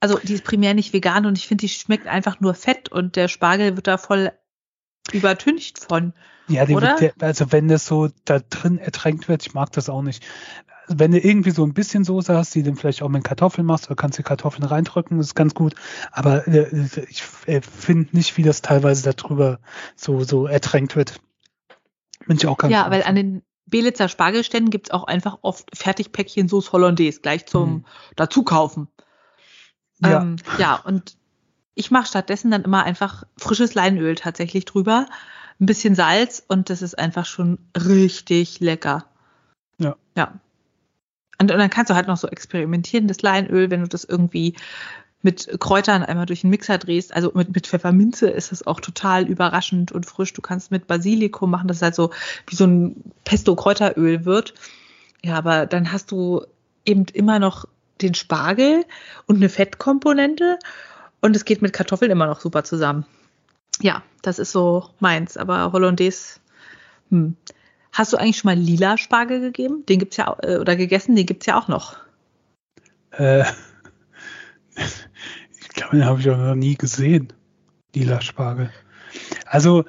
Also 0.00 0.18
die 0.18 0.34
ist 0.34 0.44
primär 0.44 0.74
nicht 0.74 0.92
vegan 0.92 1.26
und 1.26 1.38
ich 1.38 1.46
finde, 1.46 1.62
die 1.62 1.68
schmeckt 1.68 2.06
einfach 2.06 2.40
nur 2.40 2.54
fett 2.54 2.90
und 2.90 3.16
der 3.16 3.28
Spargel 3.28 3.76
wird 3.76 3.86
da 3.86 3.98
voll 3.98 4.32
übertüncht 5.12 5.78
von. 5.78 6.12
Ja, 6.48 6.64
oder? 6.68 7.00
Wird, 7.00 7.22
also 7.22 7.50
wenn 7.52 7.68
das 7.68 7.86
so 7.86 8.08
da 8.24 8.40
drin 8.40 8.78
ertränkt 8.78 9.28
wird, 9.28 9.46
ich 9.46 9.54
mag 9.54 9.72
das 9.72 9.88
auch 9.88 10.02
nicht 10.02 10.24
wenn 10.88 11.12
du 11.12 11.18
irgendwie 11.18 11.50
so 11.50 11.64
ein 11.64 11.74
bisschen 11.74 12.04
Soße 12.04 12.36
hast, 12.36 12.54
die 12.54 12.62
du 12.62 12.74
vielleicht 12.74 13.02
auch 13.02 13.08
mit 13.08 13.24
Kartoffeln 13.24 13.66
machst, 13.66 13.86
oder 13.86 13.96
kannst 13.96 14.18
du 14.18 14.22
Kartoffeln 14.22 14.64
reindrücken, 14.64 15.18
das 15.18 15.28
ist 15.28 15.34
ganz 15.34 15.54
gut. 15.54 15.74
Aber 16.12 16.46
äh, 16.46 16.68
ich 17.08 17.22
äh, 17.46 17.60
finde 17.60 18.16
nicht, 18.16 18.36
wie 18.36 18.42
das 18.42 18.62
teilweise 18.62 19.12
darüber 19.12 19.58
so, 19.96 20.22
so 20.24 20.46
ertränkt 20.46 20.96
wird. 20.96 21.20
Bin 22.26 22.36
ich 22.36 22.46
auch 22.46 22.58
ganz 22.58 22.72
Ja, 22.72 22.90
weil 22.90 23.02
an 23.02 23.14
den 23.14 23.42
Belitzer 23.66 24.08
Spargelständen 24.08 24.70
gibt's 24.70 24.90
auch 24.90 25.04
einfach 25.04 25.38
oft 25.42 25.76
Fertigpäckchen 25.76 26.48
Sauce 26.48 26.72
Hollandaise 26.72 27.20
gleich 27.20 27.46
zum 27.46 27.68
hm. 27.68 27.84
Dazukaufen. 28.14 28.88
Ja. 29.98 30.22
Ähm, 30.22 30.36
ja, 30.58 30.76
und 30.76 31.16
ich 31.74 31.90
mache 31.90 32.06
stattdessen 32.06 32.50
dann 32.50 32.62
immer 32.62 32.84
einfach 32.84 33.24
frisches 33.36 33.74
Leinöl 33.74 34.14
tatsächlich 34.14 34.64
drüber, 34.64 35.06
ein 35.60 35.66
bisschen 35.66 35.94
Salz 35.94 36.42
und 36.46 36.70
das 36.70 36.82
ist 36.82 36.98
einfach 36.98 37.26
schon 37.26 37.58
richtig 37.76 38.60
lecker. 38.60 39.06
Ja. 39.78 39.96
Ja. 40.16 40.40
Und, 41.38 41.50
und 41.50 41.58
dann 41.58 41.70
kannst 41.70 41.90
du 41.90 41.94
halt 41.94 42.06
noch 42.06 42.16
so 42.16 42.28
experimentieren, 42.28 43.08
das 43.08 43.22
Leinöl, 43.22 43.70
wenn 43.70 43.82
du 43.82 43.88
das 43.88 44.04
irgendwie 44.04 44.54
mit 45.22 45.58
Kräutern 45.60 46.02
einmal 46.04 46.26
durch 46.26 46.42
den 46.42 46.50
Mixer 46.50 46.78
drehst, 46.78 47.12
also 47.12 47.32
mit, 47.34 47.52
mit 47.52 47.66
Pfefferminze 47.66 48.28
ist 48.28 48.52
das 48.52 48.66
auch 48.66 48.80
total 48.80 49.26
überraschend 49.26 49.90
und 49.90 50.06
frisch. 50.06 50.32
Du 50.32 50.40
kannst 50.40 50.70
mit 50.70 50.86
Basilikum 50.86 51.50
machen, 51.50 51.68
das 51.68 51.78
ist 51.78 51.82
halt 51.82 51.94
so 51.94 52.10
wie 52.46 52.54
so 52.54 52.64
ein 52.64 53.02
Pesto-Kräuteröl 53.24 54.24
wird. 54.24 54.54
Ja, 55.24 55.36
aber 55.36 55.66
dann 55.66 55.90
hast 55.92 56.12
du 56.12 56.42
eben 56.84 57.06
immer 57.12 57.38
noch 57.38 57.64
den 58.00 58.14
Spargel 58.14 58.84
und 59.26 59.36
eine 59.36 59.48
Fettkomponente 59.48 60.58
und 61.20 61.34
es 61.34 61.44
geht 61.44 61.62
mit 61.62 61.72
Kartoffeln 61.72 62.10
immer 62.10 62.26
noch 62.26 62.40
super 62.40 62.62
zusammen. 62.62 63.04
Ja, 63.80 64.02
das 64.22 64.38
ist 64.38 64.52
so 64.52 64.90
meins, 65.00 65.36
aber 65.36 65.72
Hollandaise, 65.72 66.38
hm. 67.10 67.36
Hast 67.96 68.12
du 68.12 68.18
eigentlich 68.18 68.36
schon 68.36 68.50
mal 68.50 68.58
lila 68.58 68.98
Spargel 68.98 69.40
gegeben? 69.40 69.86
Den 69.86 69.98
gibt's 69.98 70.18
ja 70.18 70.36
äh, 70.42 70.58
oder 70.58 70.76
gegessen, 70.76 71.16
den 71.16 71.24
gibt's 71.24 71.46
ja 71.46 71.58
auch 71.58 71.66
noch. 71.66 71.96
Äh, 73.12 73.40
ich 74.76 75.68
glaube, 75.70 75.96
den 75.96 76.04
habe 76.04 76.20
ich 76.20 76.28
auch 76.28 76.36
noch 76.36 76.54
nie 76.54 76.74
gesehen. 76.74 77.32
Lila 77.94 78.20
Spargel. 78.20 78.70
Also, 79.46 79.86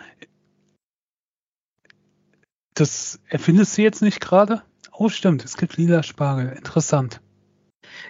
das 2.75 3.19
erfindest 3.27 3.77
du 3.77 3.81
jetzt 3.81 4.01
nicht 4.01 4.21
gerade? 4.21 4.63
Oh, 4.93 5.09
stimmt, 5.09 5.43
es 5.43 5.57
gibt 5.57 5.75
lila 5.75 6.01
Spargel. 6.01 6.53
Interessant. 6.55 7.19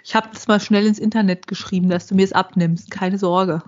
Ich 0.04 0.14
habe 0.14 0.28
das 0.32 0.46
mal 0.46 0.60
schnell 0.60 0.86
ins 0.86 1.00
Internet 1.00 1.48
geschrieben, 1.48 1.88
dass 1.88 2.06
du 2.06 2.14
mir 2.14 2.24
es 2.24 2.32
abnimmst. 2.32 2.92
Keine 2.92 3.18
Sorge. 3.18 3.64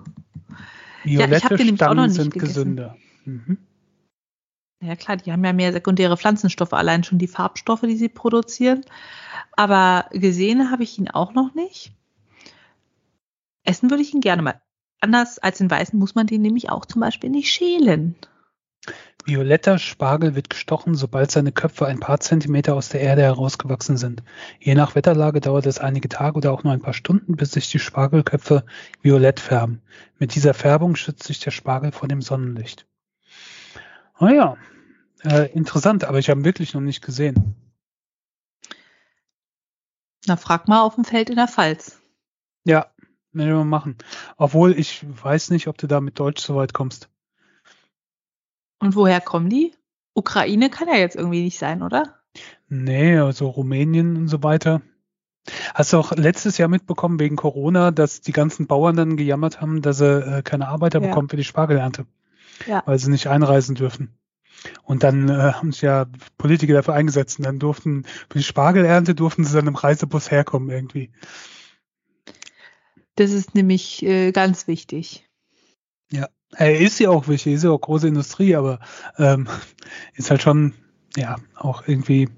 Violette 1.03 1.31
ja, 1.31 1.37
ich 1.37 1.43
habe 1.43 1.57
den 1.57 1.65
nämlich 1.65 1.83
auch 1.83 1.93
noch 1.93 2.07
nicht 2.07 2.15
sind 2.15 2.31
gegessen. 2.31 2.53
gesünder. 2.53 2.97
Mhm. 3.25 3.57
Ja 4.81 4.95
klar, 4.95 5.17
die 5.17 5.31
haben 5.31 5.45
ja 5.45 5.53
mehr 5.53 5.71
sekundäre 5.71 6.17
Pflanzenstoffe, 6.17 6.73
allein 6.73 7.03
schon 7.03 7.19
die 7.19 7.27
Farbstoffe, 7.27 7.81
die 7.81 7.97
sie 7.97 8.09
produzieren. 8.09 8.83
Aber 9.55 10.07
gesehen 10.11 10.71
habe 10.71 10.83
ich 10.83 10.97
ihn 10.97 11.09
auch 11.09 11.33
noch 11.33 11.53
nicht. 11.53 11.93
Essen 13.63 13.91
würde 13.91 14.01
ich 14.01 14.13
ihn 14.13 14.21
gerne 14.21 14.41
mal. 14.41 14.61
Anders 14.99 15.37
als 15.37 15.59
den 15.59 15.69
weißen 15.69 15.97
muss 15.97 16.15
man 16.15 16.25
den 16.25 16.41
nämlich 16.41 16.69
auch 16.69 16.85
zum 16.85 17.01
Beispiel 17.01 17.29
nicht 17.29 17.49
schälen. 17.49 18.15
Violetter 19.23 19.77
Spargel 19.77 20.33
wird 20.33 20.49
gestochen, 20.49 20.95
sobald 20.95 21.29
seine 21.29 21.51
Köpfe 21.51 21.85
ein 21.85 21.99
paar 21.99 22.19
Zentimeter 22.19 22.75
aus 22.75 22.89
der 22.89 23.01
Erde 23.01 23.21
herausgewachsen 23.21 23.97
sind. 23.97 24.23
Je 24.59 24.73
nach 24.73 24.95
Wetterlage 24.95 25.41
dauert 25.41 25.67
es 25.67 25.77
einige 25.77 26.09
Tage 26.09 26.37
oder 26.37 26.51
auch 26.51 26.63
nur 26.63 26.73
ein 26.73 26.81
paar 26.81 26.95
Stunden, 26.95 27.35
bis 27.35 27.51
sich 27.51 27.69
die 27.69 27.77
Spargelköpfe 27.77 28.65
violett 29.03 29.39
färben. 29.39 29.83
Mit 30.17 30.33
dieser 30.33 30.55
Färbung 30.55 30.95
schützt 30.95 31.23
sich 31.23 31.39
der 31.39 31.51
Spargel 31.51 31.91
vor 31.91 32.07
dem 32.07 32.23
Sonnenlicht. 32.23 32.87
Ah 34.21 34.31
ja, 34.31 34.57
äh, 35.23 35.51
interessant, 35.51 36.03
aber 36.03 36.19
ich 36.19 36.29
habe 36.29 36.39
ihn 36.39 36.45
wirklich 36.45 36.75
noch 36.75 36.81
nicht 36.81 37.03
gesehen. 37.03 37.55
Na, 40.27 40.35
frag 40.37 40.67
mal 40.67 40.83
auf 40.83 40.93
dem 40.93 41.05
Feld 41.05 41.31
in 41.31 41.37
der 41.37 41.47
Pfalz. 41.47 41.99
Ja, 42.63 42.91
werden 43.31 43.57
wir 43.57 43.63
machen. 43.65 43.97
Obwohl 44.37 44.77
ich 44.77 45.03
weiß 45.23 45.49
nicht, 45.49 45.67
ob 45.67 45.79
du 45.79 45.87
da 45.87 46.01
mit 46.01 46.19
Deutsch 46.19 46.43
so 46.43 46.55
weit 46.55 46.71
kommst. 46.71 47.09
Und 48.77 48.95
woher 48.95 49.21
kommen 49.21 49.49
die? 49.49 49.73
Ukraine 50.13 50.69
kann 50.69 50.87
ja 50.87 50.97
jetzt 50.97 51.15
irgendwie 51.15 51.41
nicht 51.41 51.57
sein, 51.57 51.81
oder? 51.81 52.19
Nee, 52.69 53.17
also 53.17 53.47
Rumänien 53.49 54.17
und 54.17 54.27
so 54.27 54.43
weiter. 54.43 54.83
Hast 55.73 55.93
du 55.93 55.97
auch 55.97 56.11
letztes 56.11 56.59
Jahr 56.59 56.69
mitbekommen 56.69 57.19
wegen 57.19 57.37
Corona, 57.37 57.89
dass 57.89 58.21
die 58.21 58.33
ganzen 58.33 58.67
Bauern 58.67 58.95
dann 58.95 59.17
gejammert 59.17 59.61
haben, 59.61 59.81
dass 59.81 59.97
sie 59.97 60.21
äh, 60.21 60.41
keine 60.43 60.67
Arbeiter 60.67 61.01
ja. 61.01 61.07
bekommen 61.07 61.27
für 61.27 61.37
die 61.37 61.43
Spargelernte? 61.43 62.05
Ja. 62.67 62.83
weil 62.85 62.99
sie 62.99 63.11
nicht 63.11 63.27
einreisen 63.27 63.75
dürfen. 63.75 64.17
Und 64.83 65.03
dann 65.03 65.29
äh, 65.29 65.53
haben 65.53 65.71
sich 65.71 65.81
ja 65.81 66.05
Politiker 66.37 66.73
dafür 66.73 66.93
eingesetzt 66.93 67.39
und 67.39 67.45
dann 67.45 67.59
durften, 67.59 68.03
für 68.29 68.37
die 68.37 68.43
Spargelernte 68.43 69.15
durften 69.15 69.43
sie 69.43 69.53
dann 69.53 69.67
im 69.67 69.75
Reisebus 69.75 70.29
herkommen 70.29 70.69
irgendwie. 70.69 71.11
Das 73.15 73.31
ist 73.31 73.55
nämlich 73.55 74.03
äh, 74.03 74.31
ganz 74.31 74.67
wichtig. 74.67 75.27
Ja. 76.11 76.27
Er 76.53 76.79
ist 76.79 76.99
ja 76.99 77.09
auch 77.09 77.27
wichtig, 77.27 77.53
ist 77.53 77.63
ja 77.63 77.71
auch 77.71 77.79
große 77.79 78.07
Industrie, 78.07 78.55
aber 78.55 78.79
ähm, 79.17 79.47
ist 80.13 80.29
halt 80.29 80.41
schon, 80.41 80.73
ja, 81.15 81.37
auch 81.55 81.87
irgendwie 81.87 82.29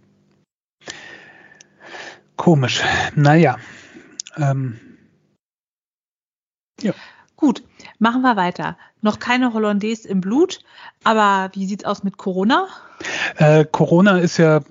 komisch. 2.36 2.82
Naja. 3.16 3.58
Ähm, 4.38 4.80
ja. 6.82 6.94
Gut, 7.36 7.64
machen 8.04 8.22
wir 8.22 8.36
weiter. 8.36 8.78
Noch 9.02 9.18
keine 9.18 9.54
Hollandaise 9.54 10.08
im 10.08 10.22
Blut, 10.22 10.60
aber 11.04 11.50
wie 11.56 11.66
sieht's 11.66 11.86
aus 11.86 12.04
mit 12.04 12.18
Corona? 12.18 12.68
Äh, 13.38 13.66
Corona 13.66 14.20
ist 14.20 14.38
ja 14.38 14.62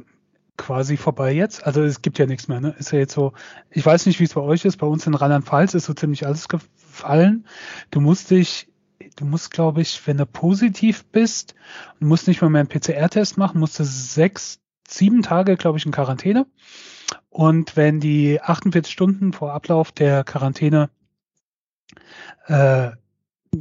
quasi 0.58 0.96
vorbei 0.96 1.32
jetzt. 1.32 1.66
Also 1.66 1.82
es 1.82 2.02
gibt 2.02 2.18
ja 2.18 2.26
nichts 2.26 2.46
mehr. 2.46 2.60
Ne? 2.60 2.76
Ist 2.78 2.92
ja 2.92 2.98
jetzt 2.98 3.14
so. 3.14 3.32
Ich 3.70 3.84
weiß 3.84 4.06
nicht, 4.06 4.20
wie 4.20 4.24
es 4.24 4.34
bei 4.34 4.40
euch 4.42 4.64
ist. 4.66 4.76
Bei 4.76 4.86
uns 4.86 5.06
in 5.06 5.14
Rheinland-Pfalz 5.14 5.74
ist 5.74 5.86
so 5.86 5.94
ziemlich 5.94 6.26
alles 6.26 6.46
gefallen. 6.48 7.46
Du 7.90 8.00
musst 8.00 8.30
dich, 8.30 8.68
du 9.16 9.24
musst, 9.24 9.50
glaube 9.50 9.80
ich, 9.80 10.06
wenn 10.06 10.18
du 10.18 10.26
positiv 10.26 11.04
bist, 11.06 11.54
musst 11.98 12.28
nicht 12.28 12.42
mal 12.42 12.50
mehr 12.50 12.60
einen 12.60 12.68
PCR-Test 12.68 13.38
machen, 13.38 13.58
musst 13.58 13.80
du 13.80 13.84
sechs, 13.84 14.60
sieben 14.86 15.22
Tage, 15.22 15.56
glaube 15.56 15.78
ich, 15.78 15.86
in 15.86 15.92
Quarantäne. 15.92 16.46
Und 17.30 17.76
wenn 17.78 17.98
die 17.98 18.42
48 18.42 18.92
Stunden 18.92 19.32
vor 19.32 19.54
Ablauf 19.54 19.90
der 19.90 20.22
Quarantäne 20.22 20.90
äh, 22.46 22.90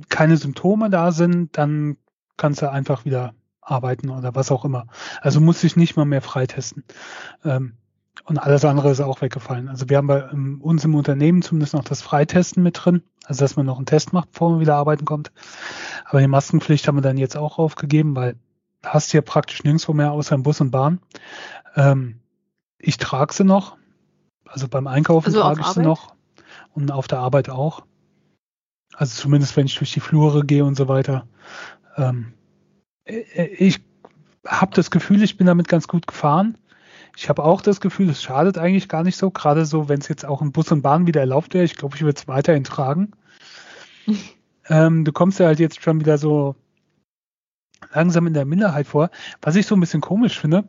keine 0.09 0.37
Symptome 0.37 0.89
da 0.89 1.11
sind, 1.11 1.57
dann 1.57 1.97
kannst 2.37 2.61
du 2.61 2.71
einfach 2.71 3.05
wieder 3.05 3.33
arbeiten 3.61 4.09
oder 4.09 4.35
was 4.35 4.51
auch 4.51 4.65
immer. 4.65 4.87
Also 5.21 5.39
muss 5.39 5.63
ich 5.63 5.75
nicht 5.75 5.95
mal 5.95 6.05
mehr 6.05 6.21
freitesten. 6.21 6.83
Ähm, 7.45 7.77
und 8.25 8.37
alles 8.37 8.65
andere 8.65 8.91
ist 8.91 9.01
auch 9.01 9.21
weggefallen. 9.21 9.67
Also 9.69 9.89
wir 9.89 9.97
haben 9.97 10.07
bei 10.07 10.29
um, 10.29 10.61
uns 10.61 10.83
im 10.83 10.95
Unternehmen 10.95 11.41
zumindest 11.41 11.73
noch 11.73 11.83
das 11.83 12.01
Freitesten 12.01 12.61
mit 12.61 12.83
drin, 12.83 13.03
also 13.25 13.43
dass 13.43 13.55
man 13.55 13.65
noch 13.65 13.77
einen 13.77 13.85
Test 13.85 14.13
macht, 14.13 14.31
bevor 14.31 14.51
man 14.51 14.59
wieder 14.59 14.75
arbeiten 14.75 15.05
kommt. 15.05 15.31
Aber 16.05 16.19
die 16.19 16.27
Maskenpflicht 16.27 16.87
haben 16.87 16.97
wir 16.97 17.01
dann 17.01 17.17
jetzt 17.17 17.37
auch 17.37 17.57
aufgegeben, 17.57 18.15
weil 18.15 18.35
hast 18.83 19.11
hier 19.11 19.21
praktisch 19.21 19.63
nirgendwo 19.63 19.93
mehr 19.93 20.11
außer 20.11 20.35
im 20.35 20.43
Bus 20.43 20.61
und 20.61 20.71
Bahn. 20.71 20.99
Ähm, 21.75 22.19
ich 22.77 22.97
trage 22.97 23.33
sie 23.33 23.43
noch. 23.43 23.77
Also 24.47 24.67
beim 24.67 24.87
Einkaufen 24.87 25.27
also 25.27 25.41
trage 25.41 25.61
ich 25.61 25.65
Arbeit? 25.65 25.75
sie 25.75 25.81
noch. 25.81 26.13
Und 26.73 26.91
auf 26.91 27.07
der 27.07 27.19
Arbeit 27.19 27.49
auch. 27.49 27.83
Also 28.95 29.21
zumindest 29.21 29.55
wenn 29.57 29.65
ich 29.65 29.77
durch 29.77 29.91
die 29.91 29.99
Flure 29.99 30.45
gehe 30.45 30.65
und 30.65 30.75
so 30.75 30.87
weiter. 30.87 31.27
Ähm, 31.97 32.33
äh, 33.05 33.45
ich 33.45 33.81
habe 34.45 34.73
das 34.75 34.91
Gefühl, 34.91 35.23
ich 35.23 35.37
bin 35.37 35.47
damit 35.47 35.67
ganz 35.67 35.87
gut 35.87 36.07
gefahren. 36.07 36.57
Ich 37.17 37.29
habe 37.29 37.43
auch 37.43 37.61
das 37.61 37.81
Gefühl, 37.81 38.09
es 38.09 38.23
schadet 38.23 38.57
eigentlich 38.57 38.87
gar 38.87 39.03
nicht 39.03 39.17
so, 39.17 39.31
gerade 39.31 39.65
so, 39.65 39.89
wenn 39.89 39.99
es 39.99 40.07
jetzt 40.07 40.25
auch 40.25 40.41
in 40.41 40.51
Bus 40.51 40.71
und 40.71 40.81
Bahn 40.81 41.07
wieder 41.07 41.19
erlaubt 41.19 41.53
wäre. 41.53 41.65
Ich 41.65 41.75
glaube, 41.75 41.95
ich 41.95 42.03
würde 42.03 42.19
es 42.19 42.27
weiterhin 42.27 42.63
tragen. 42.63 43.11
ähm, 44.69 45.05
du 45.05 45.11
kommst 45.11 45.39
ja 45.39 45.47
halt 45.47 45.59
jetzt 45.59 45.81
schon 45.81 45.99
wieder 45.99 46.17
so 46.17 46.55
langsam 47.93 48.27
in 48.27 48.33
der 48.33 48.45
Minderheit 48.45 48.87
vor, 48.87 49.09
was 49.41 49.55
ich 49.55 49.67
so 49.67 49.75
ein 49.75 49.79
bisschen 49.79 50.01
komisch 50.01 50.39
finde, 50.39 50.63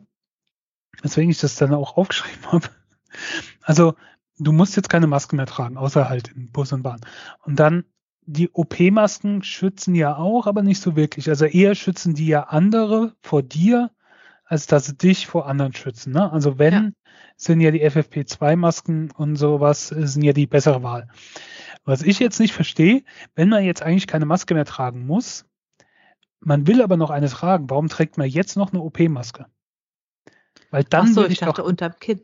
weswegen 1.01 1.29
ich 1.29 1.39
das 1.39 1.55
dann 1.55 1.73
auch 1.73 1.97
aufgeschrieben 1.97 2.45
habe. 2.51 2.69
Also, 3.61 3.95
du 4.37 4.51
musst 4.51 4.75
jetzt 4.75 4.89
keine 4.89 5.07
Maske 5.07 5.35
mehr 5.35 5.45
tragen, 5.45 5.77
außer 5.77 6.09
halt 6.09 6.29
in 6.29 6.51
Bus 6.51 6.73
und 6.73 6.83
Bahn. 6.83 6.99
Und 7.43 7.57
dann 7.57 7.85
die 8.25 8.49
OP-Masken 8.51 9.43
schützen 9.43 9.95
ja 9.95 10.15
auch, 10.15 10.47
aber 10.47 10.63
nicht 10.63 10.81
so 10.81 10.95
wirklich. 10.95 11.29
Also 11.29 11.45
eher 11.45 11.75
schützen 11.75 12.13
die 12.13 12.27
ja 12.27 12.43
andere 12.43 13.15
vor 13.21 13.43
dir, 13.43 13.91
als 14.45 14.67
dass 14.67 14.85
sie 14.85 14.97
dich 14.97 15.27
vor 15.27 15.47
anderen 15.47 15.73
schützen. 15.73 16.13
Ne? 16.13 16.31
Also 16.31 16.57
wenn, 16.59 16.73
ja. 16.73 16.89
sind 17.37 17.61
ja 17.61 17.71
die 17.71 17.83
FFP2-Masken 17.83 19.11
und 19.11 19.35
sowas, 19.35 19.87
sind 19.87 20.23
ja 20.23 20.33
die 20.33 20.47
bessere 20.47 20.83
Wahl. 20.83 21.07
Was 21.85 22.01
ich 22.01 22.19
jetzt 22.19 22.39
nicht 22.39 22.53
verstehe, 22.53 23.03
wenn 23.35 23.49
man 23.49 23.63
jetzt 23.63 23.81
eigentlich 23.81 24.07
keine 24.07 24.25
Maske 24.25 24.53
mehr 24.53 24.65
tragen 24.65 25.05
muss, 25.05 25.45
man 26.39 26.67
will 26.67 26.81
aber 26.81 26.97
noch 26.97 27.09
eine 27.09 27.29
tragen, 27.29 27.69
warum 27.69 27.89
trägt 27.89 28.17
man 28.17 28.27
jetzt 28.27 28.57
noch 28.57 28.71
eine 28.73 28.81
OP-Maske? 28.81 29.47
Weil 30.71 30.83
dann 30.83 31.07
Ach 31.09 31.13
so, 31.13 31.25
ich, 31.25 31.33
ich 31.33 31.39
dachte 31.39 31.63
unterm 31.63 31.93
Kinn. 31.99 32.21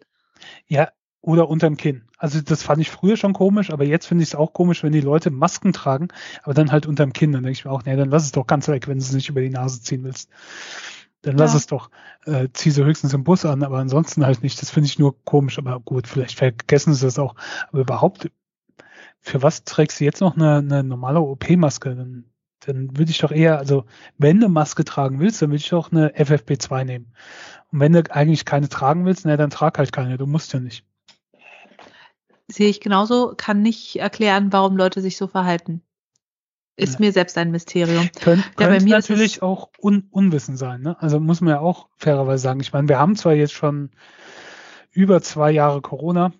Ja, 0.67 0.89
oder 1.21 1.49
unterm 1.49 1.77
Kinn. 1.77 2.03
Also 2.17 2.41
das 2.41 2.63
fand 2.63 2.81
ich 2.81 2.89
früher 2.89 3.17
schon 3.17 3.33
komisch, 3.33 3.71
aber 3.71 3.83
jetzt 3.83 4.05
finde 4.05 4.23
ich 4.23 4.29
es 4.29 4.35
auch 4.35 4.53
komisch, 4.53 4.83
wenn 4.83 4.91
die 4.91 5.01
Leute 5.01 5.31
Masken 5.31 5.73
tragen, 5.73 6.09
aber 6.43 6.53
dann 6.53 6.71
halt 6.71 6.85
unterm 6.85 7.13
Kinn. 7.13 7.31
Dann 7.31 7.43
denke 7.43 7.57
ich 7.57 7.65
mir 7.65 7.71
auch, 7.71 7.83
nee, 7.85 7.95
dann 7.95 8.09
lass 8.09 8.23
es 8.23 8.31
doch 8.31 8.47
ganz 8.47 8.67
weg, 8.67 8.87
wenn 8.87 8.97
du 8.97 9.03
es 9.03 9.11
nicht 9.11 9.29
über 9.29 9.41
die 9.41 9.49
Nase 9.49 9.81
ziehen 9.81 10.03
willst. 10.03 10.29
Dann 11.21 11.37
lass 11.37 11.51
ja. 11.51 11.57
es 11.57 11.67
doch, 11.67 11.89
äh, 12.25 12.47
zieh 12.53 12.71
sie 12.71 12.85
höchstens 12.85 13.13
im 13.13 13.25
Bus 13.25 13.45
an, 13.45 13.63
aber 13.63 13.79
ansonsten 13.79 14.25
halt 14.25 14.41
nicht. 14.41 14.61
Das 14.61 14.69
finde 14.69 14.87
ich 14.87 14.99
nur 14.99 15.21
komisch, 15.25 15.57
aber 15.57 15.79
gut, 15.81 16.07
vielleicht 16.07 16.37
vergessen 16.37 16.93
sie 16.93 17.05
das 17.05 17.19
auch. 17.19 17.35
Aber 17.69 17.81
überhaupt, 17.81 18.31
für 19.19 19.41
was 19.41 19.65
trägst 19.65 19.99
du 19.99 20.05
jetzt 20.05 20.21
noch 20.21 20.37
eine, 20.37 20.57
eine 20.57 20.83
normale 20.83 21.19
OP-Maske? 21.19 21.95
Dann, 21.95 22.25
dann 22.61 22.97
würde 22.97 23.11
ich 23.11 23.17
doch 23.17 23.31
eher, 23.31 23.57
also 23.59 23.85
wenn 24.17 24.39
du 24.39 24.47
Maske 24.47 24.85
tragen 24.85 25.19
willst, 25.19 25.41
dann 25.41 25.49
würde 25.49 25.57
ich 25.57 25.69
doch 25.69 25.91
eine 25.91 26.15
FFP2 26.15 26.85
nehmen. 26.85 27.13
Und 27.71 27.81
wenn 27.81 27.93
du 27.93 28.03
eigentlich 28.09 28.45
keine 28.45 28.69
tragen 28.69 29.05
willst, 29.05 29.25
na, 29.25 29.35
dann 29.35 29.49
trag 29.49 29.77
halt 29.77 29.91
keine, 29.91 30.17
du 30.17 30.25
musst 30.25 30.53
ja 30.53 30.61
nicht 30.61 30.85
sehe 32.51 32.69
ich 32.69 32.81
genauso, 32.81 33.33
kann 33.37 33.61
nicht 33.61 33.97
erklären, 33.97 34.51
warum 34.51 34.75
Leute 34.75 35.01
sich 35.01 35.17
so 35.17 35.27
verhalten. 35.27 35.81
Ist 36.75 36.93
ja. 36.93 36.99
mir 37.01 37.11
selbst 37.11 37.37
ein 37.37 37.51
Mysterium. 37.51 38.09
Kön 38.19 38.39
ja, 38.39 38.67
könnte 38.67 38.87
natürlich 38.87 39.41
auch 39.41 39.69
un 39.81 40.07
Unwissen 40.11 40.55
sein. 40.55 40.81
Ne? 40.81 40.95
Also 41.01 41.19
muss 41.19 41.41
man 41.41 41.55
ja 41.55 41.59
auch 41.59 41.89
fairerweise 41.97 42.41
sagen. 42.41 42.61
Ich 42.61 42.71
meine, 42.71 42.87
wir 42.87 42.99
haben 42.99 43.15
zwar 43.15 43.33
jetzt 43.33 43.53
schon 43.53 43.91
über 44.91 45.21
zwei 45.21 45.51
Jahre 45.51 45.81
Corona, 45.81 46.31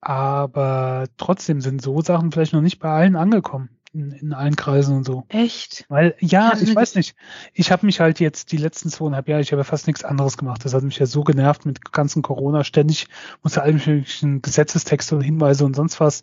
aber 0.00 1.06
trotzdem 1.16 1.60
sind 1.60 1.80
so 1.80 2.00
Sachen 2.02 2.30
vielleicht 2.30 2.52
noch 2.52 2.60
nicht 2.60 2.78
bei 2.78 2.90
allen 2.90 3.16
angekommen 3.16 3.75
in, 3.96 4.12
in 4.12 4.32
allen 4.32 4.56
Kreisen 4.56 4.94
und 4.94 5.04
so. 5.04 5.24
Echt? 5.28 5.86
Weil, 5.88 6.14
ja, 6.20 6.52
ich 6.60 6.74
weiß 6.74 6.94
nicht. 6.96 7.16
Ich 7.54 7.72
habe 7.72 7.86
mich 7.86 8.00
halt 8.00 8.20
jetzt 8.20 8.52
die 8.52 8.58
letzten 8.58 8.90
zweieinhalb 8.90 9.28
Jahre, 9.28 9.40
ich 9.40 9.52
habe 9.52 9.60
ja 9.60 9.64
fast 9.64 9.86
nichts 9.86 10.04
anderes 10.04 10.36
gemacht. 10.36 10.64
Das 10.64 10.74
hat 10.74 10.82
mich 10.82 10.98
ja 10.98 11.06
so 11.06 11.24
genervt 11.24 11.64
mit 11.64 11.92
ganzen 11.92 12.22
Corona. 12.22 12.62
Ständig 12.62 13.08
musste 13.42 13.62
alle 13.62 13.72
möglichen 13.72 14.42
Gesetzestexte 14.42 15.16
und 15.16 15.22
Hinweise 15.22 15.64
und 15.64 15.74
sonst 15.74 15.98
was 15.98 16.22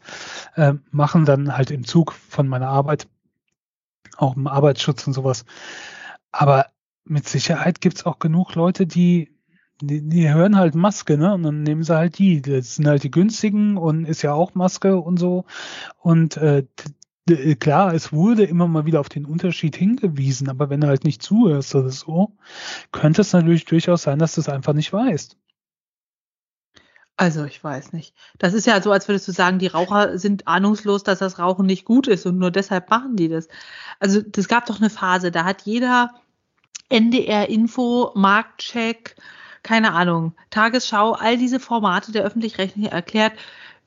äh, 0.56 0.74
machen, 0.92 1.26
dann 1.26 1.58
halt 1.58 1.72
im 1.72 1.86
Zug 1.86 2.14
von 2.14 2.48
meiner 2.48 2.70
Arbeit, 2.70 3.08
auch 4.18 4.36
im 4.36 4.48
Arbeitsschutz 4.48 5.08
und 5.08 5.14
sowas. 5.14 5.46
Aber 6.32 6.68
mit 7.06 7.28
Sicherheit 7.28 7.82
gibt's 7.82 8.06
auch 8.06 8.20
genug 8.20 8.56
Leute, 8.56 8.86
die 8.86 9.34
die, 9.82 10.08
die 10.08 10.32
hören 10.32 10.56
halt 10.56 10.76
Maske, 10.76 11.18
ne? 11.18 11.34
Und 11.34 11.44
dann 11.44 11.64
nehmen 11.64 11.84
sie 11.84 11.96
halt 11.96 12.18
die. 12.18 12.42
Das 12.42 12.76
sind 12.76 12.88
halt 12.88 13.04
die 13.04 13.12
günstigen 13.12 13.76
und 13.76 14.06
ist 14.06 14.22
ja 14.22 14.32
auch 14.32 14.56
Maske 14.56 14.98
und 14.98 15.18
so. 15.18 15.46
Und 16.00 16.38
äh, 16.38 16.60
äh, 16.60 16.66
klar, 17.60 17.94
es 17.94 18.12
wurde 18.12 18.44
immer 18.44 18.68
mal 18.68 18.86
wieder 18.86 19.00
auf 19.00 19.10
den 19.10 19.26
Unterschied 19.26 19.76
hingewiesen, 19.76 20.50
aber 20.50 20.70
wenn 20.70 20.82
du 20.82 20.88
halt 20.88 21.04
nicht 21.04 21.22
zuhörst 21.22 21.74
oder 21.76 21.90
so, 21.90 22.36
könnte 22.92 23.22
es 23.22 23.34
natürlich 23.34 23.66
durchaus 23.66 24.04
sein, 24.04 24.20
dass 24.20 24.36
du 24.36 24.42
es 24.42 24.50
einfach 24.50 24.74
nicht 24.74 24.92
weißt. 24.92 25.38
Also 27.16 27.46
ich 27.46 27.64
weiß 27.64 27.94
nicht. 27.94 28.16
Das 28.40 28.54
ist 28.54 28.66
ja 28.66 28.82
so, 28.82 28.92
als 28.92 29.08
würdest 29.08 29.28
du 29.28 29.32
sagen, 29.32 29.60
die 29.60 29.68
Raucher 29.68 30.18
sind 30.18 30.48
ahnungslos, 30.48 31.04
dass 31.04 31.20
das 31.20 31.38
Rauchen 31.38 31.66
nicht 31.66 31.86
gut 31.86 32.08
ist 32.08 32.26
und 32.26 32.40
nur 32.40 32.50
deshalb 32.52 32.90
machen 32.90 33.16
die 33.16 33.30
das. 33.30 33.48
Also 34.00 34.22
das 34.22 34.48
gab 34.48 34.66
doch 34.66 34.80
eine 34.80 34.90
Phase, 34.90 35.32
da 35.32 35.46
hat 35.46 35.62
jeder 35.62 36.10
NDR-Info, 36.90 38.12
Marktcheck, 38.16 39.16
keine 39.62 39.94
Ahnung, 39.94 40.36
Tagesschau, 40.50 41.14
all 41.14 41.38
diese 41.38 41.60
Formate 41.60 42.12
der 42.12 42.24
öffentlich-rechtlichen 42.24 42.92
erklärt, 42.92 43.34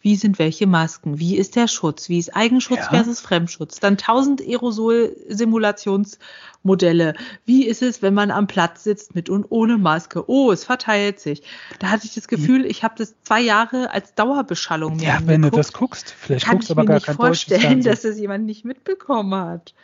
wie 0.01 0.17
sind 0.17 0.39
welche 0.39 0.67
Masken, 0.67 1.19
wie 1.19 1.37
ist 1.37 1.57
der 1.57 1.69
Schutz, 1.69 2.09
wie 2.09 2.19
ist 2.19 2.35
Eigenschutz 2.37 2.79
ja. 2.79 2.89
versus 2.91 3.21
Fremdschutz, 3.21 3.81
dann 3.81 3.99
tausend 3.99 4.41
Aerosol-Simulationsmodelle, 4.41 7.15
wie 7.45 7.67
ist 7.67 7.83
es, 7.83 8.03
wenn 8.03 8.15
man 8.15 8.31
am 8.31 8.47
Platz 8.47 8.85
sitzt 8.85 9.15
mit 9.15 9.29
und 9.29 9.47
ohne 9.51 9.77
Maske, 9.79 10.31
oh, 10.31 10.53
es 10.53 10.65
verteilt 10.65 11.21
sich. 11.21 11.43
Da 11.79 11.91
hatte 11.91 12.07
ich 12.07 12.15
das 12.15 12.29
Gefühl, 12.29 12.65
ich 12.67 12.85
habe 12.85 12.95
das 12.97 13.15
zwei 13.25 13.41
Jahre 13.41 13.91
als 13.91 14.15
Dauerbeschallung 14.15 14.99
Ja, 14.99 15.19
wenn 15.25 15.43
geguckt. 15.43 15.55
du 15.55 15.59
das 15.59 15.73
guckst, 15.73 16.11
vielleicht 16.11 16.45
Kann 16.45 16.57
guckst 16.57 16.71
du 16.71 16.75
aber 16.75 16.85
gar 16.85 17.01
kein 17.01 17.17
deutsches 17.17 17.49
Fernsehen. 17.49 17.73
vorstellen, 17.73 17.83
dass 17.83 18.05
es 18.05 18.19
jemand 18.19 18.47
nicht 18.47 18.65
mitbekommen 18.65 19.35
hat. 19.35 19.75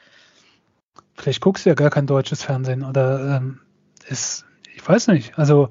Vielleicht 1.14 1.40
guckst 1.40 1.64
du 1.64 1.70
ja 1.70 1.74
gar 1.74 1.90
kein 1.90 2.06
deutsches 2.06 2.42
Fernsehen 2.42 2.84
oder 2.84 3.38
ähm, 3.38 3.60
ist, 4.08 4.44
ich 4.74 4.86
weiß 4.86 5.08
nicht, 5.08 5.38
also 5.38 5.70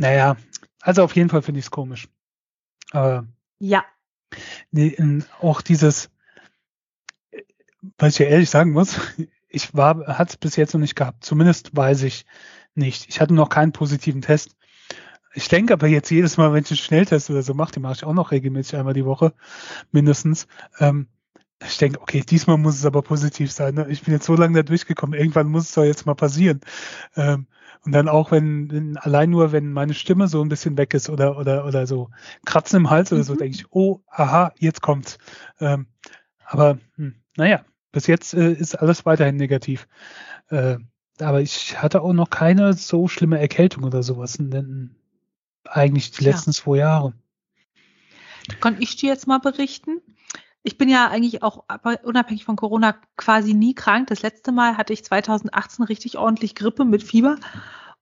naja, 0.00 0.36
also 0.88 1.02
auf 1.02 1.14
jeden 1.16 1.28
Fall 1.28 1.42
finde 1.42 1.58
ich 1.58 1.66
es 1.66 1.70
komisch. 1.70 2.08
Aber 2.92 3.26
ja. 3.58 3.84
Nee, 4.70 4.96
auch 5.38 5.60
dieses, 5.60 6.08
was 7.98 8.14
ich 8.14 8.20
ja 8.20 8.26
ehrlich 8.26 8.48
sagen 8.48 8.72
muss, 8.72 8.98
ich 9.50 9.74
war, 9.74 10.06
hat 10.06 10.30
es 10.30 10.38
bis 10.38 10.56
jetzt 10.56 10.72
noch 10.72 10.80
nicht 10.80 10.96
gehabt. 10.96 11.26
Zumindest 11.26 11.76
weiß 11.76 12.04
ich 12.04 12.24
nicht. 12.74 13.06
Ich 13.10 13.20
hatte 13.20 13.34
noch 13.34 13.50
keinen 13.50 13.72
positiven 13.72 14.22
Test. 14.22 14.56
Ich 15.34 15.48
denke 15.48 15.74
aber 15.74 15.88
jetzt 15.88 16.10
jedes 16.10 16.38
Mal, 16.38 16.54
wenn 16.54 16.64
ich 16.64 16.70
einen 16.70 16.78
Schnelltest 16.78 17.28
oder 17.28 17.42
so 17.42 17.52
mache, 17.52 17.72
den 17.72 17.82
mache 17.82 17.96
ich 17.96 18.04
auch 18.04 18.14
noch 18.14 18.30
regelmäßig 18.30 18.78
einmal 18.78 18.94
die 18.94 19.04
Woche, 19.04 19.34
mindestens. 19.92 20.46
Ähm, 20.78 21.08
ich 21.62 21.76
denke, 21.76 22.00
okay, 22.00 22.22
diesmal 22.22 22.56
muss 22.56 22.76
es 22.76 22.86
aber 22.86 23.02
positiv 23.02 23.52
sein. 23.52 23.74
Ne? 23.74 23.86
Ich 23.90 24.04
bin 24.04 24.14
jetzt 24.14 24.24
so 24.24 24.36
lange 24.36 24.54
da 24.56 24.62
durchgekommen, 24.62 25.20
irgendwann 25.20 25.48
muss 25.48 25.64
es 25.64 25.74
doch 25.74 25.84
jetzt 25.84 26.06
mal 26.06 26.14
passieren. 26.14 26.62
Ähm, 27.14 27.46
und 27.88 27.92
dann 27.92 28.08
auch, 28.10 28.32
wenn, 28.32 28.70
wenn, 28.70 28.96
allein 28.98 29.30
nur, 29.30 29.50
wenn 29.50 29.72
meine 29.72 29.94
Stimme 29.94 30.28
so 30.28 30.42
ein 30.42 30.50
bisschen 30.50 30.76
weg 30.76 30.92
ist 30.92 31.08
oder, 31.08 31.38
oder, 31.38 31.64
oder 31.64 31.86
so 31.86 32.10
Kratzen 32.44 32.76
im 32.76 32.90
Hals 32.90 33.10
mhm. 33.10 33.16
oder 33.16 33.24
so, 33.24 33.32
mhm. 33.32 33.38
denke 33.38 33.56
ich, 33.56 33.64
oh, 33.70 34.02
aha, 34.08 34.52
jetzt 34.58 34.82
kommt's. 34.82 35.16
Ähm, 35.58 35.86
aber 36.44 36.76
hm, 36.96 37.14
naja, 37.38 37.64
bis 37.90 38.06
jetzt 38.06 38.34
äh, 38.34 38.52
ist 38.52 38.74
alles 38.74 39.06
weiterhin 39.06 39.36
negativ. 39.36 39.88
Äh, 40.50 40.76
aber 41.18 41.40
ich 41.40 41.80
hatte 41.80 42.02
auch 42.02 42.12
noch 42.12 42.28
keine 42.28 42.74
so 42.74 43.08
schlimme 43.08 43.40
Erkältung 43.40 43.84
oder 43.84 44.02
sowas, 44.02 44.36
denn 44.38 44.94
eigentlich 45.64 46.10
die 46.10 46.24
letzten 46.24 46.50
ja. 46.50 46.56
zwei 46.56 46.76
Jahre. 46.76 47.14
Kann 48.60 48.76
ich 48.80 48.96
dir 48.96 49.08
jetzt 49.08 49.26
mal 49.26 49.40
berichten? 49.40 50.02
Ich 50.62 50.76
bin 50.76 50.88
ja 50.88 51.08
eigentlich 51.08 51.42
auch 51.42 51.64
unabhängig 52.02 52.44
von 52.44 52.56
Corona 52.56 52.96
quasi 53.16 53.54
nie 53.54 53.74
krank. 53.74 54.08
Das 54.08 54.22
letzte 54.22 54.52
Mal 54.52 54.76
hatte 54.76 54.92
ich 54.92 55.04
2018 55.04 55.84
richtig 55.84 56.18
ordentlich 56.18 56.54
Grippe 56.54 56.84
mit 56.84 57.02
Fieber 57.02 57.36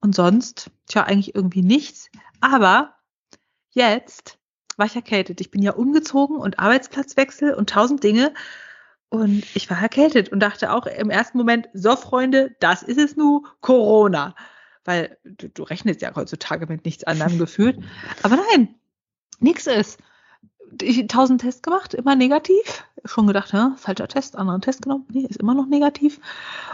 und 0.01 0.15
sonst, 0.15 0.71
tja, 0.87 1.05
eigentlich 1.05 1.35
irgendwie 1.35 1.63
nichts. 1.63 2.11
Aber 2.41 2.95
jetzt 3.71 4.39
war 4.77 4.87
ich 4.87 4.97
erkältet. 4.97 5.41
Ich 5.41 5.51
bin 5.51 5.63
ja 5.63 5.73
umgezogen 5.73 6.37
und 6.37 6.59
Arbeitsplatzwechsel 6.59 7.55
und 7.55 7.71
tausend 7.71 8.03
Dinge. 8.03 8.35
Und 9.09 9.45
ich 9.55 9.71
war 9.71 9.81
erkältet 9.81 10.31
und 10.31 10.41
dachte 10.41 10.73
auch 10.73 10.87
im 10.87 11.11
ersten 11.11 11.39
Moment, 11.39 11.69
so 11.73 11.97
Freunde, 11.97 12.57
das 12.61 12.83
ist 12.83 12.99
es 12.99 13.17
nur 13.17 13.43
Corona. 13.61 14.35
Weil 14.85 15.19
du, 15.25 15.49
du 15.49 15.63
rechnest 15.63 16.03
ja 16.03 16.15
heutzutage 16.15 16.67
mit 16.67 16.85
nichts 16.85 17.05
anderem 17.05 17.39
gefühlt. 17.39 17.79
Aber 18.23 18.37
nein, 18.51 18.75
nichts 19.39 19.67
ist. 19.67 20.01
Ich 20.83 21.07
tausend 21.07 21.41
Tests 21.41 21.63
gemacht, 21.63 21.95
immer 21.95 22.17
negativ. 22.17 22.85
Schon 23.05 23.27
gedacht, 23.27 23.53
ja, 23.53 23.75
falscher 23.77 24.09
Test, 24.09 24.37
anderen 24.37 24.61
Test 24.61 24.83
genommen. 24.83 25.07
Nee, 25.13 25.27
ist 25.29 25.41
immer 25.41 25.55
noch 25.55 25.67
negativ. 25.67 26.21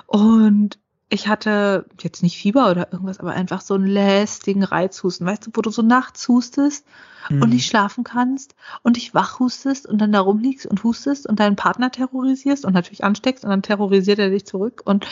Und 0.07 0.79
ich 1.13 1.29
hatte 1.29 1.85
jetzt 2.01 2.23
nicht 2.23 2.39
Fieber 2.39 2.71
oder 2.71 2.91
irgendwas, 2.91 3.21
aber 3.21 3.33
einfach 3.33 3.61
so 3.61 3.75
einen 3.75 3.87
lästigen 3.87 4.63
Reizhusten, 4.63 5.27
weißt 5.27 5.47
du, 5.47 5.51
wo 5.53 5.61
du 5.61 5.69
so 5.69 5.83
nachts 5.83 6.27
hustest 6.27 6.87
mhm. 7.29 7.43
und 7.43 7.51
nicht 7.51 7.67
schlafen 7.67 8.03
kannst 8.03 8.55
und 8.83 8.97
dich 8.97 9.15
wach 9.15 9.39
hustest 9.39 9.87
und 9.87 9.99
dann 9.99 10.13
da 10.13 10.21
rumliegst 10.21 10.65
und 10.65 10.83
hustest 10.85 11.27
und 11.27 11.39
deinen 11.39 11.57
Partner 11.57 11.91
terrorisierst 11.91 12.65
und 12.65 12.73
natürlich 12.73 13.05
ansteckst 13.05 13.45
und 13.45 13.51
dann 13.51 13.63
terrorisiert 13.63 14.21
er 14.21 14.31
dich 14.31 14.47
zurück 14.47 14.81
und 14.87 15.07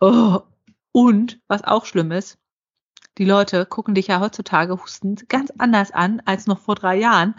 oh. 0.00 0.40
und 0.92 1.40
was 1.48 1.64
auch 1.64 1.86
schlimm 1.86 2.12
ist, 2.12 2.36
die 3.18 3.24
Leute 3.24 3.66
gucken 3.66 3.94
dich 3.94 4.06
ja 4.08 4.20
heutzutage 4.20 4.80
hustend 4.82 5.28
ganz 5.28 5.52
anders 5.58 5.90
an 5.90 6.22
als 6.24 6.46
noch 6.46 6.58
vor 6.58 6.74
drei 6.74 6.96
Jahren 6.96 7.34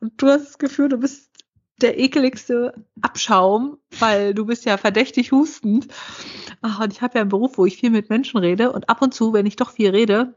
und 0.00 0.20
du 0.20 0.28
hast 0.28 0.46
das 0.46 0.58
Gefühl, 0.58 0.88
du 0.88 0.98
bist 0.98 1.30
der 1.80 1.98
ekeligste 1.98 2.86
Abschaum, 3.02 3.78
weil 3.98 4.34
du 4.34 4.46
bist 4.46 4.64
ja 4.64 4.78
verdächtig 4.78 5.32
hustend. 5.32 5.88
Ach, 6.62 6.80
und 6.80 6.92
ich 6.92 7.02
habe 7.02 7.16
ja 7.16 7.20
einen 7.20 7.30
Beruf, 7.30 7.58
wo 7.58 7.66
ich 7.66 7.76
viel 7.76 7.90
mit 7.90 8.08
Menschen 8.08 8.38
rede 8.38 8.72
und 8.72 8.88
ab 8.88 9.02
und 9.02 9.12
zu, 9.12 9.32
wenn 9.32 9.46
ich 9.46 9.56
doch 9.56 9.70
viel 9.70 9.90
rede 9.90 10.36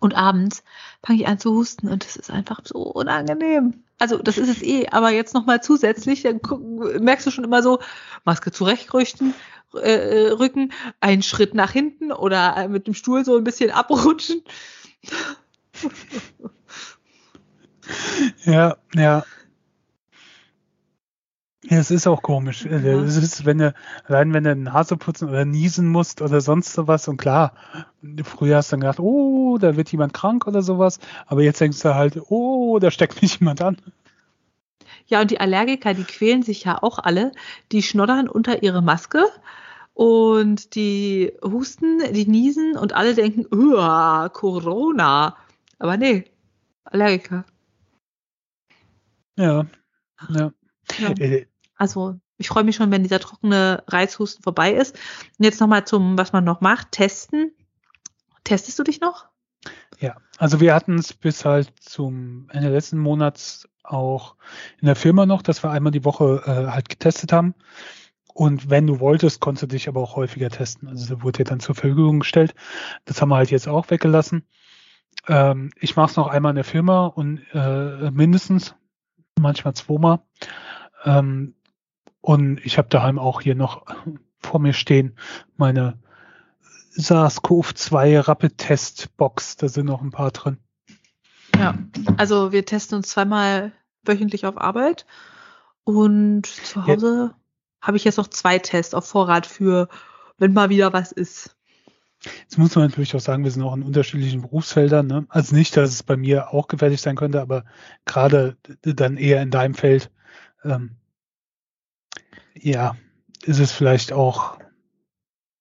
und 0.00 0.14
abends, 0.14 0.64
fange 1.04 1.20
ich 1.20 1.28
an 1.28 1.38
zu 1.38 1.54
husten 1.54 1.88
und 1.88 2.04
das 2.04 2.16
ist 2.16 2.30
einfach 2.30 2.60
so 2.64 2.78
unangenehm. 2.78 3.85
Also 3.98 4.18
das 4.18 4.36
ist 4.38 4.48
es 4.48 4.62
eh, 4.62 4.86
aber 4.90 5.10
jetzt 5.10 5.34
nochmal 5.34 5.62
zusätzlich, 5.62 6.22
dann 6.22 6.40
merkst 7.00 7.26
du 7.26 7.30
schon 7.30 7.44
immer 7.44 7.62
so, 7.62 7.80
Maske 8.24 8.52
zurechtrücken, 8.52 9.34
äh, 9.74 10.28
rücken, 10.28 10.72
einen 11.00 11.22
Schritt 11.22 11.54
nach 11.54 11.72
hinten 11.72 12.12
oder 12.12 12.68
mit 12.68 12.86
dem 12.86 12.94
Stuhl 12.94 13.24
so 13.24 13.36
ein 13.36 13.44
bisschen 13.44 13.70
abrutschen. 13.70 14.42
Ja, 18.44 18.76
ja. 18.94 19.24
Ja, 21.68 21.78
es 21.78 21.90
ist 21.90 22.06
auch 22.06 22.22
komisch. 22.22 22.64
Ja. 22.64 22.76
Es 22.76 23.16
ist, 23.16 23.44
wenn 23.44 23.58
du, 23.58 23.74
allein 24.04 24.32
wenn 24.32 24.44
du 24.44 24.54
Nase 24.54 24.96
putzen 24.96 25.28
oder 25.28 25.44
niesen 25.44 25.88
musst 25.88 26.22
oder 26.22 26.40
sonst 26.40 26.72
sowas 26.72 27.08
und 27.08 27.16
klar, 27.16 27.54
früher 28.22 28.58
hast 28.58 28.70
du 28.70 28.74
dann 28.74 28.80
gedacht, 28.80 29.00
oh, 29.00 29.58
da 29.58 29.76
wird 29.76 29.90
jemand 29.90 30.12
krank 30.14 30.46
oder 30.46 30.62
sowas, 30.62 31.00
aber 31.26 31.42
jetzt 31.42 31.60
denkst 31.60 31.80
du 31.80 31.94
halt, 31.94 32.20
oh, 32.28 32.78
da 32.78 32.90
steckt 32.92 33.20
mich 33.20 33.40
jemand 33.40 33.62
an. 33.62 33.78
Ja, 35.08 35.20
und 35.20 35.30
die 35.30 35.40
Allergiker, 35.40 35.94
die 35.94 36.04
quälen 36.04 36.42
sich 36.42 36.64
ja 36.64 36.82
auch 36.82 36.98
alle, 36.98 37.32
die 37.72 37.82
schnoddern 37.82 38.28
unter 38.28 38.62
ihre 38.62 38.82
Maske 38.82 39.24
und 39.94 40.74
die 40.74 41.32
husten, 41.42 42.12
die 42.12 42.26
niesen 42.26 42.76
und 42.76 42.92
alle 42.92 43.14
denken, 43.14 43.46
Corona. 43.50 45.36
Aber 45.78 45.96
nee, 45.96 46.24
Allergiker. 46.84 47.44
Ja, 49.36 49.66
ja. 50.30 50.52
ja. 50.98 51.14
Also 51.76 52.18
ich 52.38 52.48
freue 52.48 52.64
mich 52.64 52.76
schon, 52.76 52.90
wenn 52.90 53.02
dieser 53.02 53.20
trockene 53.20 53.82
Reizhusten 53.86 54.42
vorbei 54.42 54.72
ist. 54.72 54.96
Und 55.38 55.44
jetzt 55.44 55.60
nochmal 55.60 55.86
zum, 55.86 56.18
was 56.18 56.32
man 56.32 56.44
noch 56.44 56.60
macht, 56.60 56.92
testen. 56.92 57.52
Testest 58.44 58.78
du 58.78 58.82
dich 58.82 59.00
noch? 59.00 59.26
Ja, 59.98 60.16
also 60.38 60.60
wir 60.60 60.74
hatten 60.74 60.98
es 60.98 61.12
bis 61.12 61.44
halt 61.44 61.72
zum 61.80 62.48
Ende 62.52 62.70
letzten 62.70 62.98
Monats 62.98 63.68
auch 63.82 64.36
in 64.80 64.86
der 64.86 64.96
Firma 64.96 65.26
noch, 65.26 65.42
dass 65.42 65.62
wir 65.62 65.70
einmal 65.70 65.92
die 65.92 66.04
Woche 66.04 66.42
äh, 66.44 66.70
halt 66.70 66.88
getestet 66.88 67.32
haben. 67.32 67.54
Und 68.34 68.68
wenn 68.68 68.86
du 68.86 69.00
wolltest, 69.00 69.40
konntest 69.40 69.62
du 69.62 69.66
dich 69.68 69.88
aber 69.88 70.02
auch 70.02 70.16
häufiger 70.16 70.50
testen. 70.50 70.88
Also 70.88 71.22
wurde 71.22 71.38
dir 71.38 71.44
dann 71.44 71.60
zur 71.60 71.74
Verfügung 71.74 72.20
gestellt. 72.20 72.54
Das 73.06 73.22
haben 73.22 73.30
wir 73.30 73.36
halt 73.36 73.50
jetzt 73.50 73.66
auch 73.66 73.88
weggelassen. 73.88 74.46
Ähm, 75.26 75.70
ich 75.80 75.96
mache 75.96 76.10
es 76.10 76.16
noch 76.16 76.26
einmal 76.26 76.50
in 76.50 76.56
der 76.56 76.64
Firma 76.64 77.06
und 77.06 77.40
äh, 77.54 78.10
mindestens, 78.10 78.74
manchmal 79.40 79.74
zweimal. 79.74 80.20
Ähm, 81.04 81.55
und 82.26 82.58
ich 82.66 82.76
habe 82.76 82.88
daheim 82.88 83.20
auch 83.20 83.40
hier 83.40 83.54
noch 83.54 83.86
vor 84.40 84.58
mir 84.58 84.72
stehen 84.72 85.16
meine 85.56 85.96
SARS-CoV-2 86.96 88.26
Rapid-Test-Box. 88.26 89.58
Da 89.58 89.68
sind 89.68 89.86
noch 89.86 90.02
ein 90.02 90.10
paar 90.10 90.32
drin. 90.32 90.58
Ja, 91.56 91.78
also 92.16 92.50
wir 92.50 92.64
testen 92.64 92.96
uns 92.96 93.10
zweimal 93.10 93.70
wöchentlich 94.02 94.44
auf 94.44 94.58
Arbeit 94.58 95.06
und 95.84 96.46
zu 96.46 96.84
Hause 96.84 97.30
ja. 97.30 97.38
habe 97.80 97.96
ich 97.96 98.02
jetzt 98.02 98.18
noch 98.18 98.26
zwei 98.26 98.58
Tests 98.58 98.92
auf 98.92 99.06
Vorrat 99.06 99.46
für, 99.46 99.88
wenn 100.36 100.52
mal 100.52 100.68
wieder 100.68 100.92
was 100.92 101.12
ist. 101.12 101.54
Jetzt 102.40 102.58
muss 102.58 102.74
man 102.74 102.86
natürlich 102.86 103.14
auch 103.14 103.20
sagen, 103.20 103.44
wir 103.44 103.52
sind 103.52 103.62
auch 103.62 103.76
in 103.76 103.84
unterschiedlichen 103.84 104.42
Berufsfeldern. 104.42 105.06
Ne? 105.06 105.26
Also 105.28 105.54
nicht, 105.54 105.76
dass 105.76 105.90
es 105.90 106.02
bei 106.02 106.16
mir 106.16 106.52
auch 106.52 106.66
gefährlich 106.66 107.00
sein 107.00 107.14
könnte, 107.14 107.40
aber 107.40 107.64
gerade 108.04 108.56
dann 108.82 109.16
eher 109.16 109.40
in 109.42 109.52
deinem 109.52 109.74
Feld 109.74 110.10
ähm, 110.64 110.96
ja, 112.60 112.96
ist 113.44 113.60
es 113.60 113.72
vielleicht 113.72 114.12
auch 114.12 114.58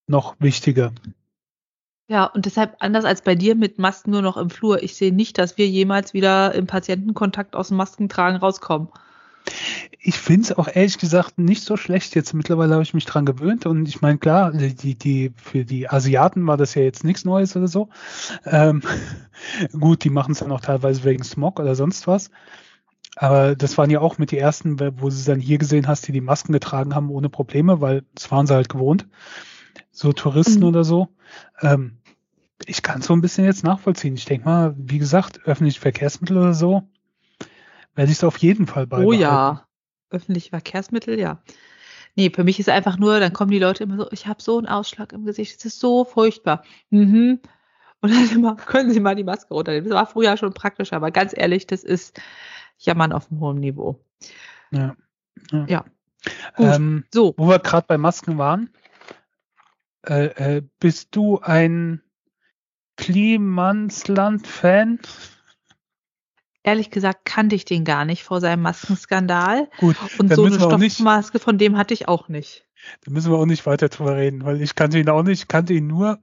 noch 0.08 0.36
wichtiger. 0.40 0.92
Ja, 2.08 2.26
und 2.26 2.46
deshalb 2.46 2.76
anders 2.80 3.04
als 3.04 3.24
bei 3.24 3.34
dir 3.34 3.56
mit 3.56 3.80
Masken 3.80 4.12
nur 4.12 4.22
noch 4.22 4.38
im 4.38 4.52
Flur. 4.52 4.84
Ich 4.84 4.96
sehe 4.96 5.14
nicht, 5.14 5.40
dass 5.40 5.58
wir 5.58 5.68
jemals 5.68 6.14
wieder 6.14 6.54
im 6.54 6.68
Patientenkontakt 6.68 7.56
aus 7.56 7.70
dem 7.70 7.78
Maskentragen 7.78 8.38
rauskommen. 8.38 8.90
Ich 10.00 10.18
finde 10.18 10.44
es 10.44 10.58
auch 10.58 10.68
ehrlich 10.68 11.00
gesagt 11.00 11.40
nicht 11.40 11.64
so 11.64 11.78
schlecht. 11.78 12.14
Jetzt 12.16 12.34
mittlerweile 12.34 12.74
habe 12.74 12.84
ich 12.84 12.94
mich 12.94 13.06
dran 13.06 13.26
gewöhnt 13.26 13.66
und 13.66 13.88
ich 13.88 14.02
meine, 14.02 14.20
klar, 14.20 14.52
die, 14.52 14.96
die, 14.96 15.34
für 15.36 15.66
die 15.66 15.90
Asiaten 15.90 16.46
war 16.46 16.58
das 16.58 16.76
ja 16.76 16.84
jetzt 16.84 17.04
nichts 17.04 17.26
Neues 17.26 17.56
oder 17.56 17.68
so. 17.68 17.90
Ähm, 18.46 18.84
gut, 19.80 20.04
die 20.04 20.12
machen 20.12 20.34
es 20.34 20.40
dann 20.40 20.52
auch 20.52 20.62
teilweise 20.62 21.04
wegen 21.04 21.24
Smog 21.24 21.60
oder 21.60 21.76
sonst 21.76 22.06
was. 22.06 22.30
Aber 23.16 23.56
das 23.56 23.78
waren 23.78 23.90
ja 23.90 24.02
auch 24.02 24.18
mit 24.18 24.32
die 24.32 24.38
ersten, 24.38 24.80
wo 24.80 25.10
du 25.10 25.16
dann 25.26 25.40
hier 25.40 25.58
gesehen 25.58 25.88
hast, 25.88 26.08
die 26.08 26.12
die 26.12 26.22
Masken 26.22 26.52
getragen 26.52 26.96
haben 26.96 27.10
ohne 27.10 27.30
Probleme, 27.30 27.80
weil 27.82 28.04
das 28.14 28.30
waren 28.32 28.46
sie 28.46 28.54
halt 28.54 28.70
gewohnt. 28.70 29.08
So 29.92 30.12
Touristen 30.12 30.60
mhm. 30.60 30.68
oder 30.68 30.84
so. 30.84 31.08
Ähm, 31.62 31.98
ich 32.66 32.82
kann 32.82 33.00
es 33.00 33.06
so 33.06 33.14
ein 33.14 33.22
bisschen 33.22 33.46
jetzt 33.46 33.64
nachvollziehen. 33.64 34.16
Ich 34.16 34.26
denke 34.26 34.46
mal, 34.46 34.76
wie 34.78 34.98
gesagt, 34.98 35.46
öffentliche 35.46 35.80
Verkehrsmittel 35.80 36.38
oder 36.38 36.54
so, 36.54 36.84
werde 37.96 38.12
ich 38.12 38.18
es 38.18 38.24
auf 38.24 38.38
jeden 38.38 38.68
Fall 38.68 38.88
beibehalten. 38.88 39.10
Oh 39.10 39.14
ja, 39.14 39.68
öffentliche 40.10 40.50
Verkehrsmittel, 40.50 41.20
ja. 41.20 41.42
Nee, 42.16 42.32
für 42.34 42.46
mich 42.46 42.60
ist 42.60 42.70
einfach 42.70 42.98
nur, 42.98 43.20
dann 43.20 43.34
kommen 43.34 43.52
die 43.52 43.60
Leute 43.60 43.84
immer 43.84 43.98
so, 43.98 44.08
ich 44.12 44.26
habe 44.28 44.42
so 44.42 44.58
einen 44.58 44.68
Ausschlag 44.68 45.12
im 45.12 45.26
Gesicht, 45.26 45.58
es 45.58 45.66
ist 45.66 45.80
so 45.80 46.06
furchtbar. 46.06 46.64
Mhm. 46.90 47.40
Und 48.02 48.14
dann 48.14 48.30
immer, 48.34 48.56
können 48.56 48.92
Sie 48.92 49.00
mal 49.00 49.16
die 49.16 49.24
Maske 49.24 49.54
runternehmen. 49.54 49.90
Das 49.90 49.98
war 49.98 50.08
früher 50.08 50.38
schon 50.38 50.54
praktisch, 50.54 50.94
aber 50.94 51.12
ganz 51.12 51.34
ehrlich, 51.36 51.68
das 51.68 51.84
ist, 51.84 52.20
Jammern 52.78 53.12
auf 53.12 53.32
einem 53.32 53.40
hohen 53.40 53.60
Niveau. 53.60 54.00
Ja. 54.72 54.96
Ja. 55.52 55.66
ja. 55.68 55.86
Ähm, 56.58 57.06
so. 57.14 57.34
Wo 57.38 57.48
wir 57.48 57.60
gerade 57.60 57.86
bei 57.88 57.98
Masken 57.98 58.38
waren, 58.38 58.70
äh, 60.08 60.58
äh, 60.58 60.62
bist 60.80 61.16
du 61.16 61.40
ein 61.40 62.02
Klimansland-Fan? 62.98 65.00
Ehrlich 66.64 66.90
gesagt 66.90 67.26
kannte 67.26 67.56
ich 67.56 67.66
den 67.66 67.84
gar 67.84 68.06
nicht 68.06 68.24
vor 68.24 68.42
seinem 68.42 68.64
Maskenskandal. 68.64 69.70
Gut, 69.78 69.96
und 70.18 70.34
so 70.34 70.46
eine 70.46 70.56
Stoffmaske 70.56 71.38
von 71.40 71.60
dem 71.60 71.78
hatte 71.78 71.94
ich 71.94 72.08
auch 72.08 72.28
nicht. 72.28 72.66
Da 73.04 73.12
müssen 73.12 73.32
wir 73.32 73.38
auch 73.38 73.46
nicht 73.46 73.66
weiter 73.66 73.90
drüber 73.90 74.16
reden, 74.16 74.44
weil 74.44 74.62
ich 74.62 74.76
kannte 74.76 75.00
ihn 75.00 75.10
auch 75.10 75.24
nicht, 75.24 75.48
kannte 75.48 75.74
ihn 75.74 75.88
nur 75.88 76.20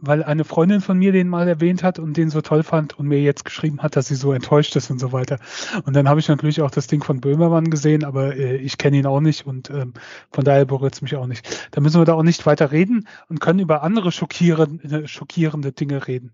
weil 0.00 0.22
eine 0.22 0.44
Freundin 0.44 0.80
von 0.80 0.98
mir 0.98 1.12
den 1.12 1.28
mal 1.28 1.48
erwähnt 1.48 1.82
hat 1.82 1.98
und 1.98 2.16
den 2.16 2.30
so 2.30 2.40
toll 2.40 2.62
fand 2.62 2.98
und 2.98 3.06
mir 3.06 3.20
jetzt 3.20 3.44
geschrieben 3.44 3.82
hat, 3.82 3.96
dass 3.96 4.08
sie 4.08 4.14
so 4.14 4.32
enttäuscht 4.32 4.76
ist 4.76 4.90
und 4.90 4.98
so 4.98 5.12
weiter. 5.12 5.38
Und 5.84 5.94
dann 5.94 6.08
habe 6.08 6.20
ich 6.20 6.28
natürlich 6.28 6.62
auch 6.62 6.70
das 6.70 6.86
Ding 6.86 7.02
von 7.02 7.20
Böhmermann 7.20 7.70
gesehen, 7.70 8.04
aber 8.04 8.36
äh, 8.36 8.56
ich 8.56 8.78
kenne 8.78 8.98
ihn 8.98 9.06
auch 9.06 9.20
nicht 9.20 9.46
und 9.46 9.70
ähm, 9.70 9.94
von 10.30 10.44
daher 10.44 10.64
berührt 10.64 10.94
es 10.94 11.02
mich 11.02 11.16
auch 11.16 11.26
nicht. 11.26 11.68
Da 11.72 11.80
müssen 11.80 12.00
wir 12.00 12.04
da 12.04 12.14
auch 12.14 12.22
nicht 12.22 12.46
weiter 12.46 12.70
reden 12.72 13.08
und 13.28 13.40
können 13.40 13.58
über 13.58 13.82
andere 13.82 14.12
schockierende, 14.12 15.08
schockierende 15.08 15.72
Dinge 15.72 16.06
reden. 16.06 16.32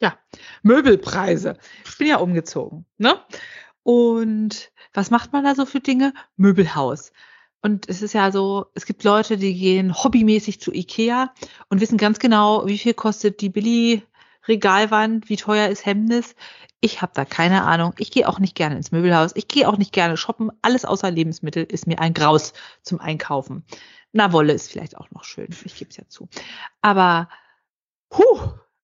Ja, 0.00 0.18
Möbelpreise. 0.62 1.56
Ich 1.86 1.98
bin 1.98 2.08
ja 2.08 2.16
umgezogen, 2.16 2.84
ne? 2.98 3.16
Und 3.82 4.72
was 4.92 5.10
macht 5.10 5.32
man 5.32 5.44
da 5.44 5.54
so 5.54 5.66
für 5.66 5.80
Dinge? 5.80 6.14
Möbelhaus. 6.36 7.12
Und 7.64 7.88
es 7.88 8.02
ist 8.02 8.12
ja 8.12 8.30
so, 8.30 8.66
es 8.74 8.84
gibt 8.84 9.04
Leute, 9.04 9.38
die 9.38 9.54
gehen 9.54 9.94
hobbymäßig 9.94 10.60
zu 10.60 10.70
Ikea 10.70 11.32
und 11.70 11.80
wissen 11.80 11.96
ganz 11.96 12.18
genau, 12.18 12.66
wie 12.66 12.76
viel 12.76 12.92
kostet 12.92 13.40
die 13.40 13.48
Billy-Regalwand, 13.48 15.30
wie 15.30 15.36
teuer 15.36 15.68
ist 15.68 15.86
Hemnis. 15.86 16.34
Ich 16.82 17.00
habe 17.00 17.12
da 17.14 17.24
keine 17.24 17.64
Ahnung. 17.64 17.94
Ich 17.96 18.10
gehe 18.10 18.28
auch 18.28 18.38
nicht 18.38 18.54
gerne 18.54 18.76
ins 18.76 18.92
Möbelhaus. 18.92 19.30
Ich 19.34 19.48
gehe 19.48 19.66
auch 19.66 19.78
nicht 19.78 19.94
gerne 19.94 20.18
shoppen. 20.18 20.50
Alles 20.60 20.84
außer 20.84 21.10
Lebensmittel 21.10 21.64
ist 21.64 21.86
mir 21.86 22.00
ein 22.00 22.12
Graus 22.12 22.52
zum 22.82 23.00
Einkaufen. 23.00 23.64
Na, 24.12 24.34
Wolle 24.34 24.52
ist 24.52 24.70
vielleicht 24.70 24.98
auch 24.98 25.10
noch 25.10 25.24
schön. 25.24 25.48
Ich 25.64 25.76
gebe 25.76 25.90
es 25.90 25.96
ja 25.96 26.06
zu. 26.06 26.28
Aber, 26.82 27.30
huh, 28.12 28.40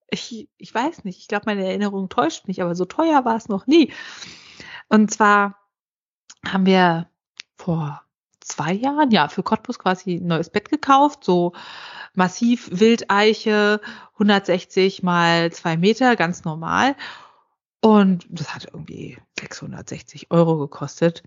ich, 0.08 0.48
ich 0.56 0.74
weiß 0.74 1.04
nicht. 1.04 1.18
Ich 1.18 1.28
glaube, 1.28 1.44
meine 1.44 1.66
Erinnerung 1.66 2.08
täuscht 2.08 2.48
mich, 2.48 2.62
aber 2.62 2.74
so 2.74 2.86
teuer 2.86 3.26
war 3.26 3.36
es 3.36 3.50
noch 3.50 3.66
nie. 3.66 3.92
Und 4.88 5.10
zwar 5.10 5.58
haben 6.46 6.64
wir 6.64 7.10
vor 7.58 8.06
zwei 8.40 8.72
Jahren, 8.72 9.10
ja, 9.10 9.28
für 9.28 9.42
Cottbus 9.42 9.78
quasi 9.78 10.16
ein 10.16 10.26
neues 10.26 10.50
Bett 10.50 10.70
gekauft, 10.70 11.24
so 11.24 11.52
massiv 12.14 12.68
Wildeiche, 12.72 13.80
160 14.14 15.02
mal 15.02 15.52
zwei 15.52 15.76
Meter, 15.76 16.16
ganz 16.16 16.44
normal. 16.44 16.96
Und 17.80 18.26
das 18.28 18.54
hat 18.54 18.66
irgendwie 18.72 19.18
660 19.38 20.30
Euro 20.30 20.58
gekostet. 20.58 21.22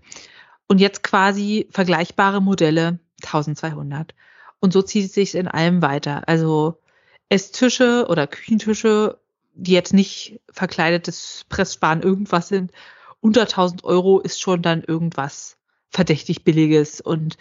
Und 0.68 0.80
jetzt 0.80 1.02
quasi 1.02 1.68
vergleichbare 1.70 2.40
Modelle 2.40 2.98
1200. 3.24 4.14
Und 4.60 4.72
so 4.72 4.82
zieht 4.82 5.06
es 5.06 5.14
sich 5.14 5.34
in 5.34 5.48
allem 5.48 5.82
weiter. 5.82 6.22
Also 6.26 6.80
Esstische 7.28 8.06
oder 8.08 8.26
Küchentische, 8.26 9.18
die 9.54 9.72
jetzt 9.72 9.92
nicht 9.92 10.40
verkleidetes 10.50 11.44
Presssparen 11.48 12.02
irgendwas 12.02 12.48
sind, 12.48 12.72
unter 13.20 13.42
1000 13.42 13.84
Euro 13.84 14.20
ist 14.20 14.40
schon 14.40 14.62
dann 14.62 14.82
irgendwas 14.82 15.56
verdächtig 15.94 16.44
billiges 16.44 17.00
und 17.00 17.36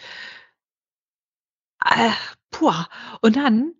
äh, 1.83 2.11
puh. 2.51 2.71
Und 3.21 3.35
dann 3.35 3.73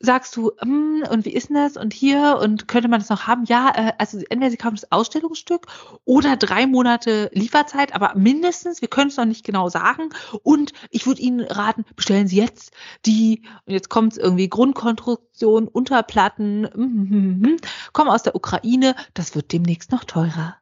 sagst 0.00 0.36
du, 0.36 0.52
mm, 0.62 1.02
und 1.10 1.24
wie 1.24 1.32
ist 1.32 1.48
denn 1.48 1.56
das 1.56 1.76
und 1.76 1.92
hier 1.92 2.38
und 2.40 2.68
könnte 2.68 2.88
man 2.88 3.00
das 3.00 3.08
noch 3.08 3.26
haben? 3.26 3.44
Ja, 3.46 3.72
äh, 3.74 3.92
also 3.98 4.18
entweder 4.28 4.50
sie 4.50 4.56
kaufen 4.56 4.76
das 4.76 4.92
Ausstellungsstück 4.92 5.66
oder 6.04 6.36
drei 6.36 6.66
Monate 6.66 7.30
Lieferzeit, 7.32 7.94
aber 7.94 8.14
mindestens, 8.14 8.80
wir 8.80 8.88
können 8.88 9.08
es 9.08 9.16
noch 9.16 9.24
nicht 9.24 9.44
genau 9.44 9.68
sagen. 9.68 10.10
Und 10.42 10.72
ich 10.90 11.06
würde 11.06 11.20
Ihnen 11.20 11.40
raten, 11.40 11.84
bestellen 11.96 12.28
Sie 12.28 12.36
jetzt 12.36 12.72
die, 13.06 13.42
und 13.66 13.72
jetzt 13.72 13.88
kommt 13.88 14.12
es 14.12 14.18
irgendwie 14.18 14.48
Grundkonstruktion, 14.48 15.66
Unterplatten, 15.66 16.62
mm, 16.62 16.80
mm, 16.80 17.40
mm, 17.40 17.56
kommen 17.92 18.10
aus 18.10 18.22
der 18.22 18.36
Ukraine, 18.36 18.94
das 19.14 19.34
wird 19.34 19.52
demnächst 19.52 19.90
noch 19.90 20.04
teurer. 20.04 20.56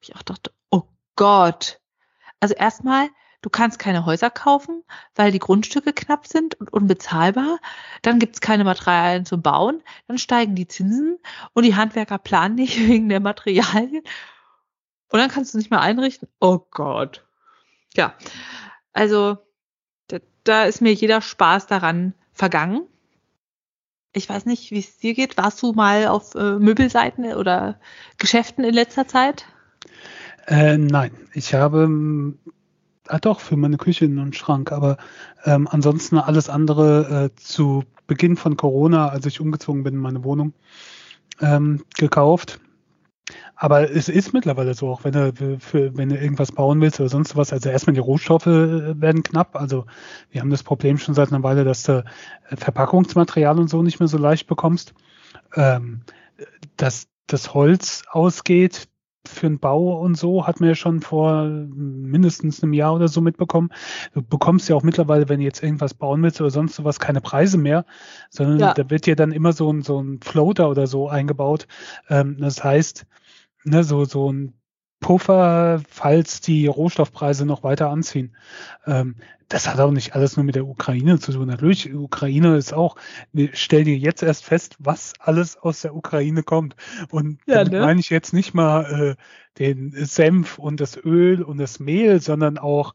Ich 0.00 0.16
auch 0.16 0.22
dachte, 0.22 0.50
oh 0.70 0.82
Gott, 1.16 1.80
also 2.44 2.56
erstmal, 2.56 3.08
du 3.40 3.48
kannst 3.48 3.78
keine 3.78 4.04
Häuser 4.04 4.28
kaufen, 4.28 4.84
weil 5.14 5.32
die 5.32 5.38
Grundstücke 5.38 5.94
knapp 5.94 6.26
sind 6.26 6.54
und 6.60 6.70
unbezahlbar. 6.70 7.58
Dann 8.02 8.18
gibt 8.18 8.34
es 8.34 8.42
keine 8.42 8.64
Materialien 8.64 9.24
zum 9.24 9.40
Bauen. 9.40 9.82
Dann 10.08 10.18
steigen 10.18 10.54
die 10.54 10.68
Zinsen 10.68 11.18
und 11.54 11.62
die 11.62 11.74
Handwerker 11.74 12.18
planen 12.18 12.56
nicht 12.56 12.78
wegen 12.86 13.08
der 13.08 13.20
Materialien. 13.20 14.02
Und 15.08 15.18
dann 15.20 15.30
kannst 15.30 15.54
du 15.54 15.58
nicht 15.58 15.70
mehr 15.70 15.80
einrichten. 15.80 16.28
Oh 16.38 16.58
Gott. 16.70 17.24
Ja, 17.94 18.12
also 18.92 19.38
da, 20.08 20.18
da 20.42 20.64
ist 20.64 20.82
mir 20.82 20.92
jeder 20.92 21.22
Spaß 21.22 21.66
daran 21.66 22.12
vergangen. 22.34 22.86
Ich 24.12 24.28
weiß 24.28 24.44
nicht, 24.44 24.70
wie 24.70 24.80
es 24.80 24.98
dir 24.98 25.14
geht. 25.14 25.38
Warst 25.38 25.62
du 25.62 25.72
mal 25.72 26.08
auf 26.08 26.34
äh, 26.34 26.58
Möbelseiten 26.58 27.24
oder 27.32 27.80
Geschäften 28.18 28.64
in 28.64 28.74
letzter 28.74 29.08
Zeit? 29.08 29.46
Äh, 30.46 30.76
nein, 30.78 31.12
ich 31.32 31.54
habe 31.54 32.34
ah 33.08 33.18
doch 33.18 33.40
für 33.40 33.56
meine 33.56 33.76
Küche 33.76 34.04
einen 34.04 34.32
Schrank, 34.32 34.72
aber 34.72 34.96
ähm, 35.44 35.68
ansonsten 35.70 36.18
alles 36.18 36.48
andere 36.48 37.30
äh, 37.30 37.40
zu 37.40 37.84
Beginn 38.06 38.36
von 38.36 38.56
Corona, 38.56 39.08
als 39.08 39.26
ich 39.26 39.40
umgezogen 39.40 39.82
bin 39.82 39.94
in 39.94 40.00
meine 40.00 40.24
Wohnung, 40.24 40.52
ähm, 41.40 41.84
gekauft. 41.96 42.60
Aber 43.56 43.90
es 43.90 44.08
ist 44.08 44.34
mittlerweile 44.34 44.74
so, 44.74 44.90
auch 44.90 45.04
wenn 45.04 45.12
du, 45.12 45.58
für, 45.58 45.96
wenn 45.96 46.10
du 46.10 46.18
irgendwas 46.18 46.52
bauen 46.52 46.80
willst 46.80 47.00
oder 47.00 47.08
sonst 47.08 47.36
was, 47.36 47.52
also 47.52 47.70
erstmal 47.70 47.94
die 47.94 48.00
Rohstoffe 48.00 48.46
äh, 48.46 49.00
werden 49.00 49.22
knapp. 49.22 49.56
Also 49.56 49.86
wir 50.30 50.40
haben 50.40 50.50
das 50.50 50.62
Problem 50.62 50.98
schon 50.98 51.14
seit 51.14 51.32
einer 51.32 51.42
Weile, 51.42 51.64
dass 51.64 51.84
du 51.84 52.04
äh, 52.50 52.56
Verpackungsmaterial 52.56 53.58
und 53.58 53.70
so 53.70 53.82
nicht 53.82 54.00
mehr 54.00 54.08
so 54.08 54.18
leicht 54.18 54.46
bekommst. 54.46 54.92
Ähm, 55.54 56.02
dass 56.76 57.06
das 57.26 57.54
Holz 57.54 58.02
ausgeht, 58.10 58.88
für 59.26 59.48
den 59.48 59.58
Bau 59.58 59.98
und 60.00 60.16
so 60.16 60.46
hat 60.46 60.60
man 60.60 60.68
ja 60.68 60.74
schon 60.74 61.00
vor 61.00 61.44
mindestens 61.44 62.62
einem 62.62 62.72
Jahr 62.72 62.94
oder 62.94 63.08
so 63.08 63.20
mitbekommen. 63.20 63.70
Du 64.12 64.22
bekommst 64.22 64.68
ja 64.68 64.76
auch 64.76 64.82
mittlerweile, 64.82 65.28
wenn 65.28 65.40
du 65.40 65.44
jetzt 65.44 65.62
irgendwas 65.62 65.94
bauen 65.94 66.22
willst 66.22 66.40
oder 66.40 66.50
sonst 66.50 66.76
sowas, 66.76 67.00
keine 67.00 67.20
Preise 67.20 67.58
mehr, 67.58 67.84
sondern 68.30 68.58
ja. 68.58 68.74
da 68.74 68.90
wird 68.90 69.06
ja 69.06 69.14
dann 69.14 69.32
immer 69.32 69.52
so 69.52 69.72
ein, 69.72 69.82
so 69.82 70.00
ein 70.00 70.20
Floater 70.20 70.68
oder 70.68 70.86
so 70.86 71.08
eingebaut. 71.08 71.66
Ähm, 72.08 72.36
das 72.38 72.62
heißt, 72.62 73.06
ne, 73.64 73.84
so, 73.84 74.04
so 74.04 74.32
ein 74.32 74.54
Puffer, 75.00 75.82
falls 75.88 76.40
die 76.40 76.66
Rohstoffpreise 76.66 77.44
noch 77.44 77.62
weiter 77.62 77.90
anziehen. 77.90 78.34
Ähm, 78.86 79.16
das 79.48 79.68
hat 79.68 79.78
auch 79.78 79.90
nicht 79.90 80.14
alles 80.14 80.36
nur 80.36 80.44
mit 80.44 80.54
der 80.54 80.66
Ukraine 80.66 81.18
zu 81.18 81.32
tun. 81.32 81.46
Natürlich, 81.46 81.82
die 81.82 81.94
Ukraine 81.94 82.56
ist 82.56 82.72
auch, 82.72 82.96
stell 83.52 83.84
dir 83.84 83.96
jetzt 83.96 84.22
erst 84.22 84.44
fest, 84.44 84.76
was 84.78 85.12
alles 85.18 85.56
aus 85.56 85.82
der 85.82 85.94
Ukraine 85.94 86.42
kommt. 86.42 86.74
Und 87.10 87.38
ja, 87.46 87.64
ne? 87.64 87.80
meine 87.80 88.00
ich 88.00 88.10
jetzt 88.10 88.32
nicht 88.32 88.54
mal 88.54 89.16
äh, 89.16 89.58
den 89.58 89.92
Senf 89.92 90.58
und 90.58 90.80
das 90.80 90.96
Öl 90.96 91.42
und 91.42 91.58
das 91.58 91.78
Mehl, 91.78 92.20
sondern 92.20 92.58
auch 92.58 92.94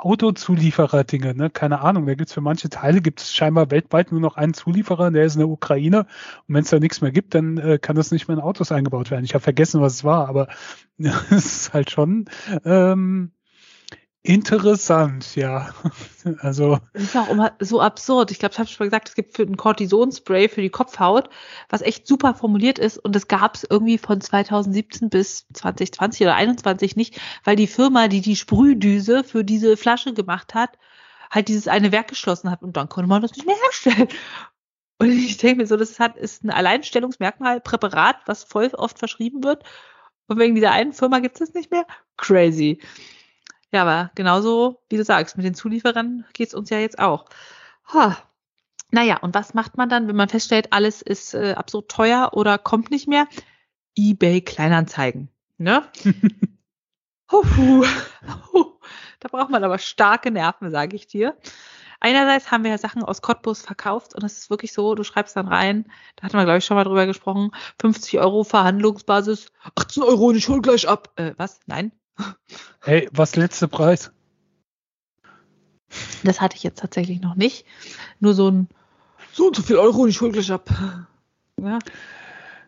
Autozulieferer-Dinge, 0.00 1.34
ne? 1.34 1.50
Keine 1.50 1.80
Ahnung. 1.80 2.06
Da 2.06 2.14
gibt's 2.14 2.32
für 2.32 2.40
manche 2.40 2.68
Teile 2.68 3.00
gibt 3.00 3.20
es 3.20 3.34
scheinbar 3.34 3.70
weltweit 3.70 4.12
nur 4.12 4.20
noch 4.20 4.36
einen 4.36 4.54
Zulieferer, 4.54 5.10
der 5.10 5.24
ist 5.24 5.34
in 5.34 5.40
der 5.40 5.48
Ukraine. 5.48 6.06
Und 6.48 6.54
wenn 6.54 6.64
es 6.64 6.70
da 6.70 6.78
nichts 6.78 7.00
mehr 7.00 7.12
gibt, 7.12 7.34
dann 7.34 7.58
äh, 7.58 7.78
kann 7.78 7.96
das 7.96 8.10
nicht 8.10 8.28
mehr 8.28 8.36
in 8.36 8.42
Autos 8.42 8.72
eingebaut 8.72 9.10
werden. 9.10 9.24
Ich 9.24 9.34
habe 9.34 9.42
vergessen, 9.42 9.80
was 9.80 9.94
es 9.94 10.04
war, 10.04 10.28
aber 10.28 10.48
es 10.98 11.30
ist 11.30 11.72
halt 11.72 11.90
schon 11.90 12.26
ähm, 12.64 13.32
Interessant, 14.22 15.34
ja. 15.34 15.70
Also. 16.40 16.78
Das 16.92 17.02
ist 17.04 17.16
auch 17.16 17.30
immer 17.30 17.52
so 17.60 17.80
absurd. 17.80 18.30
Ich 18.30 18.38
glaube, 18.38 18.52
ich 18.52 18.58
habe 18.58 18.68
schon 18.68 18.84
mal 18.84 18.90
gesagt, 18.90 19.08
es 19.08 19.14
gibt 19.14 19.34
für 19.34 19.42
ein 19.42 19.56
Cortisonspray 19.56 20.50
für 20.50 20.60
die 20.60 20.68
Kopfhaut, 20.68 21.30
was 21.70 21.80
echt 21.80 22.06
super 22.06 22.34
formuliert 22.34 22.78
ist. 22.78 22.98
Und 22.98 23.16
das 23.16 23.26
gab 23.26 23.54
es 23.54 23.66
irgendwie 23.68 23.96
von 23.96 24.20
2017 24.20 25.08
bis 25.08 25.46
2020 25.54 26.20
oder 26.22 26.32
2021 26.32 26.96
nicht, 26.96 27.18
weil 27.44 27.56
die 27.56 27.66
Firma, 27.66 28.08
die 28.08 28.20
die 28.20 28.36
Sprühdüse 28.36 29.24
für 29.24 29.44
diese 29.44 29.78
Flasche 29.78 30.12
gemacht 30.12 30.52
hat, 30.52 30.76
halt 31.30 31.48
dieses 31.48 31.68
eine 31.68 31.90
Werk 31.90 32.08
geschlossen 32.08 32.50
hat 32.50 32.62
und 32.62 32.76
dann 32.76 32.90
konnte 32.90 33.08
man 33.08 33.22
das 33.22 33.34
nicht 33.34 33.46
mehr 33.46 33.56
herstellen. 33.56 34.08
Und 34.98 35.10
ich 35.12 35.38
denke 35.38 35.62
mir 35.62 35.66
so, 35.66 35.78
das 35.78 35.98
hat, 35.98 36.18
ist 36.18 36.44
ein 36.44 36.50
Alleinstellungsmerkmal, 36.50 37.60
Präparat, 37.60 38.16
was 38.26 38.44
voll 38.44 38.68
oft 38.74 38.98
verschrieben 38.98 39.42
wird. 39.42 39.64
Und 40.26 40.38
wegen 40.38 40.54
dieser 40.54 40.72
einen 40.72 40.92
Firma 40.92 41.20
gibt 41.20 41.40
es 41.40 41.46
das 41.46 41.54
nicht 41.54 41.70
mehr. 41.70 41.86
Crazy. 42.18 42.80
Ja, 43.72 43.82
aber 43.82 44.10
genauso, 44.14 44.82
wie 44.88 44.96
du 44.96 45.04
sagst, 45.04 45.36
mit 45.36 45.46
den 45.46 45.54
Zulieferern 45.54 46.24
geht's 46.32 46.54
uns 46.54 46.70
ja 46.70 46.78
jetzt 46.78 46.98
auch. 46.98 47.26
Ha. 47.92 48.16
Naja, 48.90 49.18
und 49.18 49.34
was 49.34 49.54
macht 49.54 49.76
man 49.76 49.88
dann, 49.88 50.08
wenn 50.08 50.16
man 50.16 50.28
feststellt, 50.28 50.72
alles 50.72 51.00
ist 51.02 51.34
äh, 51.34 51.54
absurd 51.56 51.88
teuer 51.88 52.30
oder 52.32 52.58
kommt 52.58 52.90
nicht 52.90 53.06
mehr? 53.06 53.28
eBay 53.96 54.40
Kleinanzeigen. 54.40 55.28
Ne? 55.58 55.84
Huhu. 57.30 57.84
da 59.20 59.28
braucht 59.28 59.50
man 59.50 59.62
aber 59.62 59.78
starke 59.78 60.32
Nerven, 60.32 60.70
sage 60.70 60.96
ich 60.96 61.06
dir. 61.06 61.36
Einerseits 62.00 62.50
haben 62.50 62.64
wir 62.64 62.70
ja 62.70 62.78
Sachen 62.78 63.04
aus 63.04 63.20
Cottbus 63.20 63.60
verkauft 63.60 64.14
und 64.14 64.24
es 64.24 64.38
ist 64.38 64.50
wirklich 64.50 64.72
so, 64.72 64.94
du 64.94 65.04
schreibst 65.04 65.36
dann 65.36 65.46
rein, 65.46 65.84
da 66.16 66.24
hatten 66.24 66.36
wir, 66.36 66.44
glaube 66.44 66.58
ich, 66.58 66.64
schon 66.64 66.76
mal 66.76 66.84
drüber 66.84 67.06
gesprochen, 67.06 67.50
50 67.78 68.18
Euro 68.18 68.42
Verhandlungsbasis, 68.42 69.52
18 69.76 70.02
Euro 70.02 70.28
und 70.28 70.36
ich 70.36 70.48
hol 70.48 70.62
gleich 70.62 70.88
ab. 70.88 71.12
Äh, 71.16 71.34
was? 71.36 71.60
Nein? 71.66 71.92
Hey, 72.82 73.08
was 73.12 73.36
letzte 73.36 73.68
Preis? 73.68 74.10
Das 76.22 76.40
hatte 76.40 76.56
ich 76.56 76.62
jetzt 76.62 76.80
tatsächlich 76.80 77.20
noch 77.20 77.34
nicht. 77.34 77.66
Nur 78.20 78.34
so 78.34 78.50
ein 78.50 78.68
so 79.32 79.48
und 79.48 79.56
so 79.56 79.62
viel 79.62 79.76
Euro 79.76 80.02
und 80.02 80.08
ich 80.08 80.20
hol 80.20 80.32
gleich 80.32 80.50
ab. 80.50 80.70
Ja. 81.60 81.78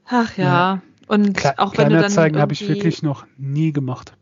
Ach 0.06 0.36
ja. 0.36 0.44
ja. 0.44 0.82
Und 1.06 1.36
Kle 1.36 1.58
auch 1.58 1.76
wenn 1.76 1.90
du 1.90 2.00
dann 2.00 2.10
zeigen 2.10 2.38
habe 2.38 2.52
ich 2.52 2.66
wirklich 2.66 3.02
noch 3.02 3.26
nie 3.36 3.72
gemacht. 3.72 4.16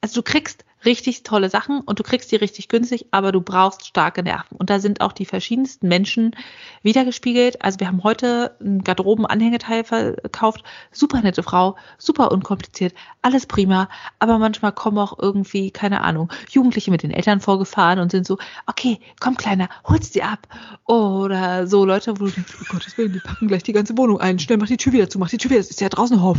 Also 0.00 0.20
du 0.20 0.22
kriegst 0.22 0.64
richtig 0.84 1.22
tolle 1.22 1.50
Sachen 1.50 1.80
und 1.80 1.98
du 1.98 2.02
kriegst 2.02 2.32
die 2.32 2.36
richtig 2.36 2.68
günstig, 2.68 3.06
aber 3.10 3.32
du 3.32 3.40
brauchst 3.40 3.86
starke 3.86 4.22
Nerven. 4.22 4.56
Und 4.56 4.70
da 4.70 4.80
sind 4.80 5.00
auch 5.00 5.12
die 5.12 5.24
verschiedensten 5.24 5.88
Menschen 5.88 6.34
wiedergespiegelt. 6.82 7.62
Also 7.62 7.80
wir 7.80 7.88
haben 7.88 8.02
heute 8.02 8.56
ein 8.60 8.82
Garderobenanhängeteil 8.82 9.84
verkauft. 9.84 10.64
Super 10.90 11.20
nette 11.20 11.42
Frau, 11.42 11.76
super 11.98 12.32
unkompliziert, 12.32 12.94
alles 13.22 13.46
prima. 13.46 13.88
Aber 14.18 14.38
manchmal 14.38 14.72
kommen 14.72 14.98
auch 14.98 15.18
irgendwie, 15.18 15.70
keine 15.70 16.00
Ahnung, 16.02 16.32
Jugendliche 16.48 16.90
mit 16.90 17.02
den 17.02 17.10
Eltern 17.10 17.40
vorgefahren 17.40 17.98
und 17.98 18.10
sind 18.10 18.26
so, 18.26 18.38
okay, 18.66 19.00
komm 19.20 19.36
Kleiner, 19.36 19.68
hol's 19.84 20.10
dir 20.10 20.26
ab. 20.26 20.48
Oder 20.86 21.66
so 21.66 21.84
Leute, 21.84 22.18
wo 22.20 22.26
du 22.26 22.30
denkst, 22.30 22.56
oh 22.60 22.64
Gottes 22.70 22.96
Willen, 22.98 23.12
die 23.12 23.20
packen 23.20 23.48
gleich 23.48 23.62
die 23.62 23.72
ganze 23.72 23.96
Wohnung 23.96 24.20
ein. 24.20 24.38
Schnell, 24.38 24.58
mach 24.58 24.66
die 24.66 24.76
Tür 24.76 24.92
wieder 24.92 25.08
zu, 25.08 25.18
mach 25.18 25.28
die 25.28 25.38
Tür 25.38 25.50
wieder, 25.50 25.60
es 25.60 25.70
ist 25.70 25.80
ja 25.80 25.88
draußen. 25.88 26.18
Oh, 26.20 26.36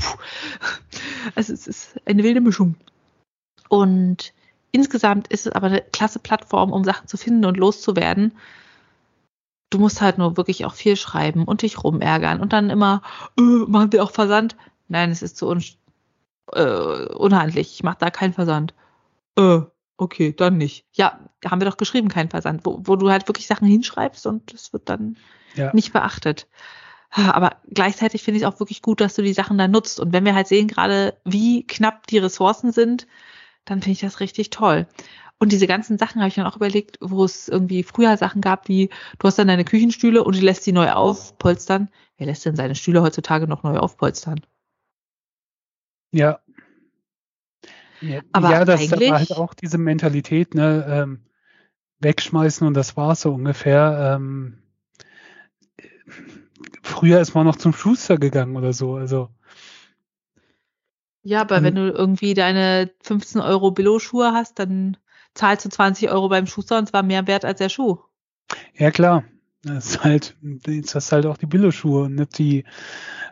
also 1.36 1.54
es 1.54 1.68
ist 1.68 2.00
eine 2.06 2.24
wilde 2.24 2.42
Mischung. 2.42 2.76
Und 3.72 4.34
insgesamt 4.74 5.30
ist 5.30 5.48
es 5.48 5.54
aber 5.54 5.68
eine 5.68 5.82
klasse 5.82 6.20
Plattform, 6.20 6.74
um 6.74 6.84
Sachen 6.84 7.08
zu 7.08 7.16
finden 7.16 7.46
und 7.46 7.56
loszuwerden. 7.56 8.34
Du 9.70 9.80
musst 9.80 10.02
halt 10.02 10.18
nur 10.18 10.36
wirklich 10.36 10.66
auch 10.66 10.74
viel 10.74 10.98
schreiben 10.98 11.46
und 11.46 11.62
dich 11.62 11.82
rumärgern 11.82 12.42
und 12.42 12.52
dann 12.52 12.70
immer, 12.70 13.02
äh, 13.40 13.42
machen 13.42 13.94
wir 13.94 14.04
auch 14.04 14.12
Versand? 14.12 14.58
Nein, 14.90 15.10
es 15.10 15.22
ist 15.22 15.38
zu 15.38 15.48
un 15.48 15.64
äh, 16.52 17.06
unhandlich. 17.14 17.76
Ich 17.76 17.82
mache 17.82 18.00
da 18.02 18.10
keinen 18.10 18.34
Versand. 18.34 18.74
Äh, 19.38 19.62
okay, 19.96 20.34
dann 20.34 20.58
nicht. 20.58 20.86
Ja, 20.92 21.22
haben 21.46 21.62
wir 21.62 21.70
doch 21.70 21.78
geschrieben, 21.78 22.10
kein 22.10 22.30
Versand, 22.30 22.66
wo, 22.66 22.82
wo 22.84 22.98
du 22.98 23.10
halt 23.10 23.30
wirklich 23.30 23.48
Sachen 23.48 23.70
hinschreibst 23.70 24.28
und 24.28 24.54
es 24.54 24.74
wird 24.74 24.90
dann 24.90 25.16
ja. 25.56 25.74
nicht 25.74 25.94
beachtet. 25.94 26.46
Aber 27.10 27.56
gleichzeitig 27.70 28.22
finde 28.22 28.40
ich 28.40 28.44
es 28.44 28.54
auch 28.54 28.60
wirklich 28.60 28.82
gut, 28.82 29.00
dass 29.00 29.16
du 29.16 29.22
die 29.22 29.32
Sachen 29.32 29.58
da 29.58 29.70
nutzt. 29.70 30.02
Und 30.02 30.12
wenn 30.12 30.26
wir 30.26 30.36
halt 30.36 30.48
sehen 30.48 30.68
gerade, 30.68 31.16
wie 31.24 31.66
knapp 31.66 32.06
die 32.08 32.18
Ressourcen 32.18 32.74
sind, 32.74 33.08
dann 33.66 33.82
finde 33.82 33.94
ich 33.94 34.02
das 34.02 34.20
richtig 34.20 34.50
toll. 34.50 34.88
Und 35.42 35.52
diese 35.52 35.66
ganzen 35.66 35.98
Sachen 35.98 36.22
habe 36.22 36.30
ich 36.30 36.36
dann 36.36 36.46
auch 36.46 36.56
überlegt, 36.56 36.98
wo 37.02 37.24
es 37.24 37.48
irgendwie 37.48 37.82
früher 37.82 38.16
Sachen 38.16 38.42
gab, 38.42 38.68
wie 38.68 38.90
du 39.18 39.28
hast 39.28 39.40
dann 39.40 39.48
deine 39.48 39.66
Küchenstühle 39.66 40.24
und 40.24 40.36
du 40.36 40.42
lässt 40.42 40.64
sie 40.64 40.72
neu 40.72 40.92
aufpolstern. 40.92 41.90
Wer 42.18 42.28
lässt 42.28 42.46
denn 42.46 42.56
seine 42.56 42.76
Stühle 42.76 43.02
heutzutage 43.02 43.48
noch 43.48 43.64
neu 43.64 43.78
aufpolstern? 43.78 44.42
Ja. 46.12 46.40
Ja, 48.02 48.22
aber 48.32 48.52
ja 48.52 48.66
das 48.66 48.84
ist 48.84 48.94
aber 48.94 49.18
halt 49.18 49.32
auch 49.32 49.54
diese 49.56 49.80
Mentalität, 49.80 50.54
ne, 50.54 50.86
ähm, 50.88 51.22
wegschmeißen 52.00 52.68
und 52.68 52.76
das 52.76 52.98
war 52.98 53.16
so 53.16 53.34
ungefähr. 53.34 54.18
Ähm, 54.20 54.62
früher 56.84 57.20
ist 57.20 57.34
man 57.34 57.46
noch 57.46 57.56
zum 57.56 57.74
Schuster 57.74 58.18
gegangen 58.18 58.56
oder 58.56 58.74
so, 58.74 58.96
also. 58.96 59.30
Ja, 61.24 61.42
aber 61.42 61.58
ähm, 61.58 61.64
wenn 61.64 61.76
du 61.76 61.90
irgendwie 61.90 62.34
deine 62.34 62.92
15 63.04 63.42
Euro 63.42 63.72
Billo-Schuhe 63.72 64.32
hast, 64.34 64.60
dann 64.60 64.98
zahlst 65.34 65.66
du 65.66 65.70
20 65.70 66.10
Euro 66.10 66.30
beim 66.30 66.48
Schuster 66.48 66.78
und 66.78 66.88
zwar 66.88 67.04
mehr 67.04 67.28
wert 67.28 67.46
als 67.46 67.60
der 67.60 67.70
Schuh. 67.70 68.00
Ja, 68.76 68.92
klar. 68.92 69.24
Das 69.64 69.86
ist 69.92 70.04
halt, 70.04 70.36
das 70.42 70.96
ist 70.96 71.12
halt 71.12 71.28
auch 71.28 71.38
die 71.38 71.46
Billo-Schuhe 71.46 72.06
und 72.06 72.16
nicht 72.16 72.38
die 72.40 72.66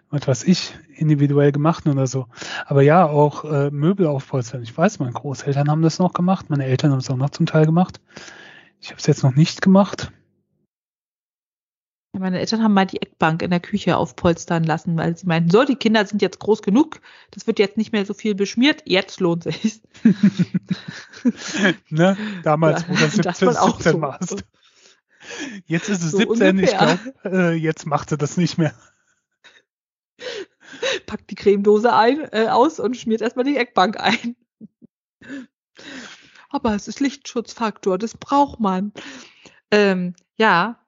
was 0.09 0.27
weiß 0.27 0.43
ich, 0.45 0.75
individuell 0.95 1.51
gemachten 1.51 1.91
oder 1.91 2.07
so. 2.07 2.27
Aber 2.65 2.81
ja, 2.81 3.07
auch 3.07 3.45
äh, 3.45 3.69
Möbel 3.69 4.07
aufpolstern. 4.07 4.63
Ich 4.63 4.75
weiß, 4.75 4.99
meine 4.99 5.13
Großeltern 5.13 5.69
haben 5.69 5.81
das 5.81 5.99
noch 5.99 6.13
gemacht, 6.13 6.49
meine 6.49 6.65
Eltern 6.65 6.91
haben 6.91 6.99
es 6.99 7.09
auch 7.09 7.15
noch 7.15 7.29
zum 7.29 7.45
Teil 7.45 7.65
gemacht. 7.65 8.01
Ich 8.81 8.89
habe 8.89 8.99
es 8.99 9.07
jetzt 9.07 9.23
noch 9.23 9.35
nicht 9.35 9.61
gemacht. 9.61 10.11
Meine 12.11 12.39
Eltern 12.39 12.63
haben 12.63 12.73
mal 12.73 12.85
die 12.85 13.01
Eckbank 13.01 13.41
in 13.43 13.51
der 13.51 13.59
Küche 13.59 13.95
aufpolstern 13.95 14.63
lassen, 14.63 14.97
weil 14.97 15.15
sie 15.15 15.27
meinten, 15.27 15.51
so, 15.51 15.63
die 15.63 15.75
Kinder 15.75 16.05
sind 16.05 16.21
jetzt 16.21 16.39
groß 16.39 16.61
genug, 16.61 16.99
das 17.31 17.47
wird 17.47 17.59
jetzt 17.59 17.77
nicht 17.77 17.93
mehr 17.93 18.05
so 18.05 18.13
viel 18.13 18.35
beschmiert, 18.35 18.81
jetzt 18.85 19.19
lohnt 19.19 19.43
sich. 19.43 19.81
ne? 21.89 22.17
Damals, 22.43 22.89
wo 22.89 22.93
du 22.93 23.07
17, 23.09 23.33
17 23.33 23.91
so. 23.93 24.01
warst. 24.01 24.43
Jetzt 25.67 25.87
ist 25.87 26.03
es 26.03 26.11
so 26.11 26.17
17, 26.17 26.57
ungefähr. 26.57 26.63
ich 26.63 26.77
glaube, 26.77 27.13
äh, 27.25 27.53
jetzt 27.53 27.85
macht 27.85 28.09
sie 28.09 28.17
das 28.17 28.37
nicht 28.37 28.57
mehr 28.57 28.73
packt 31.05 31.29
die 31.31 31.35
Cremedose 31.35 31.93
ein, 31.93 32.19
äh, 32.31 32.47
aus 32.49 32.79
und 32.79 32.95
schmiert 32.95 33.21
erstmal 33.21 33.45
die 33.45 33.57
Eckbank 33.57 33.99
ein. 33.99 34.35
Aber 36.49 36.75
es 36.75 36.87
ist 36.87 36.99
Lichtschutzfaktor, 36.99 37.97
das 37.97 38.15
braucht 38.15 38.59
man. 38.59 38.93
Ähm, 39.71 40.15
ja, 40.37 40.79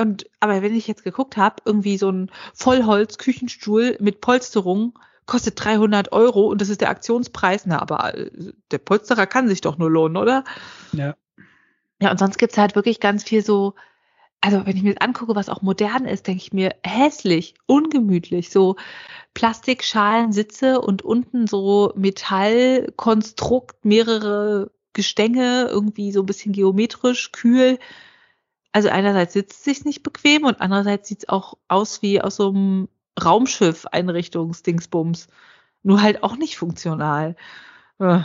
und 0.00 0.24
aber 0.40 0.62
wenn 0.62 0.74
ich 0.74 0.86
jetzt 0.86 1.04
geguckt 1.04 1.36
habe, 1.36 1.56
irgendwie 1.64 1.96
so 1.98 2.10
ein 2.10 2.30
Vollholz-Küchenstuhl 2.54 3.96
mit 4.00 4.20
Polsterung 4.20 4.98
kostet 5.26 5.62
300 5.64 6.12
Euro 6.12 6.46
und 6.48 6.60
das 6.60 6.70
ist 6.70 6.80
der 6.80 6.90
Aktionspreis. 6.90 7.66
Na, 7.66 7.80
aber 7.80 8.14
äh, 8.16 8.30
der 8.70 8.78
Polsterer 8.78 9.26
kann 9.26 9.48
sich 9.48 9.60
doch 9.60 9.78
nur 9.78 9.90
lohnen, 9.90 10.16
oder? 10.16 10.44
Ja. 10.92 11.16
Ja, 12.00 12.10
und 12.10 12.18
sonst 12.18 12.38
gibt's 12.38 12.56
halt 12.58 12.74
wirklich 12.74 12.98
ganz 12.98 13.24
viel 13.24 13.44
so 13.44 13.74
also 14.40 14.64
wenn 14.64 14.76
ich 14.76 14.82
mir 14.82 14.94
das 14.94 15.06
angucke, 15.06 15.34
was 15.34 15.48
auch 15.48 15.62
modern 15.62 16.06
ist, 16.06 16.26
denke 16.26 16.42
ich 16.42 16.52
mir 16.52 16.74
hässlich, 16.82 17.54
ungemütlich, 17.66 18.50
so 18.50 18.76
Plastikschalen 19.34 20.32
Sitze 20.32 20.80
und 20.80 21.02
unten 21.02 21.46
so 21.46 21.92
Metallkonstrukt, 21.94 23.84
mehrere 23.84 24.70
Gestänge, 24.92 25.68
irgendwie 25.70 26.10
so 26.12 26.20
ein 26.20 26.26
bisschen 26.26 26.52
geometrisch, 26.52 27.32
kühl. 27.32 27.78
Also 28.72 28.88
einerseits 28.88 29.32
sitzt 29.32 29.58
es 29.58 29.64
sich 29.64 29.84
nicht 29.84 30.02
bequem 30.02 30.44
und 30.44 30.60
andererseits 30.60 31.08
sieht 31.08 31.20
es 31.20 31.28
auch 31.28 31.54
aus 31.68 32.02
wie 32.02 32.20
aus 32.20 32.36
so 32.36 32.50
einem 32.50 32.88
Raumschiff 33.22 33.86
Einrichtungsdingsbums. 33.86 35.28
Nur 35.82 36.02
halt 36.02 36.22
auch 36.22 36.36
nicht 36.36 36.56
funktional. 36.56 37.36
Äh. 37.98 38.20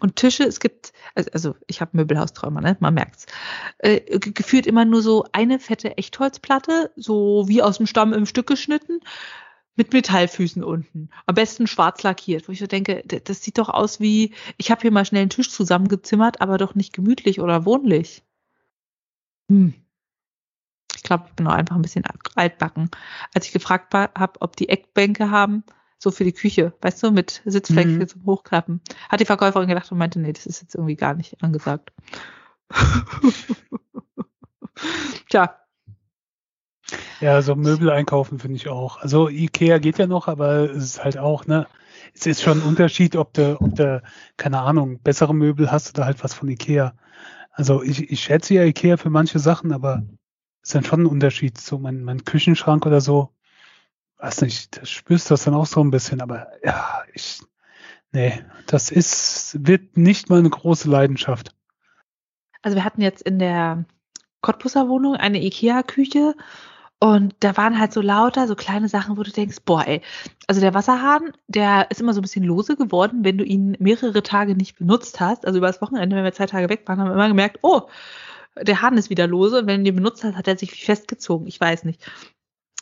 Und 0.00 0.16
Tische, 0.16 0.44
es 0.44 0.60
gibt, 0.60 0.92
also, 1.14 1.30
also 1.32 1.54
ich 1.66 1.80
habe 1.80 1.96
Möbelhausträumer, 1.96 2.60
ne? 2.60 2.76
man 2.80 2.94
merkt's. 2.94 3.26
Äh, 3.78 4.18
gefühlt 4.18 4.66
immer 4.66 4.84
nur 4.84 5.02
so 5.02 5.26
eine 5.32 5.58
fette 5.58 5.98
Echtholzplatte, 5.98 6.92
so 6.96 7.44
wie 7.48 7.62
aus 7.62 7.78
dem 7.78 7.86
Stamm 7.86 8.12
im 8.12 8.24
Stück 8.24 8.46
geschnitten, 8.46 9.00
mit 9.76 9.92
Metallfüßen 9.92 10.64
unten. 10.64 11.10
Am 11.26 11.34
besten 11.34 11.66
schwarz 11.66 12.02
lackiert, 12.02 12.48
wo 12.48 12.52
ich 12.52 12.58
so 12.58 12.66
denke, 12.66 13.02
das 13.06 13.42
sieht 13.42 13.58
doch 13.58 13.68
aus 13.68 14.00
wie, 14.00 14.34
ich 14.56 14.70
habe 14.70 14.82
hier 14.82 14.90
mal 14.90 15.04
schnell 15.04 15.22
einen 15.22 15.30
Tisch 15.30 15.50
zusammengezimmert, 15.50 16.40
aber 16.40 16.58
doch 16.58 16.74
nicht 16.74 16.92
gemütlich 16.92 17.40
oder 17.40 17.64
wohnlich. 17.64 18.22
Hm. 19.48 19.74
Ich 20.94 21.02
glaube, 21.02 21.24
ich 21.28 21.34
bin 21.34 21.46
auch 21.46 21.52
einfach 21.52 21.76
ein 21.76 21.82
bisschen 21.82 22.04
altbacken. 22.34 22.90
Als 23.34 23.46
ich 23.46 23.52
gefragt 23.52 23.94
habe, 23.94 24.40
ob 24.40 24.56
die 24.56 24.68
Eckbänke 24.68 25.30
haben, 25.30 25.64
so 25.98 26.10
für 26.10 26.24
die 26.24 26.32
Küche, 26.32 26.72
weißt 26.80 27.02
du, 27.02 27.10
mit 27.10 27.42
Sitzfläche 27.44 27.88
mhm. 27.88 28.08
zum 28.08 28.24
Hochklappen. 28.24 28.80
Hat 29.08 29.20
die 29.20 29.24
Verkäuferin 29.24 29.68
gedacht 29.68 29.90
und 29.90 29.98
meinte, 29.98 30.18
nee, 30.20 30.32
das 30.32 30.46
ist 30.46 30.62
jetzt 30.62 30.74
irgendwie 30.74 30.96
gar 30.96 31.14
nicht 31.14 31.42
angesagt. 31.42 31.92
Tja. 35.28 35.56
Ja, 37.20 37.42
so 37.42 37.56
Möbel 37.56 37.90
einkaufen 37.90 38.38
finde 38.38 38.56
ich 38.56 38.68
auch. 38.68 38.98
Also 38.98 39.28
Ikea 39.28 39.78
geht 39.78 39.98
ja 39.98 40.06
noch, 40.06 40.28
aber 40.28 40.70
es 40.70 40.84
ist 40.84 41.04
halt 41.04 41.18
auch, 41.18 41.46
ne, 41.46 41.66
es 42.14 42.26
ist 42.26 42.42
schon 42.42 42.60
ein 42.60 42.66
Unterschied, 42.66 43.16
ob 43.16 43.34
du, 43.34 43.60
ob 43.60 43.74
du, 43.74 44.02
keine 44.36 44.60
Ahnung, 44.60 45.00
bessere 45.00 45.34
Möbel 45.34 45.70
hast 45.70 45.96
oder 45.96 46.06
halt 46.06 46.22
was 46.22 46.32
von 46.34 46.48
Ikea. 46.48 46.94
Also 47.58 47.82
ich, 47.82 48.08
ich 48.12 48.22
schätze 48.22 48.54
ja 48.54 48.62
Ikea 48.62 48.96
für 48.96 49.10
manche 49.10 49.40
Sachen, 49.40 49.72
aber 49.72 50.04
es 50.62 50.68
ist 50.68 50.74
dann 50.76 50.84
schon 50.84 51.02
ein 51.02 51.06
Unterschied. 51.06 51.58
So 51.58 51.76
mein, 51.76 52.04
mein 52.04 52.24
Küchenschrank 52.24 52.86
oder 52.86 53.00
so, 53.00 53.30
weiß 54.18 54.42
nicht, 54.42 54.80
das 54.80 54.88
spürst 54.88 55.28
du 55.28 55.34
das 55.34 55.42
dann 55.42 55.54
auch 55.54 55.66
so 55.66 55.82
ein 55.82 55.90
bisschen, 55.90 56.20
aber 56.20 56.46
ja, 56.62 57.02
ich, 57.12 57.42
nee, 58.12 58.44
das 58.68 58.92
ist, 58.92 59.56
wird 59.66 59.96
nicht 59.96 60.30
mal 60.30 60.38
eine 60.38 60.50
große 60.50 60.88
Leidenschaft. 60.88 61.52
Also 62.62 62.76
wir 62.76 62.84
hatten 62.84 63.02
jetzt 63.02 63.22
in 63.22 63.40
der 63.40 63.86
Cottbusser 64.40 64.88
Wohnung 64.88 65.16
eine 65.16 65.42
Ikea-Küche 65.42 66.36
und 67.00 67.34
da 67.40 67.56
waren 67.56 67.78
halt 67.78 67.92
so 67.92 68.00
lauter, 68.00 68.48
so 68.48 68.56
kleine 68.56 68.88
Sachen, 68.88 69.16
wo 69.16 69.22
du 69.22 69.30
denkst, 69.30 69.58
boah, 69.64 69.86
ey, 69.86 70.02
also 70.48 70.60
der 70.60 70.74
Wasserhahn, 70.74 71.32
der 71.46 71.90
ist 71.90 72.00
immer 72.00 72.12
so 72.12 72.20
ein 72.20 72.22
bisschen 72.22 72.44
lose 72.44 72.76
geworden, 72.76 73.22
wenn 73.22 73.38
du 73.38 73.44
ihn 73.44 73.76
mehrere 73.78 74.22
Tage 74.24 74.56
nicht 74.56 74.78
benutzt 74.78 75.20
hast. 75.20 75.46
Also 75.46 75.58
über 75.58 75.68
das 75.68 75.80
Wochenende, 75.80 76.16
wenn 76.16 76.24
wir 76.24 76.32
zwei 76.32 76.46
Tage 76.46 76.68
weg 76.68 76.82
waren, 76.86 76.98
haben 76.98 77.08
wir 77.08 77.14
immer 77.14 77.28
gemerkt, 77.28 77.60
oh, 77.62 77.82
der 78.60 78.82
Hahn 78.82 78.98
ist 78.98 79.10
wieder 79.10 79.28
lose. 79.28 79.60
Und 79.60 79.66
wenn 79.68 79.84
du 79.84 79.90
ihn 79.90 79.96
benutzt 79.96 80.24
hast, 80.24 80.34
hat 80.34 80.48
er 80.48 80.58
sich 80.58 80.72
festgezogen. 80.72 81.46
Ich 81.46 81.60
weiß 81.60 81.84
nicht. 81.84 82.02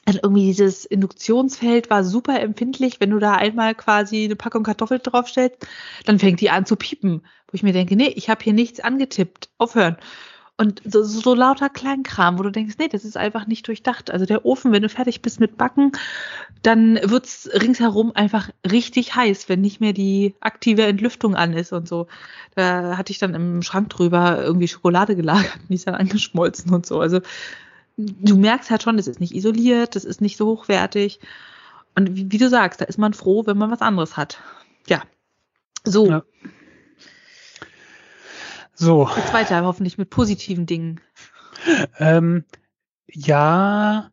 Also 0.06 0.20
irgendwie 0.22 0.46
dieses 0.46 0.86
Induktionsfeld 0.86 1.90
war 1.90 2.02
super 2.02 2.40
empfindlich. 2.40 3.00
Wenn 3.00 3.10
du 3.10 3.18
da 3.18 3.34
einmal 3.34 3.74
quasi 3.74 4.24
eine 4.24 4.36
Packung 4.36 4.62
Kartoffeln 4.62 5.02
draufstellst, 5.02 5.66
dann 6.06 6.18
fängt 6.18 6.40
die 6.40 6.48
an 6.48 6.64
zu 6.64 6.76
piepen. 6.76 7.22
Wo 7.48 7.52
ich 7.52 7.62
mir 7.62 7.72
denke, 7.74 7.96
nee, 7.96 8.08
ich 8.08 8.30
habe 8.30 8.42
hier 8.42 8.54
nichts 8.54 8.80
angetippt. 8.80 9.50
Aufhören. 9.58 9.98
Und 10.58 10.80
so, 10.84 11.02
so 11.02 11.34
lauter 11.34 11.68
Kleinkram, 11.68 12.38
wo 12.38 12.42
du 12.42 12.50
denkst, 12.50 12.76
nee, 12.78 12.88
das 12.88 13.04
ist 13.04 13.18
einfach 13.18 13.46
nicht 13.46 13.68
durchdacht. 13.68 14.10
Also 14.10 14.24
der 14.24 14.46
Ofen, 14.46 14.72
wenn 14.72 14.82
du 14.82 14.88
fertig 14.88 15.20
bist 15.20 15.38
mit 15.38 15.58
Backen, 15.58 15.92
dann 16.62 16.98
wird's 17.02 17.50
ringsherum 17.52 18.12
einfach 18.14 18.48
richtig 18.70 19.14
heiß, 19.14 19.50
wenn 19.50 19.60
nicht 19.60 19.80
mehr 19.80 19.92
die 19.92 20.34
aktive 20.40 20.84
Entlüftung 20.84 21.34
an 21.36 21.52
ist 21.52 21.72
und 21.72 21.86
so. 21.86 22.06
Da 22.54 22.96
hatte 22.96 23.12
ich 23.12 23.18
dann 23.18 23.34
im 23.34 23.60
Schrank 23.60 23.90
drüber 23.90 24.42
irgendwie 24.42 24.68
Schokolade 24.68 25.14
gelagert 25.14 25.56
und 25.60 25.68
die 25.68 25.74
ist 25.74 25.86
dann 25.86 25.94
angeschmolzen 25.94 26.72
und 26.72 26.86
so. 26.86 27.00
Also 27.00 27.20
du 27.98 28.36
merkst 28.36 28.70
halt 28.70 28.82
schon, 28.82 28.96
das 28.96 29.08
ist 29.08 29.20
nicht 29.20 29.34
isoliert, 29.34 29.94
das 29.94 30.06
ist 30.06 30.22
nicht 30.22 30.38
so 30.38 30.46
hochwertig. 30.46 31.20
Und 31.94 32.16
wie, 32.16 32.32
wie 32.32 32.38
du 32.38 32.48
sagst, 32.48 32.80
da 32.80 32.86
ist 32.86 32.98
man 32.98 33.12
froh, 33.12 33.46
wenn 33.46 33.58
man 33.58 33.70
was 33.70 33.82
anderes 33.82 34.16
hat. 34.16 34.38
Ja. 34.86 35.02
So. 35.84 36.06
Ja. 36.08 36.22
So. 38.76 39.08
Jetzt 39.16 39.32
weiter, 39.32 39.64
hoffentlich 39.64 39.96
mit 39.96 40.10
positiven 40.10 40.66
Dingen. 40.66 41.00
Ähm, 41.98 42.44
ja, 43.08 44.10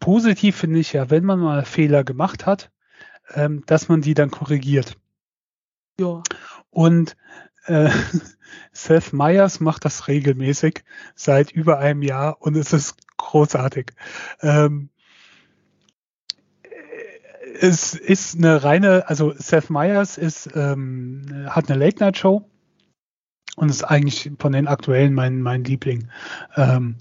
positiv 0.00 0.56
finde 0.56 0.80
ich 0.80 0.92
ja, 0.92 1.10
wenn 1.10 1.24
man 1.24 1.38
mal 1.38 1.64
Fehler 1.64 2.02
gemacht 2.02 2.44
hat, 2.44 2.70
ähm, 3.34 3.62
dass 3.66 3.88
man 3.88 4.00
die 4.02 4.14
dann 4.14 4.32
korrigiert. 4.32 4.96
Ja. 6.00 6.22
Und 6.70 7.16
äh, 7.66 7.90
Seth 8.72 9.12
Meyers 9.12 9.60
macht 9.60 9.84
das 9.84 10.08
regelmäßig 10.08 10.82
seit 11.14 11.52
über 11.52 11.78
einem 11.78 12.02
Jahr 12.02 12.42
und 12.42 12.56
es 12.56 12.72
ist 12.72 12.96
großartig. 13.16 13.92
Ähm, 14.40 14.90
es 17.60 17.94
ist 17.94 18.36
eine 18.36 18.64
reine, 18.64 19.08
also 19.08 19.32
Seth 19.36 19.70
Meyers 19.70 20.18
ist, 20.18 20.50
ähm, 20.54 21.46
hat 21.48 21.70
eine 21.70 21.78
Late-Night-Show 21.78 22.50
und 23.56 23.70
ist 23.70 23.82
eigentlich 23.82 24.30
von 24.38 24.52
den 24.52 24.68
aktuellen 24.68 25.12
mein, 25.14 25.42
mein 25.42 25.64
Liebling. 25.64 26.08
Ähm, 26.56 26.96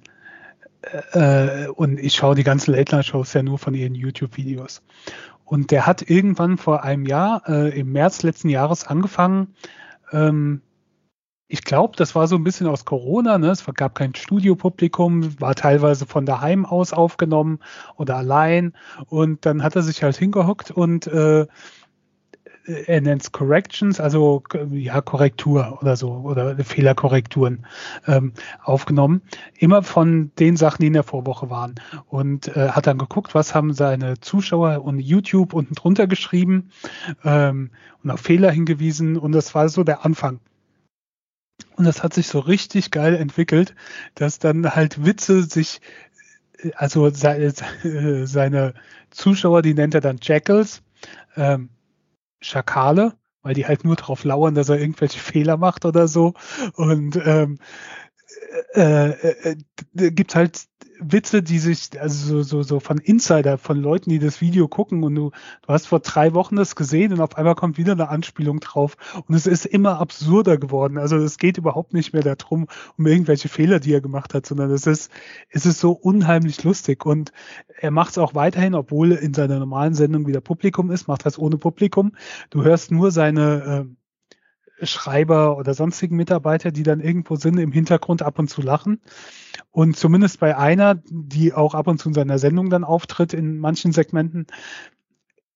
äh, 1.11 1.67
und 1.67 1.99
ich 1.99 2.15
schaue 2.15 2.35
die 2.35 2.43
ganzen 2.43 2.73
Late-Night-Shows 2.73 3.33
ja 3.33 3.43
nur 3.43 3.59
von 3.59 3.75
ihren 3.75 3.93
YouTube-Videos. 3.93 4.81
Und 5.43 5.69
der 5.69 5.85
hat 5.85 6.09
irgendwann 6.09 6.57
vor 6.57 6.83
einem 6.83 7.05
Jahr, 7.05 7.43
äh, 7.47 7.79
im 7.79 7.91
März 7.91 8.23
letzten 8.23 8.49
Jahres 8.49 8.87
angefangen, 8.87 9.53
ähm, 10.11 10.61
ich 11.47 11.63
glaube, 11.63 11.95
das 11.95 12.15
war 12.15 12.27
so 12.27 12.35
ein 12.35 12.43
bisschen 12.43 12.65
aus 12.67 12.85
Corona, 12.85 13.37
ne? 13.37 13.51
Es 13.51 13.63
gab 13.75 13.93
kein 13.93 14.15
Studiopublikum, 14.15 15.39
war 15.39 15.53
teilweise 15.53 16.07
von 16.07 16.25
daheim 16.25 16.65
aus 16.65 16.91
aufgenommen 16.91 17.59
oder 17.97 18.17
allein. 18.17 18.73
Und 19.07 19.45
dann 19.45 19.61
hat 19.61 19.75
er 19.75 19.83
sich 19.83 20.01
halt 20.01 20.17
hingehockt 20.17 20.71
und 20.71 21.05
äh, 21.05 21.45
er 22.65 23.01
nennt 23.01 23.21
es 23.21 23.31
Corrections, 23.31 23.99
also 23.99 24.43
ja, 24.71 25.01
Korrektur 25.01 25.79
oder 25.81 25.95
so, 25.95 26.11
oder 26.11 26.57
Fehlerkorrekturen 26.57 27.65
ähm, 28.07 28.33
aufgenommen. 28.63 29.21
Immer 29.57 29.83
von 29.83 30.31
den 30.39 30.57
Sachen, 30.57 30.81
die 30.81 30.87
in 30.87 30.93
der 30.93 31.03
Vorwoche 31.03 31.49
waren. 31.49 31.75
Und 32.07 32.47
äh, 32.55 32.69
hat 32.69 32.87
dann 32.87 32.97
geguckt, 32.97 33.35
was 33.35 33.53
haben 33.53 33.73
seine 33.73 34.19
Zuschauer 34.19 34.83
und 34.83 34.99
YouTube 34.99 35.53
unten 35.53 35.75
drunter 35.75 36.07
geschrieben 36.07 36.71
ähm, 37.23 37.71
und 38.03 38.11
auf 38.11 38.19
Fehler 38.19 38.51
hingewiesen. 38.51 39.17
Und 39.17 39.31
das 39.31 39.53
war 39.53 39.69
so 39.69 39.83
der 39.83 40.03
Anfang. 40.03 40.39
Und 41.75 41.85
das 41.85 42.03
hat 42.03 42.13
sich 42.13 42.27
so 42.27 42.39
richtig 42.39 42.91
geil 42.91 43.15
entwickelt, 43.15 43.75
dass 44.15 44.39
dann 44.39 44.75
halt 44.75 45.05
Witze 45.05 45.43
sich, 45.43 45.81
also 46.75 47.09
seine 47.11 48.73
Zuschauer, 49.11 49.61
die 49.61 49.73
nennt 49.73 49.93
er 49.93 50.01
dann 50.01 50.17
Jackals, 50.21 50.81
ähm, 51.35 51.69
Schakale, 52.41 53.13
weil 53.41 53.53
die 53.53 53.65
halt 53.65 53.83
nur 53.83 53.95
darauf 53.95 54.23
lauern, 54.23 54.55
dass 54.55 54.69
er 54.69 54.79
irgendwelche 54.79 55.19
Fehler 55.19 55.57
macht 55.57 55.85
oder 55.85 56.07
so. 56.07 56.33
Und 56.73 57.15
ähm, 57.25 57.59
äh, 58.73 59.09
äh, 59.09 59.55
äh 59.95 60.11
gibt 60.11 60.35
halt 60.35 60.67
Witze, 60.99 61.43
die 61.43 61.59
sich, 61.59 61.99
also 61.99 62.37
so, 62.37 62.43
so, 62.43 62.63
so 62.63 62.79
von 62.79 62.97
Insider, 62.97 63.57
von 63.57 63.77
Leuten, 63.77 64.09
die 64.09 64.19
das 64.19 64.41
Video 64.41 64.67
gucken 64.67 65.03
und 65.03 65.15
du, 65.15 65.31
du 65.61 65.67
hast 65.67 65.87
vor 65.87 65.99
drei 65.99 66.33
Wochen 66.33 66.55
das 66.55 66.75
gesehen 66.75 67.13
und 67.13 67.21
auf 67.21 67.37
einmal 67.37 67.55
kommt 67.55 67.77
wieder 67.77 67.93
eine 67.93 68.09
Anspielung 68.09 68.59
drauf 68.59 68.97
und 69.27 69.35
es 69.35 69.47
ist 69.47 69.65
immer 69.65 69.99
absurder 69.99 70.57
geworden. 70.57 70.97
Also 70.97 71.17
es 71.17 71.37
geht 71.37 71.57
überhaupt 71.57 71.93
nicht 71.93 72.13
mehr 72.13 72.23
darum, 72.23 72.67
um 72.97 73.05
irgendwelche 73.05 73.49
Fehler, 73.49 73.79
die 73.79 73.93
er 73.93 74.01
gemacht 74.01 74.33
hat, 74.33 74.45
sondern 74.45 74.71
es 74.71 74.87
ist, 74.87 75.11
es 75.49 75.65
ist 75.65 75.79
so 75.79 75.91
unheimlich 75.91 76.63
lustig 76.63 77.05
und 77.05 77.31
er 77.79 77.91
macht 77.91 78.11
es 78.11 78.17
auch 78.17 78.35
weiterhin, 78.35 78.75
obwohl 78.75 79.11
in 79.11 79.33
seiner 79.33 79.59
normalen 79.59 79.93
Sendung 79.93 80.27
wieder 80.27 80.41
Publikum 80.41 80.91
ist, 80.91 81.07
macht 81.07 81.25
das 81.25 81.37
ohne 81.37 81.57
Publikum. 81.57 82.13
Du 82.49 82.63
hörst 82.63 82.91
nur 82.91 83.11
seine, 83.11 83.85
äh, 83.87 83.95
Schreiber 84.81 85.57
oder 85.57 85.73
sonstigen 85.73 86.15
Mitarbeiter, 86.15 86.71
die 86.71 86.83
dann 86.83 86.99
irgendwo 86.99 87.35
sind, 87.35 87.57
im 87.57 87.71
Hintergrund 87.71 88.21
ab 88.21 88.39
und 88.39 88.49
zu 88.49 88.61
lachen. 88.61 89.01
Und 89.71 89.97
zumindest 89.97 90.39
bei 90.39 90.57
einer, 90.57 90.95
die 91.09 91.53
auch 91.53 91.75
ab 91.75 91.87
und 91.87 91.99
zu 91.99 92.09
in 92.09 92.13
seiner 92.13 92.39
Sendung 92.39 92.69
dann 92.69 92.83
auftritt, 92.83 93.33
in 93.33 93.57
manchen 93.57 93.91
Segmenten, 93.91 94.47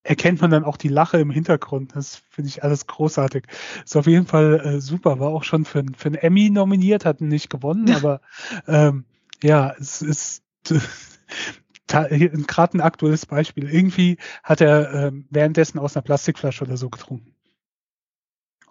erkennt 0.03 0.41
man 0.41 0.51
dann 0.51 0.63
auch 0.63 0.77
die 0.77 0.87
Lache 0.87 1.19
im 1.19 1.29
Hintergrund. 1.29 1.95
Das 1.95 2.15
finde 2.29 2.49
ich 2.49 2.63
alles 2.63 2.87
großartig. 2.87 3.45
Ist 3.83 3.97
auf 3.97 4.07
jeden 4.07 4.25
Fall 4.25 4.59
äh, 4.59 4.81
super. 4.81 5.19
War 5.19 5.29
auch 5.29 5.43
schon 5.43 5.65
für, 5.65 5.83
für 5.95 6.07
einen 6.07 6.15
Emmy 6.15 6.49
nominiert, 6.49 7.05
hat 7.05 7.21
nicht 7.21 7.49
gewonnen, 7.49 7.91
aber 7.95 8.21
ähm, 8.67 9.05
ja, 9.43 9.73
es 9.79 10.01
ist 10.01 10.43
gerade 11.87 12.77
ein 12.77 12.81
aktuelles 12.81 13.25
Beispiel. 13.25 13.69
Irgendwie 13.69 14.17
hat 14.43 14.61
er 14.61 14.93
äh, 14.93 15.11
währenddessen 15.29 15.79
aus 15.79 15.95
einer 15.95 16.03
Plastikflasche 16.03 16.63
oder 16.63 16.77
so 16.77 16.89
getrunken. 16.89 17.35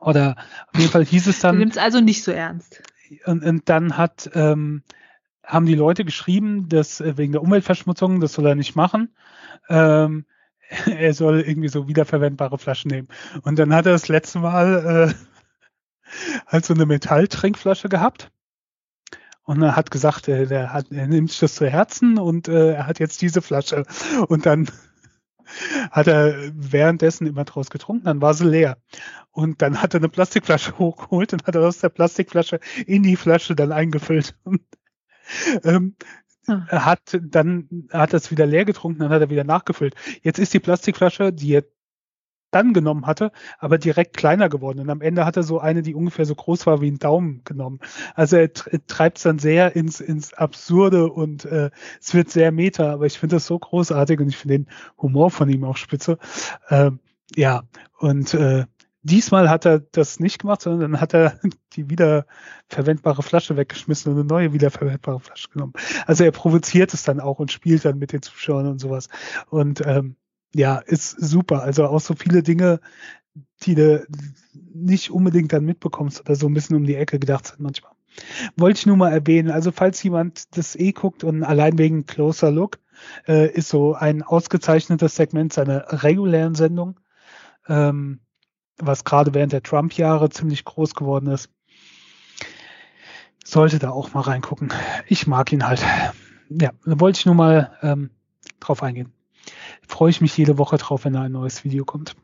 Oder 0.01 0.37
auf 0.73 0.79
jeden 0.79 0.91
Fall 0.91 1.05
hieß 1.05 1.27
es 1.27 1.41
dann. 1.41 1.57
Du 1.57 1.61
nimmst 1.61 1.79
also 1.79 2.01
nicht 2.01 2.23
so 2.23 2.33
ernst. 2.33 2.83
Und, 3.25 3.45
und 3.45 3.69
dann 3.69 3.97
hat, 3.97 4.31
ähm, 4.35 4.83
haben 5.45 5.67
die 5.67 5.75
Leute 5.75 6.05
geschrieben, 6.05 6.69
dass 6.69 7.01
äh, 7.01 7.17
wegen 7.17 7.33
der 7.33 7.43
Umweltverschmutzung, 7.43 8.21
das 8.21 8.35
soll 8.35 8.47
er 8.47 8.55
nicht 8.55 8.77
machen. 8.77 9.15
Ähm, 9.69 10.27
er 10.87 11.15
soll 11.15 11.41
irgendwie 11.41 11.69
so 11.69 11.89
wiederverwendbare 11.89 12.59
Flaschen 12.59 12.91
nehmen. 12.91 13.09
Und 13.43 13.59
dann 13.59 13.75
hat 13.75 13.87
er 13.87 13.93
das 13.93 14.09
letzte 14.09 14.41
Mal 14.41 15.15
äh, 15.15 16.11
halt 16.47 16.65
so 16.65 16.75
eine 16.75 16.87
Metalltrinkflasche 16.87 17.89
gehabt. 17.89 18.31
Und 19.43 19.63
er 19.63 19.77
hat 19.77 19.91
gesagt, 19.91 20.29
äh, 20.29 20.47
der 20.47 20.75
hat, 20.75 20.93
er 20.93 21.07
nimmt 21.07 21.31
sich 21.31 21.41
das 21.41 21.55
zu 21.55 21.67
Herzen 21.67 22.19
und 22.19 22.49
äh, 22.49 22.75
er 22.75 22.87
hat 22.87 22.99
jetzt 22.99 23.23
diese 23.23 23.41
Flasche. 23.41 23.85
Und 24.29 24.45
dann 24.45 24.69
hat 25.91 26.07
er 26.07 26.35
währenddessen 26.55 27.27
immer 27.27 27.45
draus 27.45 27.71
getrunken, 27.71 28.05
dann 28.05 28.21
war 28.21 28.35
sie 28.35 28.47
leer. 28.47 28.79
Und 29.31 29.63
dann 29.63 29.83
hat 29.83 29.95
er 29.95 30.01
eine 30.01 30.09
Plastikflasche 30.09 30.77
hochgeholt 30.79 31.33
und 31.33 31.47
hat 31.47 31.55
er 31.55 31.67
aus 31.67 31.79
der 31.79 31.89
Plastikflasche 31.91 32.61
in 32.87 33.03
die 33.03 33.17
Flasche 33.17 33.55
dann 33.55 33.73
eingefüllt. 33.73 34.37
Und, 34.45 34.63
ähm, 35.65 35.95
hm. 36.47 36.67
Er 36.69 36.87
hat 36.87 37.19
dann 37.21 37.89
hat 37.91 38.15
das 38.15 38.31
wieder 38.31 38.47
leer 38.47 38.65
getrunken, 38.65 39.01
dann 39.01 39.11
hat 39.11 39.21
er 39.21 39.29
wieder 39.29 39.45
nachgefüllt. 39.45 39.95
Jetzt 40.23 40.39
ist 40.39 40.55
die 40.55 40.61
Plastikflasche, 40.61 41.33
die 41.33 41.57
er 41.57 41.65
dann 42.51 42.73
genommen 42.73 43.07
hatte, 43.07 43.33
aber 43.59 43.79
direkt 43.79 44.17
kleiner 44.17 44.49
geworden. 44.49 44.81
Und 44.81 44.91
am 44.91 45.01
Ende 45.01 45.25
hat 45.25 45.37
er 45.37 45.43
so 45.43 45.61
eine, 45.61 45.83
die 45.83 45.95
ungefähr 45.95 46.25
so 46.25 46.35
groß 46.35 46.67
war 46.67 46.81
wie 46.81 46.91
ein 46.91 46.99
Daumen 46.99 47.43
genommen. 47.45 47.81
Also 48.15 48.37
er 48.37 48.53
treibt 48.53 49.19
es 49.19 49.25
dann 49.25 49.39
sehr 49.39 49.77
ins, 49.77 50.01
ins 50.01 50.35
Absurde 50.35 51.11
und 51.11 51.45
äh, 51.45 51.71
es 52.01 52.15
wird 52.15 52.31
sehr 52.31 52.53
meta, 52.53 52.93
aber 52.93 53.07
ich 53.07 53.19
finde 53.19 53.37
das 53.37 53.47
so 53.47 53.59
großartig 53.59 54.21
und 54.21 54.29
ich 54.29 54.37
finde 54.37 54.59
den 54.59 54.67
Humor 54.99 55.31
von 55.31 55.49
ihm 55.49 55.65
auch 55.65 55.77
spitze. 55.77 56.19
Ähm, 56.71 57.01
ja, 57.37 57.63
und 57.99 58.35
äh, 58.35 58.65
diesmal 59.03 59.51
hat 59.51 59.67
er 59.67 59.81
das 59.81 60.21
nicht 60.21 60.41
gemacht, 60.41 60.63
sondern 60.63 60.93
dann 60.93 61.01
hat 61.01 61.15
er 61.15 61.39
die 61.75 61.91
wiederverwendbare 61.91 63.23
Flasche 63.23 63.57
weggeschmissen 63.57 64.13
und 64.13 64.19
eine 64.19 64.27
neue 64.27 64.53
wiederverwendbare 64.53 65.21
Flasche 65.21 65.49
genommen. 65.51 65.73
Also 66.07 66.25
er 66.25 66.33
provoziert 66.33 66.95
es 66.95 67.03
dann 67.03 67.21
auch 67.21 67.39
und 67.39 67.53
spielt 67.53 67.85
dann 67.85 67.99
mit 67.99 68.13
den 68.13 68.23
Zuschauern 68.23 68.67
und 68.67 68.79
sowas. 68.79 69.09
Und 69.51 69.85
ähm, 69.87 70.17
ja, 70.55 70.79
ist 70.79 71.11
super. 71.11 71.63
Also 71.63 71.87
auch 71.87 72.01
so 72.01 72.15
viele 72.15 72.43
Dinge, 72.43 72.81
die 73.63 73.75
du 73.75 74.07
nicht 74.73 75.11
unbedingt 75.11 75.53
dann 75.53 75.65
mitbekommst 75.65 76.21
oder 76.21 76.35
so 76.35 76.47
ein 76.47 76.55
bisschen 76.55 76.77
um 76.77 76.85
die 76.85 76.95
Ecke 76.95 77.19
gedacht 77.19 77.47
sind 77.47 77.61
manchmal. 77.61 77.93
Wollte 78.57 78.79
ich 78.79 78.87
nur 78.87 78.97
mal 78.97 79.13
erwähnen. 79.13 79.51
Also 79.51 79.71
falls 79.71 80.03
jemand 80.03 80.57
das 80.57 80.75
eh 80.77 80.93
guckt 80.93 81.25
und 81.25 81.45
allein 81.45 81.79
wegen 81.79 82.07
Closer 82.07 82.51
Look 82.51 82.79
äh, 83.27 83.51
ist 83.53 83.69
so 83.69 83.95
ein 83.95 84.23
ausgezeichnetes 84.23 85.15
Segment 85.15 85.53
seiner 85.53 86.03
regulären 86.03 86.55
Sendung, 86.55 86.99
ähm, 87.69 88.21
was 88.79 89.05
gerade 89.05 89.35
während 89.35 89.53
der 89.53 89.63
Trump-Jahre 89.63 90.31
ziemlich 90.31 90.65
groß 90.65 90.95
geworden 90.95 91.29
ist. 91.29 91.51
Sollte 93.45 93.79
da 93.79 93.91
auch 93.91 94.15
mal 94.15 94.23
reingucken. 94.23 94.73
Ich 95.07 95.27
mag 95.27 95.53
ihn 95.53 95.67
halt. 95.67 95.85
Ja, 96.51 96.73
wollte 96.85 97.19
ich 97.19 97.27
nur 97.27 97.35
mal 97.35 97.77
ähm, 97.83 98.11
drauf 98.61 98.83
eingehen 98.83 99.13
freue 99.89 100.11
ich 100.11 100.21
mich 100.21 100.37
jede 100.37 100.59
Woche 100.59 100.77
drauf, 100.77 101.05
wenn 101.05 101.15
da 101.15 101.23
ein 101.23 101.33
neues 101.33 101.65
Video 101.65 101.85
kommt. 101.85 102.15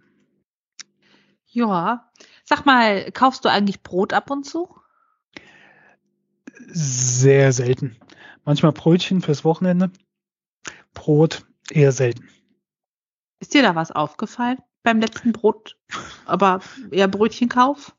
Ja. 1.47 2.11
Sag 2.45 2.67
mal, 2.67 3.11
kaufst 3.13 3.45
du 3.45 3.49
eigentlich 3.49 3.83
Brot 3.83 4.13
ab 4.13 4.31
und 4.31 4.45
zu? 4.45 4.77
Sehr 6.69 7.53
selten. 7.53 7.97
Manchmal 8.45 8.73
Brötchen 8.73 9.23
fürs 9.23 9.45
Wochenende. 9.45 9.91
Brot 10.93 11.47
eher 11.71 11.93
selten. 11.93 12.29
Ist 13.41 13.55
dir 13.55 13.63
da 13.63 13.75
was 13.75 13.91
aufgefallen 13.91 14.59
beim 14.83 15.01
letzten 15.01 15.33
Brot, 15.33 15.79
aber 16.27 16.61
eher 16.91 17.09
Brötchenkauf? 17.09 17.97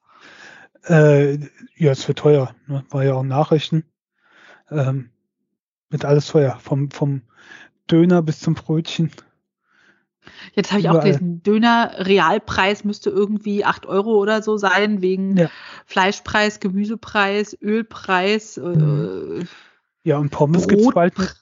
Äh, 0.83 1.39
ja, 1.75 1.91
es 1.91 2.07
wird 2.07 2.19
teuer. 2.19 2.55
Ne? 2.67 2.85
War 2.89 3.03
ja 3.03 3.15
auch 3.15 3.23
Nachrichten. 3.23 3.83
Ähm, 4.69 5.09
mit 5.89 6.05
alles 6.05 6.27
teuer. 6.27 6.59
Vom, 6.59 6.91
vom 6.91 7.23
Döner 7.89 8.21
bis 8.21 8.39
zum 8.39 8.53
Brötchen. 8.53 9.11
Jetzt 10.53 10.71
habe 10.71 10.81
ich 10.81 10.89
auch 10.89 10.99
gelesen, 10.99 11.43
Döner 11.43 11.93
Realpreis 11.97 12.83
müsste 12.83 13.09
irgendwie 13.09 13.65
8 13.65 13.85
Euro 13.85 14.11
oder 14.15 14.41
so 14.41 14.57
sein, 14.57 15.01
wegen 15.01 15.37
ja. 15.37 15.49
Fleischpreis, 15.85 16.59
Gemüsepreis, 16.59 17.57
Ölpreis. 17.61 18.57
Äh, 18.57 19.45
ja, 20.03 20.17
und 20.17 20.29
Pommes 20.29 20.67
gibt 20.67 20.81
es 20.81 20.91
bald 20.91 21.17
nicht. 21.17 21.41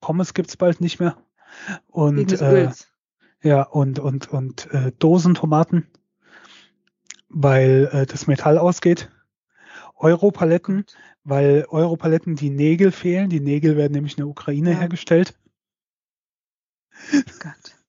Pommes 0.00 0.34
gibt 0.34 0.50
es 0.50 0.56
bald 0.56 0.80
nicht 0.80 1.00
mehr. 1.00 1.16
Und 1.88 2.16
wegen 2.16 2.28
des 2.28 2.40
äh, 2.40 2.64
Öls. 2.64 2.88
ja, 3.42 3.62
und, 3.62 3.98
und, 3.98 4.30
und 4.30 4.70
äh, 4.72 4.92
Dosentomaten, 4.98 5.86
weil 7.28 7.88
äh, 7.92 8.06
das 8.06 8.26
Metall 8.26 8.58
ausgeht. 8.58 9.10
Europaletten, 9.96 10.86
weil 11.24 11.66
Europaletten 11.68 12.34
die 12.34 12.50
Nägel 12.50 12.92
fehlen. 12.92 13.28
Die 13.28 13.40
Nägel 13.40 13.76
werden 13.76 13.92
nämlich 13.92 14.14
in 14.14 14.22
der 14.22 14.28
Ukraine 14.28 14.72
ja. 14.72 14.78
hergestellt. 14.78 15.34
Gott. 17.38 17.79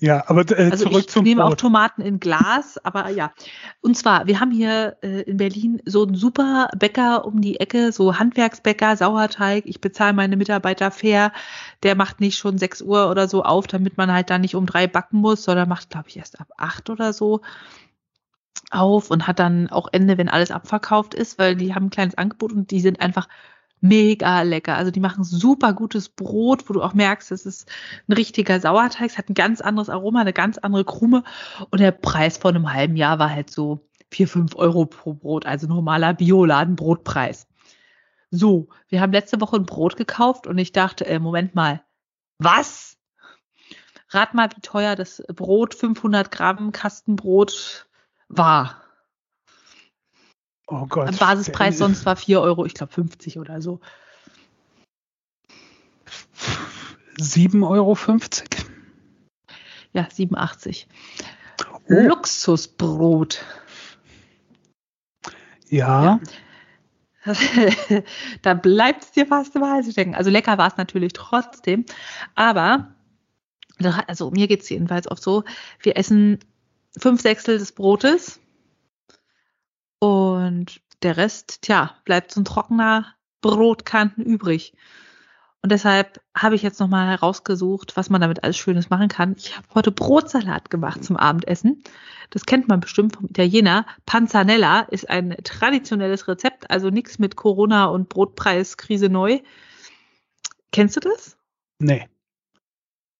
Ja, 0.00 0.24
aber 0.28 0.42
äh, 0.50 0.70
Also 0.70 0.84
zurück 0.84 1.00
ich 1.00 1.08
zum 1.08 1.24
nehme 1.24 1.44
auch 1.44 1.50
Brot. 1.50 1.60
Tomaten 1.60 2.02
in 2.02 2.20
Glas, 2.20 2.78
aber 2.84 3.08
ja. 3.10 3.32
Und 3.80 3.96
zwar, 3.96 4.26
wir 4.26 4.40
haben 4.40 4.50
hier 4.50 4.96
äh, 5.02 5.22
in 5.22 5.36
Berlin 5.36 5.80
so 5.84 6.04
einen 6.04 6.14
super 6.14 6.68
Bäcker 6.76 7.24
um 7.24 7.40
die 7.40 7.60
Ecke, 7.60 7.92
so 7.92 8.18
Handwerksbäcker, 8.18 8.96
Sauerteig. 8.96 9.64
Ich 9.66 9.80
bezahle 9.80 10.12
meine 10.12 10.36
Mitarbeiter 10.36 10.90
fair. 10.90 11.32
Der 11.82 11.94
macht 11.94 12.20
nicht 12.20 12.38
schon 12.38 12.58
6 12.58 12.82
Uhr 12.82 13.10
oder 13.10 13.28
so 13.28 13.42
auf, 13.42 13.66
damit 13.66 13.96
man 13.96 14.12
halt 14.12 14.30
dann 14.30 14.40
nicht 14.42 14.54
um 14.54 14.66
drei 14.66 14.86
backen 14.86 15.18
muss, 15.18 15.44
sondern 15.44 15.68
macht, 15.68 15.90
glaube 15.90 16.08
ich, 16.08 16.16
erst 16.16 16.40
ab 16.40 16.48
8 16.56 16.90
oder 16.90 17.12
so 17.12 17.40
auf 18.70 19.10
und 19.10 19.26
hat 19.26 19.38
dann 19.38 19.68
auch 19.70 19.88
Ende, 19.92 20.18
wenn 20.18 20.28
alles 20.28 20.50
abverkauft 20.50 21.14
ist, 21.14 21.38
weil 21.38 21.56
die 21.56 21.74
haben 21.74 21.86
ein 21.86 21.90
kleines 21.90 22.16
Angebot 22.16 22.52
und 22.52 22.70
die 22.70 22.80
sind 22.80 23.00
einfach 23.00 23.28
mega 23.84 24.40
lecker. 24.42 24.76
Also 24.76 24.90
die 24.90 25.00
machen 25.00 25.24
super 25.24 25.74
gutes 25.74 26.08
Brot, 26.08 26.68
wo 26.68 26.72
du 26.72 26.82
auch 26.82 26.94
merkst, 26.94 27.30
es 27.32 27.44
ist 27.44 27.70
ein 28.08 28.14
richtiger 28.14 28.58
Sauerteig. 28.58 29.10
Es 29.10 29.18
hat 29.18 29.28
ein 29.28 29.34
ganz 29.34 29.60
anderes 29.60 29.90
Aroma, 29.90 30.22
eine 30.22 30.32
ganz 30.32 30.56
andere 30.56 30.84
Krume. 30.86 31.22
Und 31.70 31.80
der 31.80 31.92
Preis 31.92 32.38
vor 32.38 32.50
einem 32.50 32.72
halben 32.72 32.96
Jahr 32.96 33.18
war 33.18 33.30
halt 33.30 33.50
so 33.50 33.86
4, 34.10 34.26
5 34.26 34.56
Euro 34.56 34.86
pro 34.86 35.12
Brot, 35.12 35.44
also 35.44 35.66
normaler 35.66 36.14
Bioladen-Brotpreis. 36.14 37.46
So, 38.30 38.68
wir 38.88 39.02
haben 39.02 39.12
letzte 39.12 39.40
Woche 39.40 39.56
ein 39.56 39.66
Brot 39.66 39.96
gekauft 39.96 40.46
und 40.46 40.56
ich 40.56 40.72
dachte, 40.72 41.04
äh, 41.06 41.18
Moment 41.18 41.54
mal, 41.54 41.82
was? 42.38 42.96
Rat 44.08 44.32
mal, 44.32 44.48
wie 44.56 44.60
teuer 44.62 44.96
das 44.96 45.22
Brot, 45.28 45.74
500 45.74 46.30
Gramm 46.30 46.72
Kastenbrot 46.72 47.86
war. 48.28 48.83
Oh 50.66 50.86
Gott. 50.86 51.08
Am 51.08 51.16
Basispreis 51.16 51.78
sonst 51.78 52.06
war 52.06 52.16
4 52.16 52.40
Euro, 52.40 52.64
ich 52.64 52.74
glaube 52.74 52.92
50 52.92 53.38
oder 53.38 53.60
so. 53.60 53.80
7,50 57.18 57.62
Euro. 57.68 57.96
Ja, 59.92 60.08
87. 60.10 60.88
Oh. 61.72 61.78
Luxusbrot. 61.88 63.44
Ja, 65.68 66.20
da 68.42 68.54
bleibt 68.54 69.04
es 69.04 69.12
dir 69.12 69.26
fast 69.26 69.56
im 69.56 69.64
Hals 69.64 69.90
stecken. 69.90 70.14
Also 70.14 70.30
lecker 70.30 70.58
war 70.58 70.68
es 70.68 70.76
natürlich 70.76 71.12
trotzdem. 71.12 71.84
Aber, 72.34 72.94
also 74.06 74.30
mir 74.30 74.46
geht 74.46 74.62
es 74.62 74.68
jedenfalls 74.68 75.10
oft 75.10 75.22
so, 75.22 75.44
wir 75.80 75.96
essen 75.96 76.38
fünf 76.98 77.22
Sechstel 77.22 77.58
des 77.58 77.72
Brotes 77.72 78.40
und 80.04 80.82
der 81.02 81.16
Rest, 81.16 81.62
tja, 81.62 81.96
bleibt 82.04 82.30
so 82.30 82.38
ein 82.38 82.44
trockener 82.44 83.14
Brotkanten 83.40 84.22
übrig. 84.22 84.74
Und 85.62 85.72
deshalb 85.72 86.20
habe 86.36 86.56
ich 86.56 86.62
jetzt 86.62 86.78
nochmal 86.78 87.08
herausgesucht, 87.08 87.96
was 87.96 88.10
man 88.10 88.20
damit 88.20 88.44
alles 88.44 88.58
Schönes 88.58 88.90
machen 88.90 89.08
kann. 89.08 89.34
Ich 89.38 89.56
habe 89.56 89.66
heute 89.74 89.90
Brotsalat 89.92 90.68
gemacht 90.68 91.02
zum 91.02 91.16
Abendessen. 91.16 91.82
Das 92.28 92.44
kennt 92.44 92.68
man 92.68 92.80
bestimmt 92.80 93.16
vom 93.16 93.30
Italiener. 93.30 93.86
Panzanella 94.04 94.80
ist 94.80 95.08
ein 95.08 95.34
traditionelles 95.42 96.28
Rezept, 96.28 96.70
also 96.70 96.90
nichts 96.90 97.18
mit 97.18 97.34
Corona 97.34 97.86
und 97.86 98.10
Brotpreiskrise 98.10 99.08
neu. 99.08 99.40
Kennst 100.70 100.96
du 100.96 101.00
das? 101.00 101.38
nee. 101.78 102.06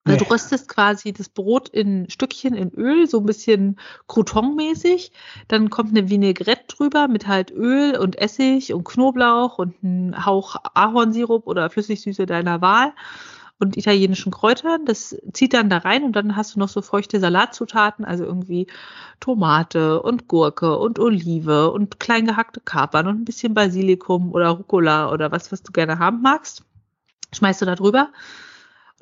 Also 0.04 0.18
Nee. 0.18 0.24
du 0.24 0.30
röstest 0.30 0.68
quasi 0.68 1.12
das 1.12 1.30
Brot 1.30 1.70
in 1.70 2.08
Stückchen 2.10 2.54
in 2.54 2.70
Öl, 2.74 3.06
so 3.06 3.20
ein 3.20 3.26
bisschen 3.26 3.78
Crouton-mäßig. 4.06 5.12
Dann 5.48 5.70
kommt 5.70 5.90
eine 5.90 6.10
Vinaigrette 6.10 6.66
drüber 6.68 7.08
mit 7.08 7.26
halt 7.26 7.50
Öl 7.50 7.96
und 7.96 8.18
Essig 8.18 8.74
und 8.74 8.84
Knoblauch 8.84 9.58
und 9.58 9.82
ein 9.82 10.26
Hauch 10.26 10.56
Ahornsirup 10.74 11.46
oder 11.46 11.70
Flüssigsüße 11.70 12.26
deiner 12.26 12.60
Wahl 12.60 12.92
und 13.58 13.78
italienischen 13.78 14.30
Kräutern. 14.30 14.84
Das 14.84 15.16
zieht 15.32 15.54
dann 15.54 15.70
da 15.70 15.78
rein 15.78 16.04
und 16.04 16.14
dann 16.14 16.36
hast 16.36 16.54
du 16.54 16.58
noch 16.58 16.68
so 16.68 16.82
feuchte 16.82 17.18
Salatzutaten, 17.18 18.04
also 18.04 18.24
irgendwie 18.24 18.66
Tomate 19.20 20.02
und 20.02 20.28
Gurke 20.28 20.76
und 20.78 20.98
Olive 20.98 21.70
und 21.70 21.98
klein 21.98 22.26
gehackte 22.26 22.60
Kapern 22.60 23.06
und 23.06 23.20
ein 23.20 23.24
bisschen 23.24 23.54
Basilikum 23.54 24.32
oder 24.32 24.50
Rucola 24.50 25.10
oder 25.10 25.32
was, 25.32 25.50
was 25.50 25.62
du 25.62 25.72
gerne 25.72 25.98
haben 25.98 26.20
magst. 26.20 26.62
Schmeißt 27.32 27.62
du 27.62 27.66
da 27.66 27.74
drüber 27.74 28.10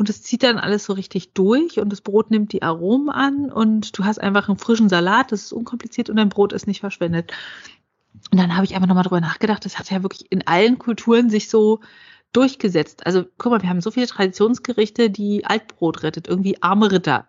und 0.03 0.11
es 0.11 0.21
zieht 0.21 0.43
dann 0.43 0.59
alles 0.59 0.83
so 0.83 0.95
richtig 0.95 1.33
durch 1.33 1.79
und 1.79 1.91
das 1.91 2.01
Brot 2.01 2.33
nimmt 2.33 2.53
die 2.53 2.63
Aromen 2.63 3.09
an 3.09 3.53
und 3.53 3.97
du 3.97 4.05
hast 4.05 4.21
einfach 4.21 4.49
einen 4.49 4.59
frischen 4.59 4.89
Salat, 4.89 5.31
das 5.31 5.43
ist 5.43 5.53
unkompliziert 5.53 6.11
und 6.11 6.17
dein 6.17 6.29
Brot 6.29 6.53
ist 6.53 6.67
nicht 6.67 6.81
verschwendet. 6.81 7.31
Und 8.33 8.41
dann 8.41 8.57
habe 8.57 8.65
ich 8.65 8.75
einfach 8.75 8.89
nochmal 8.89 9.05
drüber 9.05 9.21
nachgedacht, 9.21 9.65
das 9.65 9.79
hat 9.79 9.93
ja 9.93 10.03
wirklich 10.03 10.33
in 10.33 10.45
allen 10.45 10.81
Kulturen 10.81 11.31
sich 11.31 11.49
so 11.49 11.79
durchgesetzt. 12.33 13.07
Also 13.07 13.27
guck 13.39 13.53
mal, 13.53 13.63
wir 13.63 13.69
haben 13.69 13.81
so 13.81 13.93
viele 13.93 14.09
Traditionsgerichte, 14.09 15.09
die 15.09 15.45
Altbrot 15.45 16.03
rettet, 16.03 16.27
irgendwie 16.27 16.61
arme 16.61 16.91
Ritter, 16.91 17.29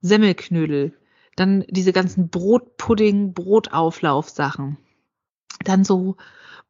Semmelknödel, 0.00 0.96
dann 1.34 1.64
diese 1.68 1.92
ganzen 1.92 2.28
Brotpudding, 2.28 3.34
Brotauflaufsachen, 3.34 4.76
dann 5.64 5.82
so 5.82 6.16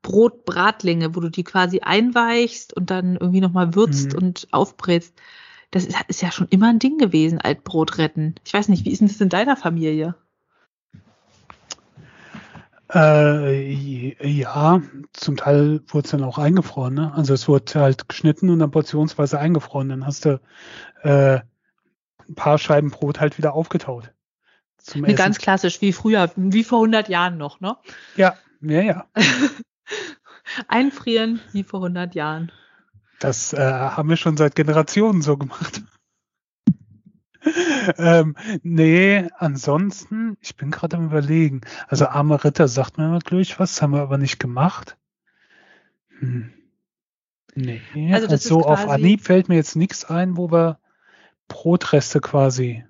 Brotbratlinge, 0.04 1.16
wo 1.16 1.20
du 1.20 1.30
die 1.30 1.44
quasi 1.44 1.80
einweichst 1.80 2.76
und 2.76 2.90
dann 2.90 3.16
irgendwie 3.16 3.40
nochmal 3.40 3.74
würzt 3.74 4.12
Mhm. 4.12 4.18
und 4.18 4.48
aufbrätst. 4.52 5.14
Das 5.70 5.84
ist, 5.86 5.96
ist 6.06 6.22
ja 6.22 6.30
schon 6.30 6.46
immer 6.50 6.68
ein 6.68 6.78
Ding 6.78 6.98
gewesen, 6.98 7.40
Altbrot 7.40 7.98
retten. 7.98 8.36
Ich 8.44 8.54
weiß 8.54 8.68
nicht, 8.68 8.84
wie 8.84 8.90
ist 8.90 9.00
denn 9.00 9.08
das 9.08 9.20
in 9.20 9.30
deiner 9.30 9.56
Familie? 9.56 10.14
Äh, 12.92 14.14
ja, 14.28 14.82
zum 15.14 15.36
Teil 15.36 15.80
wurde 15.88 16.04
es 16.04 16.10
dann 16.10 16.22
auch 16.22 16.38
eingefroren. 16.38 16.94
Ne? 16.94 17.12
Also 17.14 17.32
es 17.32 17.48
wurde 17.48 17.80
halt 17.80 18.08
geschnitten 18.08 18.50
und 18.50 18.58
dann 18.58 18.70
portionsweise 18.70 19.38
eingefroren. 19.40 19.88
Dann 19.88 20.06
hast 20.06 20.26
du 20.26 20.38
äh, 21.02 21.40
ein 22.28 22.34
paar 22.36 22.58
Scheiben 22.58 22.90
Brot 22.90 23.20
halt 23.20 23.38
wieder 23.38 23.54
aufgetaut. 23.54 24.12
Zum 24.76 25.04
Essen. 25.06 25.16
ganz 25.16 25.38
klassisch, 25.38 25.80
wie 25.80 25.92
früher, 25.92 26.30
wie 26.36 26.62
vor 26.62 26.80
100 26.80 27.08
Jahren 27.08 27.38
noch, 27.38 27.60
ne? 27.60 27.76
ja, 28.16 28.34
ja, 28.60 28.80
ja. 28.82 29.06
Einfrieren 30.68 31.40
wie 31.52 31.64
vor 31.64 31.80
100 31.80 32.14
Jahren. 32.14 32.52
Das 33.20 33.52
äh, 33.52 33.58
haben 33.72 34.08
wir 34.08 34.16
schon 34.16 34.36
seit 34.36 34.54
Generationen 34.54 35.22
so 35.22 35.36
gemacht. 35.36 35.82
ähm, 37.98 38.36
nee, 38.62 39.28
ansonsten, 39.38 40.36
ich 40.40 40.56
bin 40.56 40.70
gerade 40.70 40.96
am 40.96 41.06
überlegen. 41.06 41.62
Also 41.88 42.06
arme 42.06 42.42
Ritter 42.42 42.68
sagt 42.68 42.98
mir 42.98 43.08
natürlich 43.08 43.58
was, 43.58 43.80
haben 43.80 43.92
wir 43.92 44.02
aber 44.02 44.18
nicht 44.18 44.38
gemacht. 44.38 44.96
Hm. 46.18 46.52
Nee, 47.54 47.80
Also 48.12 48.26
das 48.26 48.42
ist 48.42 48.48
so 48.48 48.62
auf 48.62 48.88
Anhieb 48.88 49.22
fällt 49.22 49.48
mir 49.48 49.54
jetzt 49.54 49.76
nichts 49.76 50.04
ein, 50.04 50.36
wo 50.36 50.50
wir 50.50 50.80
Brotreste 51.46 52.20
quasi 52.20 52.84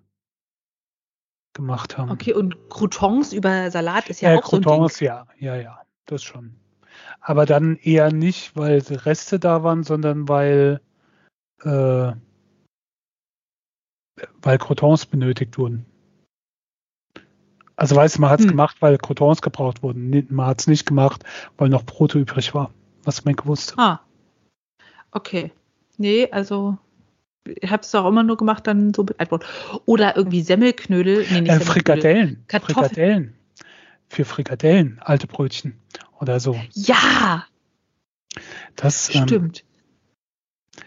gemacht 1.52 1.98
haben. 1.98 2.10
Okay, 2.10 2.32
und 2.32 2.70
Croutons 2.70 3.32
über 3.32 3.70
Salat 3.70 4.08
ist 4.08 4.22
ja 4.22 4.32
Äh, 4.32 4.38
auch 4.38 4.46
so 4.46 4.56
ein 4.56 4.62
Croutons, 4.62 4.98
Ding. 4.98 5.08
ja, 5.08 5.26
ja, 5.38 5.56
ja, 5.56 5.82
das 6.06 6.22
schon. 6.22 6.56
Aber 7.20 7.46
dann 7.46 7.76
eher 7.76 8.12
nicht, 8.12 8.56
weil 8.56 8.78
Reste 8.78 9.38
da 9.38 9.62
waren, 9.62 9.82
sondern 9.84 10.28
weil, 10.28 10.80
äh, 11.62 12.12
weil 14.42 14.58
Croutons 14.58 15.06
benötigt 15.06 15.58
wurden. 15.58 15.86
Also 17.76 17.96
weißt 17.96 18.16
du, 18.16 18.20
man 18.20 18.30
hat 18.30 18.40
es 18.40 18.44
Hm. 18.44 18.52
gemacht, 18.52 18.76
weil 18.80 18.98
Croutons 18.98 19.42
gebraucht 19.42 19.82
wurden. 19.82 20.26
Man 20.30 20.46
hat 20.46 20.60
es 20.60 20.66
nicht 20.66 20.86
gemacht, 20.86 21.24
weil 21.56 21.68
noch 21.68 21.84
Brot 21.84 22.14
übrig 22.14 22.54
war. 22.54 22.72
Was 23.02 23.24
man 23.24 23.34
gewusst. 23.34 23.74
Ah. 23.76 24.00
Okay. 25.10 25.50
Nee, 25.98 26.28
also 26.30 26.78
ich 27.46 27.70
habe 27.70 27.82
es 27.82 27.94
auch 27.94 28.08
immer 28.08 28.22
nur 28.22 28.36
gemacht, 28.36 28.66
dann 28.66 28.94
so 28.94 29.02
mit 29.02 29.18
Altbrot. 29.20 29.44
Oder 29.86 30.16
irgendwie 30.16 30.40
Semmelknödel. 30.42 31.26
Nee, 31.30 31.42
nicht 31.42 31.50
Äh. 31.52 31.60
Frikadellen. 31.60 32.44
Kartoffel- 32.48 32.74
Frikadellen. 32.74 33.34
Für 34.08 34.24
Frikadellen, 34.24 34.98
alte 35.00 35.26
Brötchen 35.26 35.74
oder 36.20 36.40
so. 36.40 36.60
Ja, 36.72 37.46
Das, 38.76 39.14
ähm, 39.14 39.26
stimmt. 39.26 39.64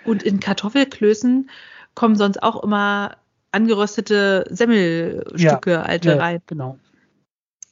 Und 0.03 0.23
in 0.23 0.39
Kartoffelklößen 0.39 1.49
kommen 1.95 2.15
sonst 2.15 2.43
auch 2.43 2.63
immer 2.63 3.17
angeröstete 3.51 4.45
Semmelstücke, 4.49 5.83
alte 5.83 6.09
ja, 6.09 6.17
rein. 6.17 6.41
genau. 6.45 6.77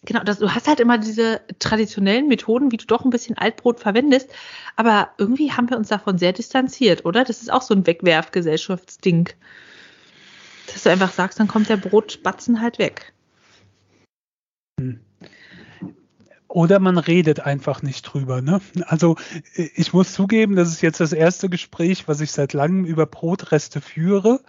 Genau, 0.03 0.21
das, 0.23 0.37
du 0.37 0.53
hast 0.53 0.67
halt 0.67 0.79
immer 0.79 0.99
diese 0.99 1.41
traditionellen 1.57 2.27
Methoden, 2.27 2.71
wie 2.71 2.77
du 2.77 2.85
doch 2.85 3.03
ein 3.03 3.09
bisschen 3.09 3.37
Altbrot 3.37 3.79
verwendest, 3.79 4.29
aber 4.75 5.09
irgendwie 5.17 5.51
haben 5.51 5.69
wir 5.69 5.77
uns 5.77 5.87
davon 5.87 6.19
sehr 6.19 6.31
distanziert, 6.31 7.05
oder? 7.05 7.23
Das 7.23 7.41
ist 7.41 7.51
auch 7.51 7.63
so 7.63 7.73
ein 7.73 7.87
Wegwerfgesellschaftsding. 7.87 9.29
Dass 10.71 10.83
du 10.83 10.91
einfach 10.91 11.11
sagst, 11.11 11.39
dann 11.39 11.47
kommt 11.47 11.69
der 11.69 11.77
Brotbatzen 11.77 12.61
halt 12.61 12.77
weg. 12.77 13.13
Oder 16.47 16.79
man 16.79 16.97
redet 16.97 17.39
einfach 17.39 17.81
nicht 17.81 18.03
drüber. 18.03 18.41
Ne? 18.41 18.61
Also 18.85 19.17
ich 19.55 19.93
muss 19.93 20.13
zugeben, 20.13 20.55
das 20.55 20.69
ist 20.69 20.81
jetzt 20.81 20.99
das 20.99 21.11
erste 21.11 21.49
Gespräch, 21.49 22.07
was 22.07 22.21
ich 22.21 22.31
seit 22.31 22.53
langem 22.53 22.85
über 22.85 23.05
Brotreste 23.05 23.81
führe. 23.81 24.41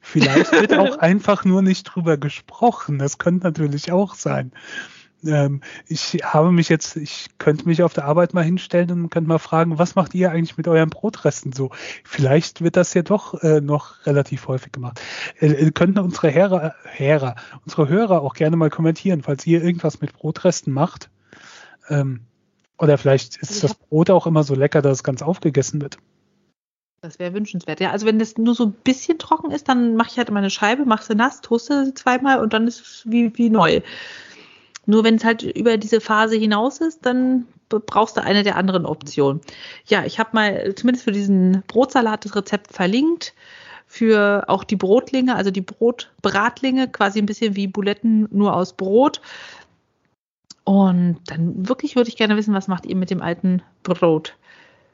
Vielleicht 0.00 0.50
wird 0.52 0.72
auch 0.78 0.98
einfach 0.98 1.44
nur 1.44 1.62
nicht 1.62 1.84
drüber 1.84 2.16
gesprochen. 2.16 2.98
Das 2.98 3.18
könnte 3.18 3.46
natürlich 3.46 3.92
auch 3.92 4.14
sein. 4.14 4.52
ähm, 5.24 5.60
ich 5.86 6.18
habe 6.24 6.52
mich 6.52 6.68
jetzt, 6.68 6.96
ich 6.96 7.28
könnte 7.38 7.68
mich 7.68 7.82
auf 7.82 7.92
der 7.92 8.06
Arbeit 8.06 8.34
mal 8.34 8.44
hinstellen 8.44 8.90
und 8.90 9.10
könnte 9.10 9.28
mal 9.28 9.38
fragen, 9.38 9.78
was 9.78 9.94
macht 9.94 10.14
ihr 10.14 10.30
eigentlich 10.30 10.56
mit 10.56 10.68
euren 10.68 10.90
Brotresten 10.90 11.52
so? 11.52 11.70
Vielleicht 12.02 12.62
wird 12.62 12.76
das 12.76 12.94
ja 12.94 13.02
doch 13.02 13.42
äh, 13.42 13.60
noch 13.60 14.06
relativ 14.06 14.48
häufig 14.48 14.72
gemacht. 14.72 15.00
Äh, 15.38 15.48
äh 15.48 15.70
könnten 15.70 15.98
unsere 15.98 16.32
Hörer, 16.32 16.74
Hörer, 16.96 17.36
unsere 17.64 17.88
Hörer 17.88 18.22
auch 18.22 18.34
gerne 18.34 18.56
mal 18.56 18.70
kommentieren, 18.70 19.22
falls 19.22 19.46
ihr 19.46 19.62
irgendwas 19.62 20.00
mit 20.00 20.14
Brotresten 20.14 20.72
macht. 20.72 21.10
Ähm, 21.88 22.20
oder 22.78 22.98
vielleicht 22.98 23.36
ist 23.36 23.50
also 23.50 23.68
das 23.68 23.74
Brot 23.74 24.10
auch 24.10 24.26
immer 24.26 24.42
so 24.42 24.54
lecker, 24.54 24.82
dass 24.82 24.98
es 24.98 25.04
ganz 25.04 25.22
aufgegessen 25.22 25.80
wird. 25.80 25.98
Das 27.00 27.18
wäre 27.18 27.34
wünschenswert. 27.34 27.80
Ja, 27.80 27.90
also 27.90 28.06
wenn 28.06 28.20
das 28.20 28.38
nur 28.38 28.54
so 28.54 28.66
ein 28.66 28.72
bisschen 28.72 29.18
trocken 29.18 29.50
ist, 29.50 29.68
dann 29.68 29.96
mache 29.96 30.10
ich 30.12 30.18
halt 30.18 30.28
immer 30.28 30.38
eine 30.38 30.50
Scheibe, 30.50 30.84
mache 30.84 31.04
sie 31.04 31.16
nass, 31.16 31.40
toaste 31.40 31.86
sie 31.86 31.94
zweimal 31.94 32.40
und 32.40 32.52
dann 32.52 32.68
ist 32.68 32.80
es 32.80 33.02
wie, 33.04 33.36
wie 33.36 33.50
neu. 33.50 33.80
Nur 34.86 35.04
wenn 35.04 35.16
es 35.16 35.24
halt 35.24 35.42
über 35.42 35.76
diese 35.78 36.00
Phase 36.00 36.36
hinaus 36.36 36.78
ist, 36.78 37.04
dann 37.04 37.46
brauchst 37.68 38.16
du 38.16 38.22
eine 38.22 38.42
der 38.42 38.56
anderen 38.56 38.86
Optionen. 38.86 39.40
Ja, 39.86 40.04
ich 40.04 40.18
habe 40.18 40.30
mal 40.32 40.74
zumindest 40.74 41.04
für 41.04 41.12
diesen 41.12 41.62
Brotsalat 41.66 42.24
das 42.24 42.36
Rezept 42.36 42.72
verlinkt. 42.72 43.34
Für 43.86 44.44
auch 44.46 44.64
die 44.64 44.76
Brotlinge, 44.76 45.36
also 45.36 45.50
die 45.50 45.60
Brotbratlinge, 45.60 46.88
quasi 46.88 47.18
ein 47.18 47.26
bisschen 47.26 47.56
wie 47.56 47.66
Buletten 47.66 48.26
nur 48.30 48.56
aus 48.56 48.72
Brot. 48.72 49.20
Und 50.64 51.18
dann 51.26 51.68
wirklich 51.68 51.96
würde 51.96 52.08
ich 52.08 52.16
gerne 52.16 52.36
wissen, 52.36 52.54
was 52.54 52.68
macht 52.68 52.86
ihr 52.86 52.96
mit 52.96 53.10
dem 53.10 53.22
alten 53.22 53.62
Brot? 53.82 54.36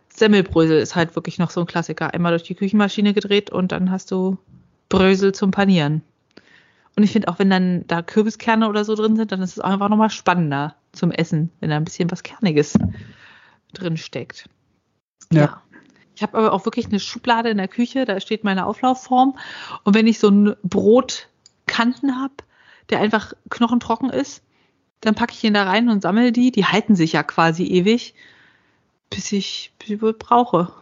Semmelbrösel 0.09 0.79
ist 0.79 0.97
halt 0.97 1.15
wirklich 1.15 1.39
noch 1.39 1.51
so 1.51 1.61
ein 1.61 1.67
Klassiker. 1.67 2.15
Einmal 2.15 2.33
durch 2.33 2.43
die 2.43 2.55
Küchenmaschine 2.55 3.13
gedreht 3.13 3.51
und 3.51 3.73
dann 3.73 3.91
hast 3.91 4.11
du 4.11 4.39
Brösel 4.89 5.33
zum 5.33 5.51
Panieren. 5.51 6.03
Und 6.97 7.05
ich 7.05 7.13
finde 7.13 7.29
auch, 7.29 7.39
wenn 7.39 7.51
dann 7.51 7.87
da 7.87 8.03
Kürbiskerne 8.03 8.69
oder 8.69 8.85
so 8.85 8.95
drin 8.95 9.17
sind, 9.17 9.31
dann 9.31 9.43
ist 9.43 9.53
es 9.53 9.61
einfach 9.61 9.89
nochmal 9.89 10.11
spannender 10.11 10.75
zum 10.93 11.13
Essen, 11.13 11.51
wenn 11.61 11.71
da 11.71 11.77
ein 11.77 11.85
bisschen 11.85 12.11
was 12.11 12.23
Kerniges 12.23 12.77
drin 13.73 13.97
steckt. 13.97 14.49
Ja. 15.31 15.41
ja. 15.41 15.63
Ich 16.17 16.23
habe 16.23 16.37
aber 16.37 16.53
auch 16.53 16.65
wirklich 16.65 16.87
eine 16.87 16.99
Schublade 16.99 17.51
in 17.51 17.59
der 17.59 17.69
Küche, 17.69 18.05
da 18.05 18.19
steht 18.19 18.43
meine 18.43 18.67
Auflaufform. 18.67 19.39
Und 19.85 19.95
wenn 19.95 20.09
ich 20.09 20.19
so 20.19 20.27
einen 20.27 20.57
Brotkanten 20.65 22.21
habe, 22.21 22.35
der 22.91 22.99
einfach 22.99 23.35
knochentrocken 23.51 24.11
ist, 24.11 24.43
dann 25.01 25.15
packe 25.15 25.33
ich 25.33 25.45
ihn 25.45 25.55
da 25.55 25.65
rein 25.65 25.89
und 25.89 26.03
sammle 26.03 26.33
die. 26.33 26.51
Die 26.51 26.65
halten 26.65 26.97
sich 26.97 27.13
ja 27.13 27.23
quasi 27.23 27.65
ewig, 27.65 28.15
bis 29.11 29.33
ich 29.33 29.73
sie 29.85 30.03
wohl 30.03 30.15
brauche. 30.15 30.73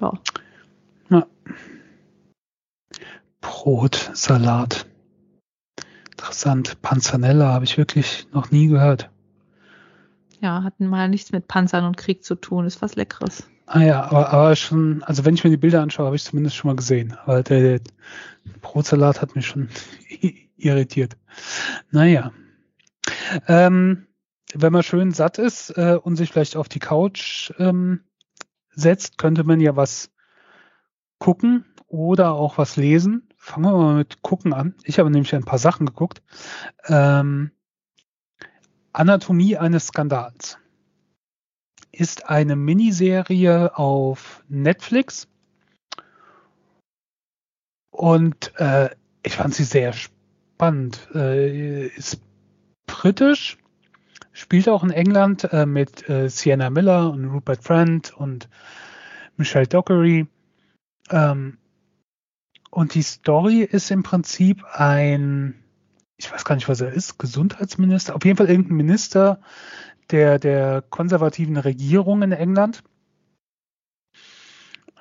Ja. 0.00 0.12
ja. 1.10 1.26
Brot, 3.40 4.10
Salat. 4.14 4.86
Interessant. 6.12 6.80
Panzanella 6.82 7.52
habe 7.52 7.64
ich 7.64 7.76
wirklich 7.78 8.26
noch 8.32 8.50
nie 8.50 8.68
gehört. 8.68 9.10
Ja, 10.40 10.62
hatten 10.62 10.86
mal 10.86 11.08
nichts 11.08 11.32
mit 11.32 11.48
Panzern 11.48 11.84
und 11.84 11.98
Krieg 11.98 12.24
zu 12.24 12.34
tun. 12.34 12.66
Ist 12.66 12.80
was 12.80 12.96
Leckeres. 12.96 13.46
Ah 13.66 13.82
ja, 13.82 14.02
aber, 14.02 14.30
aber 14.30 14.56
schon, 14.56 15.02
also 15.04 15.24
wenn 15.24 15.34
ich 15.34 15.44
mir 15.44 15.50
die 15.50 15.56
Bilder 15.56 15.82
anschaue, 15.82 16.06
habe 16.06 16.16
ich 16.16 16.24
zumindest 16.24 16.56
schon 16.56 16.68
mal 16.70 16.76
gesehen. 16.76 17.16
Aber 17.24 17.42
der, 17.42 17.78
der 17.78 17.80
Brotsalat 18.62 19.22
hat 19.22 19.36
mich 19.36 19.46
schon 19.46 19.68
irritiert. 20.60 21.16
Naja. 21.90 22.32
Ähm, 23.48 24.06
wenn 24.54 24.72
man 24.72 24.82
schön 24.82 25.12
satt 25.12 25.38
ist 25.38 25.70
äh, 25.76 25.98
und 26.02 26.16
sich 26.16 26.32
vielleicht 26.32 26.56
auf 26.56 26.68
die 26.68 26.80
Couch 26.80 27.52
ähm, 27.58 28.04
setzt, 28.70 29.18
könnte 29.18 29.44
man 29.44 29.60
ja 29.60 29.76
was 29.76 30.10
gucken 31.18 31.64
oder 31.86 32.32
auch 32.32 32.58
was 32.58 32.76
lesen. 32.76 33.28
Fangen 33.36 33.66
wir 33.66 33.76
mal 33.76 33.96
mit 33.96 34.22
gucken 34.22 34.52
an. 34.52 34.74
Ich 34.84 34.98
habe 34.98 35.10
nämlich 35.10 35.34
ein 35.34 35.44
paar 35.44 35.58
Sachen 35.58 35.86
geguckt. 35.86 36.22
Ähm, 36.86 37.52
Anatomie 38.92 39.56
eines 39.56 39.88
Skandals 39.88 40.58
ist 41.92 42.28
eine 42.28 42.56
Miniserie 42.56 43.76
auf 43.76 44.44
Netflix 44.48 45.28
und 47.90 48.52
äh, 48.56 48.90
ich 49.22 49.36
fand 49.36 49.54
sie 49.54 49.64
sehr 49.64 49.92
spannend. 49.92 50.19
Äh, 50.60 51.86
ist 51.86 52.20
britisch, 52.86 53.56
spielt 54.32 54.68
auch 54.68 54.84
in 54.84 54.90
England 54.90 55.50
äh, 55.52 55.64
mit 55.64 56.06
äh, 56.10 56.28
Sienna 56.28 56.68
Miller 56.68 57.10
und 57.10 57.24
Rupert 57.28 57.64
Friend 57.64 58.12
und 58.14 58.50
Michelle 59.38 59.66
Dockery. 59.66 60.26
Ähm, 61.08 61.56
und 62.70 62.94
die 62.94 63.02
Story 63.02 63.62
ist 63.62 63.90
im 63.90 64.02
Prinzip 64.02 64.62
ein, 64.70 65.54
ich 66.18 66.30
weiß 66.30 66.44
gar 66.44 66.56
nicht, 66.56 66.68
was 66.68 66.82
er 66.82 66.92
ist, 66.92 67.18
Gesundheitsminister, 67.18 68.14
auf 68.14 68.24
jeden 68.26 68.36
Fall 68.36 68.50
irgendein 68.50 68.76
Minister 68.76 69.40
der, 70.10 70.38
der 70.38 70.82
konservativen 70.82 71.56
Regierung 71.56 72.20
in 72.20 72.32
England. 72.32 72.82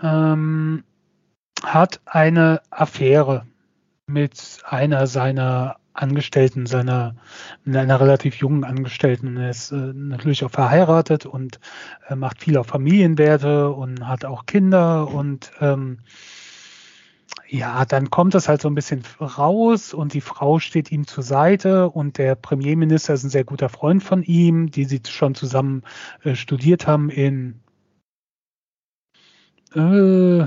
Ähm, 0.02 0.86
hat 1.62 2.00
eine 2.06 2.62
Affäre 2.70 3.46
mit 4.10 4.60
einer 4.66 5.08
seiner 5.08 5.78
Angestellten, 5.94 6.66
seiner, 6.66 7.16
einer 7.66 8.00
relativ 8.00 8.36
jungen 8.36 8.64
Angestellten. 8.64 9.38
Er 9.38 9.50
ist 9.50 9.72
äh, 9.72 9.76
natürlich 9.76 10.44
auch 10.44 10.52
verheiratet 10.52 11.26
und 11.26 11.60
äh, 12.08 12.16
macht 12.16 12.42
viel 12.42 12.58
auf 12.58 12.68
Familienwerte 12.68 13.70
und 13.70 14.08
hat 14.08 14.26
auch 14.26 14.46
Kinder 14.46 15.10
und 15.10 15.52
ähm, 15.60 16.00
ja, 17.48 17.84
dann 17.86 18.10
kommt 18.12 18.36
das 18.36 18.48
halt 18.48 18.62
so 18.62 18.70
ein 18.70 18.76
bisschen 18.76 19.04
raus 19.20 19.94
und 19.94 20.14
die 20.14 20.22
Frau 20.22 20.60
steht 20.60 20.92
ihm 20.92 21.08
zur 21.08 21.24
Seite 21.24 21.90
und 21.90 22.18
der 22.18 22.36
Premierminister 22.36 23.14
ist 23.14 23.24
ein 23.24 23.30
sehr 23.30 23.44
guter 23.44 23.70
Freund 23.70 24.04
von 24.04 24.24
ihm, 24.24 24.70
die 24.70 24.86
sie 24.86 25.02
schon 25.08 25.36
zusammen 25.36 25.84
äh, 26.24 26.36
studiert 26.36 26.86
haben 26.86 27.10
in 27.10 27.60
äh, 29.74 30.46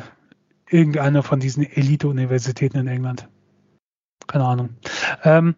irgendeiner 0.70 1.22
von 1.22 1.40
diesen 1.40 1.64
Elite-Universitäten 1.64 2.78
in 2.78 2.86
England. 2.86 3.28
Keine 4.26 4.44
Ahnung. 4.44 4.70
Ähm, 5.24 5.54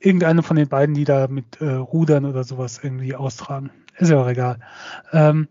irgendeine 0.00 0.42
von 0.42 0.56
den 0.56 0.68
beiden, 0.68 0.94
die 0.94 1.04
da 1.04 1.26
mit 1.28 1.60
äh, 1.60 1.72
Rudern 1.72 2.24
oder 2.24 2.44
sowas 2.44 2.80
irgendwie 2.82 3.14
austragen. 3.14 3.70
Ist 3.98 4.10
ja 4.10 4.20
auch 4.20 4.28
egal. 4.28 4.58
Ähm, 5.12 5.48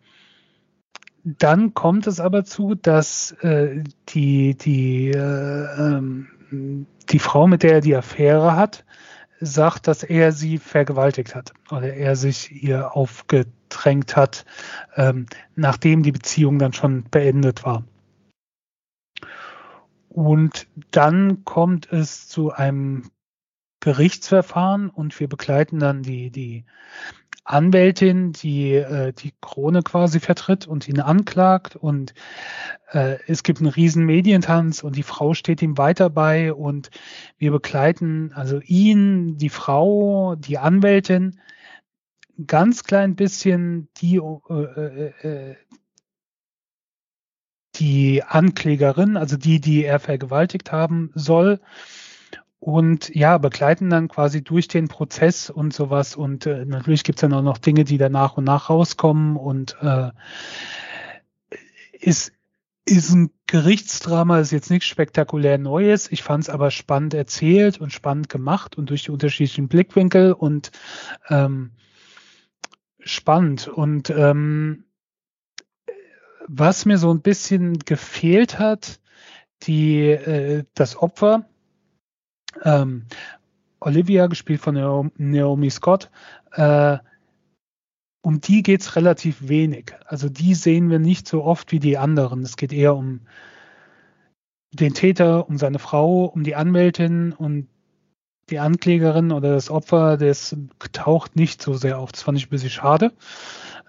dann 1.23 1.73
kommt 1.73 2.05
es 2.05 2.19
aber 2.19 2.45
zu, 2.45 2.75
dass 2.75 3.31
äh, 3.41 3.83
die, 4.09 4.55
die, 4.55 5.09
äh, 5.09 5.17
ähm, 5.17 6.85
die 7.09 7.19
Frau, 7.19 7.47
mit 7.47 7.63
der 7.63 7.73
er 7.73 7.81
die 7.81 7.95
Affäre 7.95 8.55
hat, 8.55 8.85
sagt, 9.39 9.87
dass 9.87 10.03
er 10.03 10.31
sie 10.31 10.59
vergewaltigt 10.59 11.35
hat 11.35 11.53
oder 11.71 11.93
er 11.93 12.15
sich 12.15 12.63
ihr 12.63 12.95
aufgedrängt 12.95 14.15
hat, 14.15 14.45
ähm, 14.95 15.25
nachdem 15.55 16.03
die 16.03 16.11
Beziehung 16.11 16.59
dann 16.59 16.73
schon 16.73 17.03
beendet 17.09 17.65
war. 17.65 17.83
Und 20.15 20.67
dann 20.91 21.43
kommt 21.43 21.91
es 21.91 22.29
zu 22.29 22.53
einem 22.53 23.11
Gerichtsverfahren 23.81 24.89
und 24.89 25.19
wir 25.19 25.27
begleiten 25.27 25.77
dann 25.77 26.03
die, 26.03 26.31
die 26.31 26.63
Anwältin, 27.43 28.31
die 28.31 28.75
äh, 28.75 29.11
die 29.11 29.33
Krone 29.41 29.81
quasi 29.83 30.21
vertritt 30.21 30.67
und 30.67 30.87
ihn 30.87 31.01
anklagt. 31.01 31.75
Und 31.75 32.13
äh, 32.93 33.17
es 33.27 33.43
gibt 33.43 33.59
einen 33.59 33.67
riesen 33.67 34.05
Medientanz 34.05 34.83
und 34.83 34.95
die 34.95 35.03
Frau 35.03 35.33
steht 35.33 35.61
ihm 35.61 35.77
weiter 35.77 36.09
bei 36.09 36.53
und 36.53 36.91
wir 37.37 37.51
begleiten 37.51 38.31
also 38.33 38.61
ihn, 38.61 39.37
die 39.37 39.49
Frau, 39.49 40.35
die 40.35 40.59
Anwältin, 40.59 41.41
ganz 42.47 42.85
klein 42.85 43.17
bisschen 43.17 43.89
die 43.97 44.15
äh, 44.15 44.53
äh, 44.53 45.49
äh 45.51 45.55
die 47.79 48.23
Anklägerin, 48.23 49.17
also 49.17 49.37
die, 49.37 49.59
die 49.59 49.83
er 49.85 49.99
vergewaltigt 49.99 50.71
haben 50.71 51.11
soll 51.15 51.59
und 52.65 53.13
ja, 53.13 53.37
begleiten 53.37 53.91
dann 53.91 54.07
quasi 54.07 54.43
durch 54.43 54.67
den 54.67 54.87
Prozess 54.87 55.51
und 55.51 55.71
sowas. 55.71 56.15
Und 56.15 56.47
äh, 56.47 56.65
natürlich 56.65 57.03
gibt's 57.03 57.21
dann 57.21 57.33
auch 57.33 57.43
noch 57.43 57.59
Dinge, 57.59 57.83
die 57.83 57.99
dann 57.99 58.13
nach 58.13 58.37
und 58.37 58.43
nach 58.43 58.71
rauskommen 58.71 59.37
und 59.37 59.77
äh, 59.81 60.09
ist, 61.91 62.33
ist 62.85 63.11
ein 63.11 63.29
Gerichtsdrama, 63.45 64.39
ist 64.39 64.51
jetzt 64.51 64.71
nichts 64.71 64.87
spektakulär 64.87 65.59
Neues. 65.59 66.11
Ich 66.11 66.23
fand 66.23 66.45
es 66.45 66.49
aber 66.49 66.71
spannend 66.71 67.13
erzählt 67.13 67.79
und 67.79 67.93
spannend 67.93 68.29
gemacht 68.29 68.79
und 68.79 68.89
durch 68.89 69.03
die 69.03 69.11
unterschiedlichen 69.11 69.67
Blickwinkel 69.67 70.33
und 70.33 70.71
ähm, 71.29 71.69
spannend. 72.99 73.67
Und 73.67 74.09
ähm, 74.09 74.85
was 76.47 76.85
mir 76.85 76.97
so 76.97 77.11
ein 77.11 77.21
bisschen 77.21 77.79
gefehlt 77.79 78.59
hat, 78.59 78.99
die 79.63 80.09
äh, 80.09 80.63
das 80.73 80.97
Opfer, 80.97 81.45
ähm, 82.63 83.05
Olivia, 83.79 84.27
gespielt 84.27 84.61
von 84.61 85.11
Naomi 85.17 85.69
Scott, 85.69 86.09
äh, 86.53 86.97
um 88.21 88.41
die 88.41 88.63
geht's 88.63 88.95
relativ 88.95 89.47
wenig. 89.47 89.93
Also 90.05 90.29
die 90.29 90.55
sehen 90.55 90.89
wir 90.89 90.99
nicht 90.99 91.27
so 91.27 91.43
oft 91.43 91.71
wie 91.71 91.79
die 91.79 91.97
anderen. 91.97 92.41
Es 92.41 92.57
geht 92.57 92.73
eher 92.73 92.95
um 92.95 93.21
den 94.71 94.93
Täter, 94.93 95.47
um 95.47 95.57
seine 95.57 95.79
Frau, 95.79 96.25
um 96.25 96.43
die 96.43 96.55
Anwältin 96.55 97.33
und 97.33 97.67
die 98.49 98.59
Anklägerin 98.59 99.31
oder 99.31 99.53
das 99.53 99.69
Opfer, 99.69 100.17
das 100.17 100.55
taucht 100.91 101.35
nicht 101.35 101.61
so 101.61 101.75
sehr 101.75 101.99
auf. 101.99 102.11
Das 102.11 102.23
fand 102.23 102.37
ich 102.37 102.47
ein 102.47 102.49
bisschen 102.49 102.69
schade. 102.69 103.11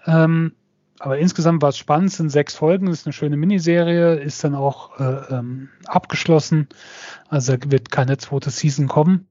Ähm, 0.05 0.53
aber 0.99 1.19
insgesamt 1.19 1.61
war 1.61 1.69
es 1.69 1.77
spannend, 1.77 2.11
sind 2.11 2.29
sechs 2.29 2.55
Folgen, 2.55 2.87
ist 2.87 3.05
eine 3.05 3.13
schöne 3.13 3.37
Miniserie, 3.37 4.15
ist 4.15 4.43
dann 4.43 4.55
auch 4.55 4.99
äh, 4.99 5.35
ähm, 5.35 5.69
abgeschlossen. 5.85 6.67
Also 7.29 7.55
wird 7.67 7.91
keine 7.91 8.17
zweite 8.17 8.49
Season 8.49 8.87
kommen. 8.87 9.27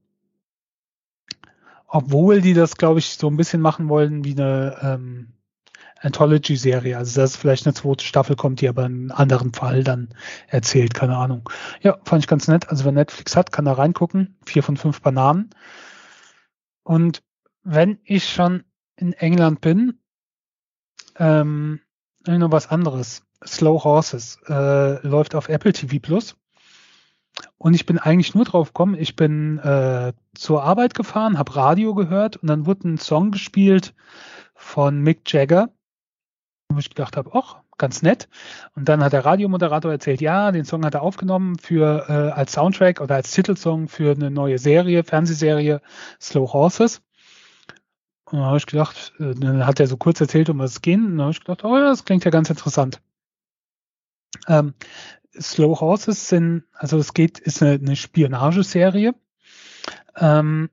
Obwohl 1.87 2.41
die 2.41 2.53
das, 2.53 2.77
glaube 2.77 2.99
ich, 2.99 3.17
so 3.17 3.29
ein 3.29 3.37
bisschen 3.37 3.61
machen 3.61 3.89
wollen 3.89 4.23
wie 4.23 4.33
eine 4.33 4.77
ähm, 4.81 5.33
Anthology-Serie. 6.01 6.97
Also 6.97 7.21
dass 7.21 7.35
vielleicht 7.35 7.65
eine 7.65 7.73
zweite 7.73 8.05
Staffel 8.05 8.35
kommt, 8.35 8.61
die 8.61 8.69
aber 8.69 8.85
einen 8.85 9.11
anderen 9.11 9.53
Fall 9.53 9.83
dann 9.83 10.09
erzählt, 10.47 10.93
keine 10.93 11.17
Ahnung. 11.17 11.49
Ja, 11.81 11.97
fand 12.03 12.23
ich 12.23 12.27
ganz 12.27 12.47
nett. 12.47 12.69
Also 12.69 12.85
wer 12.85 12.91
Netflix 12.91 13.35
hat, 13.35 13.51
kann 13.51 13.65
da 13.65 13.73
reingucken. 13.73 14.37
Vier 14.45 14.63
von 14.63 14.77
fünf 14.77 15.01
Bananen. 15.01 15.49
Und 16.83 17.23
wenn 17.63 17.99
ich 18.03 18.29
schon 18.29 18.63
in 18.95 19.11
England 19.13 19.59
bin, 19.59 19.99
ähm, 21.19 21.79
noch 22.25 22.51
was 22.51 22.69
anderes. 22.69 23.23
Slow 23.45 23.83
Horses 23.83 24.39
äh, 24.47 25.05
läuft 25.07 25.35
auf 25.35 25.49
Apple 25.49 25.73
TV 25.73 25.99
Plus. 25.99 26.35
Und 27.57 27.73
ich 27.73 27.85
bin 27.85 27.99
eigentlich 27.99 28.33
nur 28.33 28.45
drauf 28.45 28.69
gekommen, 28.69 28.95
ich 28.97 29.15
bin 29.15 29.59
äh, 29.59 30.13
zur 30.33 30.63
Arbeit 30.63 30.95
gefahren, 30.95 31.37
habe 31.37 31.55
Radio 31.55 31.93
gehört 31.93 32.37
und 32.37 32.47
dann 32.47 32.65
wurde 32.65 32.87
ein 32.87 32.97
Song 32.97 33.31
gespielt 33.31 33.93
von 34.55 35.01
Mick 35.01 35.31
Jagger, 35.31 35.69
wo 36.69 36.79
ich 36.79 36.89
gedacht 36.89 37.15
habe, 37.15 37.31
ach, 37.33 37.57
ganz 37.77 38.01
nett. 38.01 38.27
Und 38.75 38.89
dann 38.89 39.03
hat 39.03 39.13
der 39.13 39.25
Radiomoderator 39.25 39.91
erzählt, 39.91 40.21
ja, 40.21 40.51
den 40.51 40.65
Song 40.65 40.83
hat 40.85 40.95
er 40.95 41.03
aufgenommen 41.03 41.57
für 41.59 42.05
äh, 42.09 42.31
als 42.31 42.53
Soundtrack 42.53 43.01
oder 43.01 43.15
als 43.15 43.31
Titelsong 43.31 43.87
für 43.87 44.11
eine 44.11 44.31
neue 44.31 44.57
Serie, 44.57 45.03
Fernsehserie 45.03 45.81
Slow 46.19 46.51
Horses. 46.51 47.01
Und 48.29 48.39
dann 48.39 48.47
habe 48.47 48.57
ich 48.57 48.65
gedacht, 48.65 49.13
äh, 49.19 49.33
dann 49.33 49.65
hat 49.65 49.79
er 49.79 49.87
so 49.87 49.95
kurz 49.95 50.19
erzählt, 50.19 50.49
um 50.49 50.59
was 50.59 50.71
es 50.71 50.81
geht. 50.81 50.97
Und 50.97 51.17
dann 51.17 51.21
habe 51.21 51.31
ich 51.31 51.39
gedacht, 51.39 51.63
oh 51.63 51.77
ja, 51.77 51.85
das 51.85 52.03
klingt 52.03 52.25
ja 52.25 52.31
ganz 52.31 52.49
interessant. 52.49 53.01
Ähm, 54.47 54.73
Slow 55.39 55.79
Horses 55.79 56.27
sind, 56.27 56.63
also 56.73 56.97
es 56.97 57.13
geht, 57.13 57.39
ist 57.39 57.61
eine, 57.61 57.73
eine 57.73 57.95
Spionageserie. 57.95 59.13
Ähm, 60.17 60.69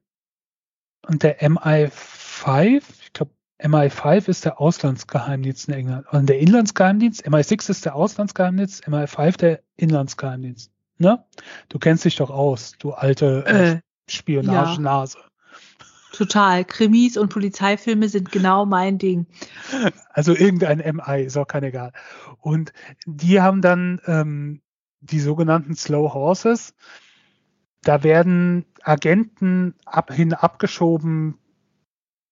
und 1.06 1.22
der 1.22 1.40
MI5, 1.40 2.82
ich 3.02 3.12
glaube, 3.12 3.32
MI5 3.60 4.28
ist 4.28 4.44
der 4.44 4.60
Auslandsgeheimdienst 4.60 5.68
in 5.68 5.74
England. 5.74 6.06
Und 6.12 6.28
der 6.28 6.40
Inlandsgeheimdienst, 6.40 7.26
MI6 7.26 7.70
ist 7.70 7.84
der 7.84 7.94
Auslandsgeheimdienst, 7.94 8.88
MI5 8.88 9.36
der 9.36 9.62
Inlandsgeheimdienst. 9.76 10.72
Ne? 10.98 11.24
Du 11.68 11.78
kennst 11.78 12.04
dich 12.04 12.16
doch 12.16 12.30
aus, 12.30 12.72
du 12.78 12.92
alte 12.92 13.44
äh, 13.46 13.72
äh 13.72 13.80
Spionagenase. 14.08 15.18
Ja. 15.18 15.24
Total. 16.14 16.64
Krimis 16.64 17.16
und 17.16 17.28
Polizeifilme 17.28 18.08
sind 18.08 18.30
genau 18.30 18.66
mein 18.66 18.98
Ding. 18.98 19.26
Also 20.10 20.34
irgendein 20.34 20.78
MI, 20.78 21.24
ist 21.24 21.36
auch 21.36 21.46
kein 21.46 21.64
egal. 21.64 21.92
Und 22.40 22.72
die 23.04 23.40
haben 23.40 23.62
dann 23.62 24.00
ähm, 24.06 24.60
die 25.00 25.20
sogenannten 25.20 25.74
Slow 25.74 26.14
Horses. 26.14 26.74
Da 27.82 28.02
werden 28.02 28.64
Agenten 28.82 29.74
ab, 29.84 30.12
hin 30.12 30.32
abgeschoben, 30.32 31.38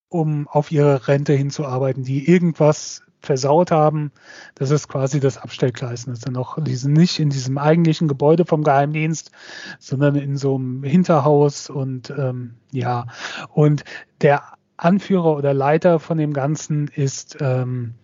um 0.09 0.47
auf 0.49 0.71
ihre 0.71 1.09
Rente 1.09 1.33
hinzuarbeiten, 1.33 2.05
die 2.05 2.29
irgendwas 2.29 3.03
versaut 3.23 3.71
haben. 3.71 4.13
Das 4.55 4.71
ist 4.71 4.89
quasi 4.89 5.21
das 5.21 5.39
Abstellgleis. 5.39 6.05
Das 6.05 6.19
ist 6.19 6.27
dann 6.27 6.35
noch, 6.35 6.63
die 6.63 6.75
sind 6.75 6.93
nicht 6.93 7.19
in 7.19 7.31
diesem 7.31 7.59
eigentlichen 7.59 8.09
Gebäude 8.09 8.45
vom 8.45 8.65
Geheimdienst, 8.65 9.31
sondern 9.79 10.17
in 10.17 10.37
so 10.37 10.57
einem 10.57 10.83
Hinterhaus 10.83 11.71
und 11.71 12.11
ähm, 12.11 12.55
ja. 12.73 13.07
Und 13.49 13.85
der 14.21 14.43
Anführer 14.77 15.37
oder 15.37 15.55
Leiter 15.55 16.01
von 16.01 16.19
dem 16.19 16.33
Ganzen 16.33 16.89
ist 16.89 17.37
ähm, 17.41 17.95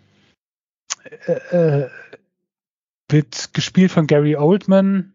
äh, 1.26 1.82
äh, 1.82 1.88
wird 3.10 3.54
gespielt 3.54 3.90
von 3.90 4.06
Gary 4.06 4.36
Oldman, 4.36 5.14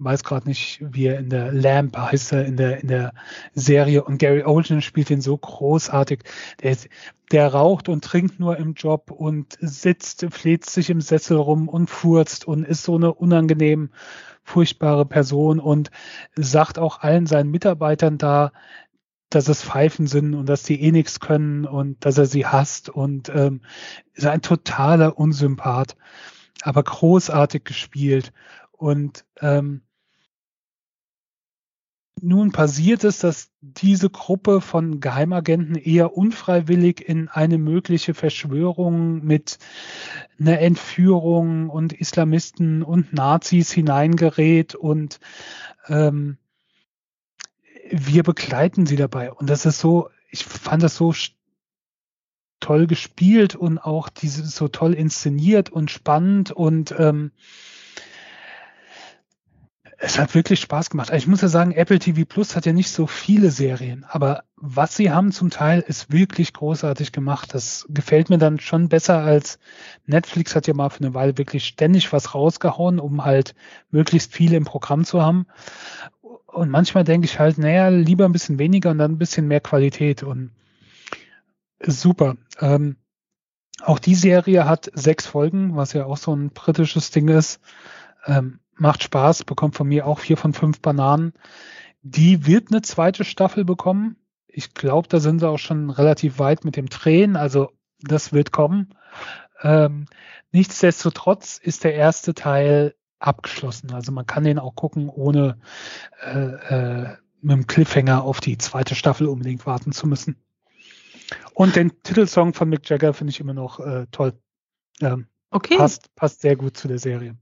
weiß 0.00 0.24
gerade 0.24 0.48
nicht, 0.48 0.78
wie 0.80 1.06
er 1.06 1.18
in 1.18 1.28
der 1.28 1.52
Lamp 1.52 1.96
heißt 1.96 2.32
er 2.32 2.46
in 2.46 2.56
der 2.56 2.80
in 2.80 2.88
der 2.88 3.12
Serie 3.54 4.02
und 4.02 4.18
Gary 4.18 4.42
Oldman 4.42 4.82
spielt 4.82 5.10
ihn 5.10 5.20
so 5.20 5.36
großartig. 5.36 6.24
Der, 6.62 6.76
der 7.30 7.48
raucht 7.52 7.88
und 7.88 8.04
trinkt 8.04 8.40
nur 8.40 8.56
im 8.56 8.74
Job 8.74 9.10
und 9.10 9.56
sitzt, 9.60 10.26
fleht 10.30 10.66
sich 10.66 10.90
im 10.90 11.00
Sessel 11.00 11.36
rum 11.36 11.68
und 11.68 11.88
furzt 11.88 12.46
und 12.46 12.64
ist 12.64 12.82
so 12.82 12.96
eine 12.96 13.14
unangenehm 13.14 13.90
furchtbare 14.42 15.06
Person 15.06 15.60
und 15.60 15.90
sagt 16.34 16.78
auch 16.78 17.00
allen 17.00 17.26
seinen 17.26 17.50
Mitarbeitern 17.50 18.18
da, 18.18 18.52
dass 19.28 19.48
es 19.48 19.62
Pfeifen 19.62 20.08
sind 20.08 20.34
und 20.34 20.46
dass 20.46 20.64
die 20.64 20.82
eh 20.82 20.90
nichts 20.90 21.20
können 21.20 21.64
und 21.64 22.04
dass 22.04 22.18
er 22.18 22.26
sie 22.26 22.46
hasst 22.46 22.88
und 22.88 23.28
ähm, 23.28 23.60
ist 24.14 24.26
ein 24.26 24.42
totaler 24.42 25.16
Unsympath, 25.16 25.96
aber 26.62 26.82
großartig 26.82 27.62
gespielt. 27.62 28.32
Und 28.72 29.24
ähm, 29.40 29.82
nun 32.22 32.52
passiert 32.52 33.04
es, 33.04 33.18
dass 33.18 33.50
diese 33.60 34.10
Gruppe 34.10 34.60
von 34.60 35.00
Geheimagenten 35.00 35.74
eher 35.74 36.16
unfreiwillig 36.16 37.06
in 37.08 37.28
eine 37.28 37.58
mögliche 37.58 38.14
Verschwörung 38.14 39.24
mit 39.24 39.58
einer 40.38 40.58
Entführung 40.60 41.70
und 41.70 41.92
Islamisten 41.92 42.82
und 42.82 43.12
Nazis 43.12 43.72
hineingerät 43.72 44.74
und 44.74 45.20
ähm, 45.88 46.38
wir 47.90 48.22
begleiten 48.22 48.86
sie 48.86 48.96
dabei. 48.96 49.32
Und 49.32 49.50
das 49.50 49.66
ist 49.66 49.80
so, 49.80 50.10
ich 50.30 50.44
fand 50.44 50.82
das 50.82 50.96
so 50.96 51.12
toll 52.60 52.86
gespielt 52.86 53.56
und 53.56 53.78
auch 53.78 54.08
diese 54.08 54.44
so 54.44 54.68
toll 54.68 54.94
inszeniert 54.94 55.70
und 55.70 55.90
spannend 55.90 56.52
und 56.52 56.94
ähm, 56.98 57.32
es 60.02 60.18
hat 60.18 60.34
wirklich 60.34 60.60
Spaß 60.60 60.88
gemacht. 60.88 61.10
Ich 61.12 61.26
muss 61.26 61.42
ja 61.42 61.48
sagen, 61.48 61.72
Apple 61.72 61.98
TV 61.98 62.24
Plus 62.24 62.56
hat 62.56 62.64
ja 62.64 62.72
nicht 62.72 62.90
so 62.90 63.06
viele 63.06 63.50
Serien, 63.50 64.06
aber 64.08 64.44
was 64.56 64.96
sie 64.96 65.10
haben 65.10 65.30
zum 65.30 65.50
Teil 65.50 65.84
ist 65.86 66.10
wirklich 66.10 66.54
großartig 66.54 67.12
gemacht. 67.12 67.52
Das 67.52 67.84
gefällt 67.90 68.30
mir 68.30 68.38
dann 68.38 68.58
schon 68.60 68.88
besser 68.88 69.18
als 69.18 69.58
Netflix 70.06 70.56
hat 70.56 70.66
ja 70.66 70.72
mal 70.72 70.88
für 70.88 71.04
eine 71.04 71.12
Weile 71.12 71.36
wirklich 71.36 71.66
ständig 71.66 72.14
was 72.14 72.34
rausgehauen, 72.34 72.98
um 72.98 73.26
halt 73.26 73.54
möglichst 73.90 74.32
viele 74.32 74.56
im 74.56 74.64
Programm 74.64 75.04
zu 75.04 75.20
haben. 75.20 75.46
Und 76.46 76.70
manchmal 76.70 77.04
denke 77.04 77.26
ich 77.26 77.38
halt, 77.38 77.58
naja, 77.58 77.88
lieber 77.88 78.24
ein 78.24 78.32
bisschen 78.32 78.58
weniger 78.58 78.92
und 78.92 78.98
dann 78.98 79.12
ein 79.12 79.18
bisschen 79.18 79.48
mehr 79.48 79.60
Qualität 79.60 80.22
und 80.22 80.50
super. 81.78 82.36
Ähm, 82.58 82.96
auch 83.82 83.98
die 83.98 84.14
Serie 84.14 84.64
hat 84.64 84.90
sechs 84.94 85.26
Folgen, 85.26 85.76
was 85.76 85.92
ja 85.92 86.06
auch 86.06 86.16
so 86.16 86.34
ein 86.34 86.50
britisches 86.50 87.10
Ding 87.10 87.28
ist. 87.28 87.60
Ähm, 88.24 88.60
macht 88.80 89.02
Spaß, 89.02 89.44
bekommt 89.44 89.76
von 89.76 89.86
mir 89.86 90.06
auch 90.06 90.18
vier 90.18 90.36
von 90.36 90.54
fünf 90.54 90.80
Bananen. 90.80 91.34
Die 92.02 92.46
wird 92.46 92.70
eine 92.70 92.82
zweite 92.82 93.24
Staffel 93.24 93.64
bekommen. 93.64 94.16
Ich 94.48 94.74
glaube, 94.74 95.06
da 95.08 95.20
sind 95.20 95.40
sie 95.40 95.48
auch 95.48 95.58
schon 95.58 95.90
relativ 95.90 96.38
weit 96.38 96.64
mit 96.64 96.76
dem 96.76 96.88
Drehen, 96.88 97.36
also 97.36 97.70
das 98.00 98.32
wird 98.32 98.52
kommen. 98.52 98.94
Ähm, 99.62 100.06
nichtsdestotrotz 100.50 101.58
ist 101.58 101.84
der 101.84 101.94
erste 101.94 102.34
Teil 102.34 102.94
abgeschlossen. 103.18 103.92
Also 103.92 104.12
man 104.12 104.26
kann 104.26 104.44
den 104.44 104.58
auch 104.58 104.74
gucken, 104.74 105.10
ohne 105.10 105.58
äh, 106.22 106.38
äh, 106.38 107.16
mit 107.42 107.56
dem 107.56 107.66
Cliffhanger 107.66 108.24
auf 108.24 108.40
die 108.40 108.56
zweite 108.56 108.94
Staffel 108.94 109.28
unbedingt 109.28 109.66
warten 109.66 109.92
zu 109.92 110.06
müssen. 110.06 110.36
Und 111.52 111.76
den 111.76 112.02
Titelsong 112.02 112.54
von 112.54 112.68
Mick 112.70 112.88
Jagger 112.88 113.12
finde 113.12 113.32
ich 113.32 113.40
immer 113.40 113.54
noch 113.54 113.78
äh, 113.78 114.06
toll. 114.10 114.32
Ähm, 115.00 115.26
okay. 115.50 115.76
Passt, 115.76 116.14
passt 116.14 116.40
sehr 116.40 116.56
gut 116.56 116.76
zu 116.76 116.88
der 116.88 116.98
Serie 116.98 117.36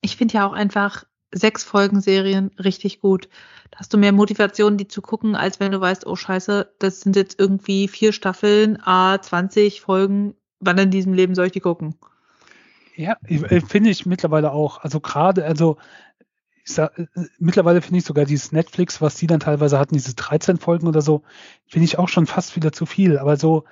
ich 0.00 0.16
finde 0.16 0.34
ja 0.34 0.46
auch 0.46 0.52
einfach 0.52 1.04
sechs 1.32 1.64
Folgen 1.64 2.00
Serien 2.00 2.50
richtig 2.58 3.00
gut. 3.00 3.28
Da 3.70 3.80
hast 3.80 3.92
du 3.92 3.98
mehr 3.98 4.12
Motivation, 4.12 4.76
die 4.76 4.88
zu 4.88 5.02
gucken, 5.02 5.34
als 5.34 5.60
wenn 5.60 5.72
du 5.72 5.80
weißt, 5.80 6.06
oh 6.06 6.16
scheiße, 6.16 6.74
das 6.78 7.00
sind 7.00 7.16
jetzt 7.16 7.38
irgendwie 7.38 7.88
vier 7.88 8.12
Staffeln, 8.12 8.78
a 8.82 9.20
20 9.20 9.80
Folgen. 9.80 10.34
Wann 10.60 10.78
in 10.78 10.90
diesem 10.90 11.12
Leben 11.12 11.34
soll 11.34 11.46
ich 11.46 11.52
die 11.52 11.60
gucken? 11.60 11.96
Ja, 12.94 13.18
finde 13.68 13.90
ich 13.90 14.06
mittlerweile 14.06 14.52
auch. 14.52 14.78
Also 14.78 15.00
gerade, 15.00 15.44
also 15.44 15.76
ich 16.64 16.72
sag, 16.72 16.98
äh, 16.98 17.06
mittlerweile 17.38 17.82
finde 17.82 17.98
ich 17.98 18.04
sogar 18.04 18.24
dieses 18.24 18.52
Netflix, 18.52 19.00
was 19.00 19.16
die 19.16 19.26
dann 19.26 19.40
teilweise 19.40 19.78
hatten, 19.78 19.94
diese 19.94 20.14
13 20.14 20.56
Folgen 20.56 20.86
oder 20.86 21.02
so, 21.02 21.22
finde 21.66 21.84
ich 21.84 21.98
auch 21.98 22.08
schon 22.08 22.26
fast 22.26 22.56
wieder 22.56 22.72
zu 22.72 22.86
viel. 22.86 23.18
Aber 23.18 23.36
so 23.36 23.64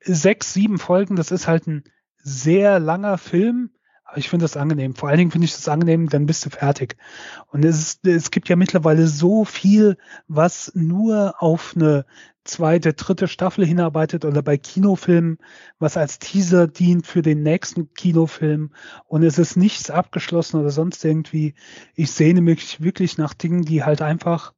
sechs, 0.00 0.52
sieben 0.52 0.78
Folgen, 0.78 1.16
das 1.16 1.30
ist 1.30 1.46
halt 1.46 1.66
ein 1.66 1.84
sehr 2.16 2.78
langer 2.78 3.16
Film, 3.18 3.70
ich 4.16 4.28
finde 4.28 4.44
das 4.44 4.56
angenehm. 4.56 4.94
Vor 4.94 5.08
allen 5.08 5.18
Dingen 5.18 5.30
finde 5.30 5.44
ich 5.46 5.54
das 5.54 5.68
angenehm, 5.68 6.08
dann 6.08 6.26
bist 6.26 6.44
du 6.46 6.50
fertig. 6.50 6.96
Und 7.48 7.64
es, 7.64 7.78
ist, 7.78 8.06
es 8.06 8.30
gibt 8.30 8.48
ja 8.48 8.56
mittlerweile 8.56 9.06
so 9.06 9.44
viel, 9.44 9.96
was 10.28 10.72
nur 10.74 11.34
auf 11.38 11.74
eine 11.76 12.04
zweite, 12.44 12.94
dritte 12.94 13.28
Staffel 13.28 13.66
hinarbeitet 13.66 14.24
oder 14.24 14.42
bei 14.42 14.56
Kinofilmen, 14.56 15.38
was 15.78 15.96
als 15.96 16.18
Teaser 16.18 16.66
dient 16.66 17.06
für 17.06 17.22
den 17.22 17.42
nächsten 17.42 17.92
Kinofilm. 17.94 18.70
Und 19.06 19.22
es 19.22 19.38
ist 19.38 19.56
nichts 19.56 19.90
abgeschlossen 19.90 20.60
oder 20.60 20.70
sonst 20.70 21.04
irgendwie. 21.04 21.54
Ich 21.94 22.10
sehne 22.12 22.40
mich 22.40 22.80
wirklich 22.80 23.18
nach 23.18 23.34
Dingen, 23.34 23.62
die 23.62 23.84
halt 23.84 24.02
einfach 24.02 24.54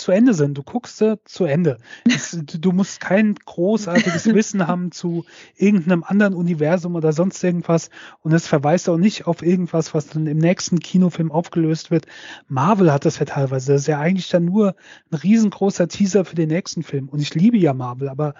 zu 0.00 0.12
Ende 0.12 0.34
sind. 0.34 0.56
Du 0.56 0.62
guckst 0.62 0.98
sie 0.98 1.18
zu 1.24 1.44
Ende. 1.44 1.78
Es, 2.04 2.38
du 2.42 2.72
musst 2.72 3.00
kein 3.00 3.34
großartiges 3.34 4.26
Wissen 4.34 4.66
haben 4.66 4.92
zu 4.92 5.24
irgendeinem 5.56 6.04
anderen 6.04 6.34
Universum 6.34 6.94
oder 6.94 7.12
sonst 7.12 7.42
irgendwas. 7.42 7.90
Und 8.20 8.32
es 8.32 8.46
verweist 8.46 8.88
auch 8.88 8.96
nicht 8.96 9.26
auf 9.26 9.42
irgendwas, 9.42 9.94
was 9.94 10.08
dann 10.08 10.26
im 10.26 10.38
nächsten 10.38 10.80
Kinofilm 10.80 11.30
aufgelöst 11.30 11.90
wird. 11.90 12.06
Marvel 12.46 12.92
hat 12.92 13.04
das 13.04 13.18
ja 13.18 13.26
teilweise. 13.26 13.72
Das 13.72 13.82
ist 13.82 13.88
ja 13.88 13.98
eigentlich 13.98 14.28
dann 14.28 14.44
nur 14.44 14.74
ein 15.10 15.16
riesengroßer 15.16 15.88
Teaser 15.88 16.24
für 16.24 16.36
den 16.36 16.48
nächsten 16.48 16.82
Film. 16.82 17.08
Und 17.08 17.20
ich 17.20 17.34
liebe 17.34 17.56
ja 17.56 17.74
Marvel, 17.74 18.08
aber 18.08 18.34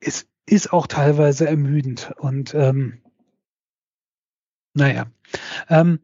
es 0.00 0.26
ist 0.46 0.72
auch 0.72 0.86
teilweise 0.86 1.46
ermüdend. 1.46 2.12
Und 2.18 2.54
ähm, 2.54 3.02
naja. 4.74 5.06
Ähm, 5.68 6.00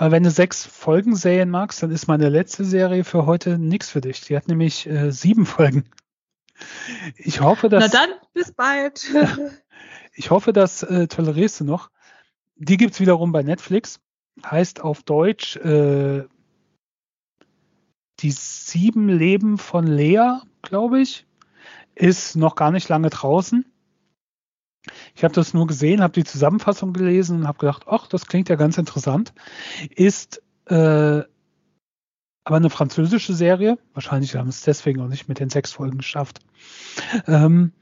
aber 0.00 0.12
wenn 0.12 0.22
du 0.22 0.30
sechs 0.30 0.64
Folgen 0.64 1.16
sehen 1.16 1.50
magst, 1.50 1.82
dann 1.82 1.90
ist 1.90 2.06
meine 2.06 2.28
letzte 2.28 2.64
Serie 2.64 3.02
für 3.02 3.26
heute 3.26 3.58
nichts 3.58 3.90
für 3.90 4.00
dich. 4.00 4.20
Die 4.20 4.36
hat 4.36 4.46
nämlich 4.46 4.86
äh, 4.86 5.10
sieben 5.10 5.44
Folgen. 5.44 5.86
Ich 7.16 7.40
hoffe, 7.40 7.68
dass. 7.68 7.82
Na 7.82 7.88
dann, 7.88 8.10
bis 8.32 8.52
bald. 8.52 9.12
ich 10.14 10.30
hoffe, 10.30 10.52
das 10.52 10.84
äh, 10.84 11.08
tolerierst 11.08 11.58
du 11.58 11.64
noch. 11.64 11.90
Die 12.54 12.76
gibt's 12.76 13.00
wiederum 13.00 13.32
bei 13.32 13.42
Netflix. 13.42 13.98
Heißt 14.46 14.80
auf 14.82 15.02
Deutsch 15.02 15.56
äh, 15.56 16.22
Die 18.20 18.30
sieben 18.30 19.08
Leben 19.08 19.58
von 19.58 19.84
Lea, 19.84 20.42
glaube 20.62 21.00
ich. 21.00 21.26
Ist 21.96 22.36
noch 22.36 22.54
gar 22.54 22.70
nicht 22.70 22.88
lange 22.88 23.10
draußen. 23.10 23.64
Ich 25.14 25.24
habe 25.24 25.34
das 25.34 25.54
nur 25.54 25.66
gesehen, 25.66 26.02
habe 26.02 26.12
die 26.14 26.24
Zusammenfassung 26.24 26.92
gelesen 26.92 27.40
und 27.40 27.48
habe 27.48 27.58
gedacht, 27.58 27.84
ach, 27.86 28.06
das 28.06 28.26
klingt 28.26 28.48
ja 28.48 28.56
ganz 28.56 28.78
interessant. 28.78 29.32
Ist 29.90 30.42
äh, 30.66 31.22
aber 32.44 32.56
eine 32.56 32.70
französische 32.70 33.34
Serie. 33.34 33.78
Wahrscheinlich 33.92 34.34
haben 34.34 34.48
es 34.48 34.62
deswegen 34.62 35.00
auch 35.00 35.08
nicht 35.08 35.28
mit 35.28 35.38
den 35.38 35.50
sechs 35.50 35.72
Folgen 35.72 35.98
geschafft. 35.98 36.40
Ähm, 37.26 37.72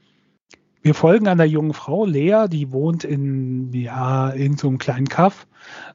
wir 0.81 0.93
folgen 0.93 1.27
einer 1.27 1.43
jungen 1.43 1.73
Frau, 1.73 2.05
Lea, 2.05 2.45
die 2.49 2.71
wohnt 2.71 3.03
in 3.03 3.71
ja, 3.73 4.33
irgendeinem 4.33 4.57
so 4.73 4.77
kleinen 4.77 5.09
Kaff 5.09 5.47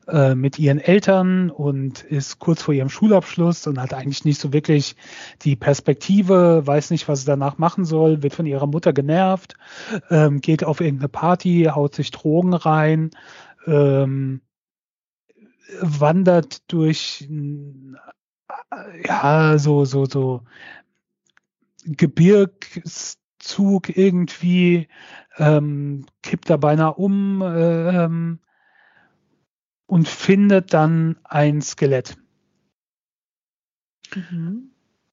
äh, 0.08 0.34
mit 0.34 0.58
ihren 0.58 0.78
Eltern 0.78 1.50
und 1.50 2.02
ist 2.02 2.38
kurz 2.38 2.62
vor 2.62 2.74
ihrem 2.74 2.88
Schulabschluss 2.88 3.66
und 3.66 3.80
hat 3.80 3.94
eigentlich 3.94 4.24
nicht 4.24 4.40
so 4.40 4.52
wirklich 4.52 4.96
die 5.42 5.56
Perspektive, 5.56 6.66
weiß 6.66 6.90
nicht, 6.90 7.08
was 7.08 7.20
sie 7.20 7.26
danach 7.26 7.58
machen 7.58 7.84
soll, 7.84 8.22
wird 8.22 8.34
von 8.34 8.46
ihrer 8.46 8.66
Mutter 8.66 8.92
genervt, 8.92 9.56
ähm, 10.10 10.40
geht 10.40 10.64
auf 10.64 10.80
irgendeine 10.80 11.08
Party, 11.08 11.70
haut 11.72 11.94
sich 11.94 12.10
Drogen 12.10 12.52
rein, 12.52 13.10
ähm, 13.66 14.40
wandert 15.80 16.70
durch 16.70 17.28
äh, 17.30 19.06
ja 19.06 19.58
so 19.58 19.84
so 19.84 20.04
so 20.04 20.42
Gebirgs 21.84 23.18
Zug 23.42 23.96
irgendwie, 23.96 24.88
ähm, 25.36 26.06
kippt 26.22 26.48
da 26.48 26.56
beinahe 26.56 26.94
um 26.94 27.42
äh, 27.42 28.04
ähm, 28.04 28.38
und 29.86 30.08
findet 30.08 30.72
dann 30.72 31.18
ein 31.24 31.60
Skelett. 31.60 32.16
Mhm. 34.14 34.70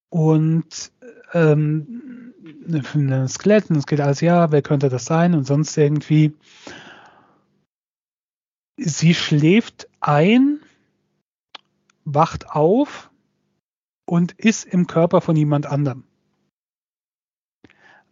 Und 0.09 0.91
ähm, 1.33 2.33
ein 2.67 3.27
Skelett 3.27 3.69
und 3.69 3.77
es 3.77 3.87
geht 3.87 3.99
alles, 3.99 4.21
ja, 4.21 4.51
wer 4.51 4.61
könnte 4.61 4.89
das 4.89 5.05
sein 5.05 5.33
und 5.33 5.45
sonst 5.45 5.75
irgendwie. 5.77 6.35
Sie 8.77 9.13
schläft 9.13 9.89
ein, 9.99 10.59
wacht 12.05 12.49
auf 12.49 13.11
und 14.05 14.31
ist 14.33 14.65
im 14.65 14.87
Körper 14.87 15.19
von 15.21 15.35
jemand 15.35 15.65
anderem 15.65 16.08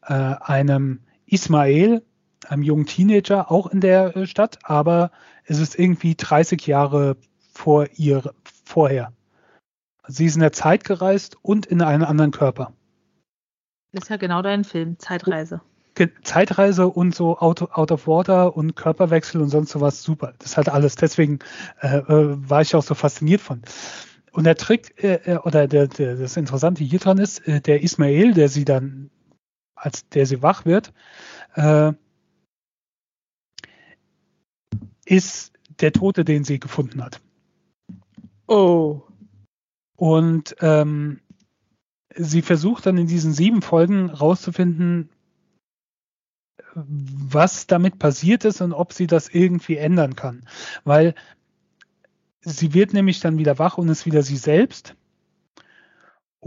äh, 0.07 0.13
einem 0.13 1.01
Ismail, 1.25 2.03
einem 2.47 2.63
jungen 2.63 2.85
Teenager, 2.85 3.51
auch 3.51 3.67
in 3.67 3.81
der 3.81 4.15
äh, 4.15 4.27
Stadt, 4.27 4.59
aber 4.63 5.11
es 5.45 5.59
ist 5.59 5.77
irgendwie 5.77 6.15
30 6.15 6.65
Jahre 6.67 7.17
vor 7.53 7.87
ihr 7.95 8.33
vorher. 8.65 9.13
Sie 10.07 10.25
ist 10.25 10.35
in 10.35 10.41
der 10.41 10.53
Zeit 10.53 10.83
gereist 10.83 11.37
und 11.41 11.65
in 11.65 11.81
einen 11.81 12.03
anderen 12.03 12.31
Körper. 12.31 12.73
Das 13.91 14.03
ist 14.03 14.09
ja 14.09 14.17
genau 14.17 14.41
dein 14.41 14.63
Film, 14.63 14.97
Zeitreise. 14.99 15.61
Zeitreise 16.21 16.87
und 16.87 17.15
so 17.15 17.39
out, 17.39 17.71
out 17.71 17.91
of 17.91 18.07
water 18.07 18.55
und 18.55 18.75
Körperwechsel 18.75 19.41
und 19.41 19.49
sonst 19.49 19.71
sowas 19.71 20.03
super. 20.03 20.33
Das 20.37 20.55
hat 20.55 20.69
alles. 20.69 20.95
Deswegen 20.95 21.39
äh, 21.81 21.97
äh, 21.97 22.49
war 22.49 22.61
ich 22.61 22.75
auch 22.75 22.83
so 22.83 22.93
fasziniert 22.93 23.41
von. 23.41 23.63
Und 24.31 24.43
der 24.43 24.55
Trick 24.55 25.03
äh, 25.03 25.15
äh 25.25 25.37
oder 25.37 25.67
der, 25.67 25.87
der, 25.87 26.15
das 26.15 26.37
Interessante 26.37 26.83
hier 26.83 26.99
dran 26.99 27.17
ist, 27.17 27.47
äh, 27.47 27.61
der 27.61 27.81
Ismail, 27.81 28.33
der 28.33 28.49
sie 28.49 28.63
dann 28.63 29.09
als 29.77 30.09
der 30.09 30.25
sie 30.25 30.41
wach 30.41 30.65
wird, 30.65 30.93
äh, 31.55 31.93
ist 35.05 35.53
der 35.79 35.93
Tote, 35.93 36.25
den 36.25 36.43
sie 36.43 36.59
gefunden 36.59 37.03
hat. 37.03 37.21
Oh. 38.47 39.01
Und 39.95 40.55
ähm, 40.59 41.21
sie 42.15 42.41
versucht 42.41 42.85
dann 42.85 42.97
in 42.97 43.07
diesen 43.07 43.33
sieben 43.33 43.61
Folgen 43.61 44.09
rauszufinden, 44.09 45.09
was 46.75 47.67
damit 47.67 47.99
passiert 47.99 48.45
ist 48.45 48.61
und 48.61 48.73
ob 48.73 48.93
sie 48.93 49.07
das 49.07 49.29
irgendwie 49.29 49.77
ändern 49.77 50.15
kann. 50.15 50.45
Weil 50.83 51.15
sie 52.41 52.73
wird 52.73 52.93
nämlich 52.93 53.19
dann 53.19 53.37
wieder 53.37 53.57
wach 53.59 53.77
und 53.77 53.89
ist 53.89 54.05
wieder 54.05 54.23
sie 54.23 54.37
selbst. 54.37 54.95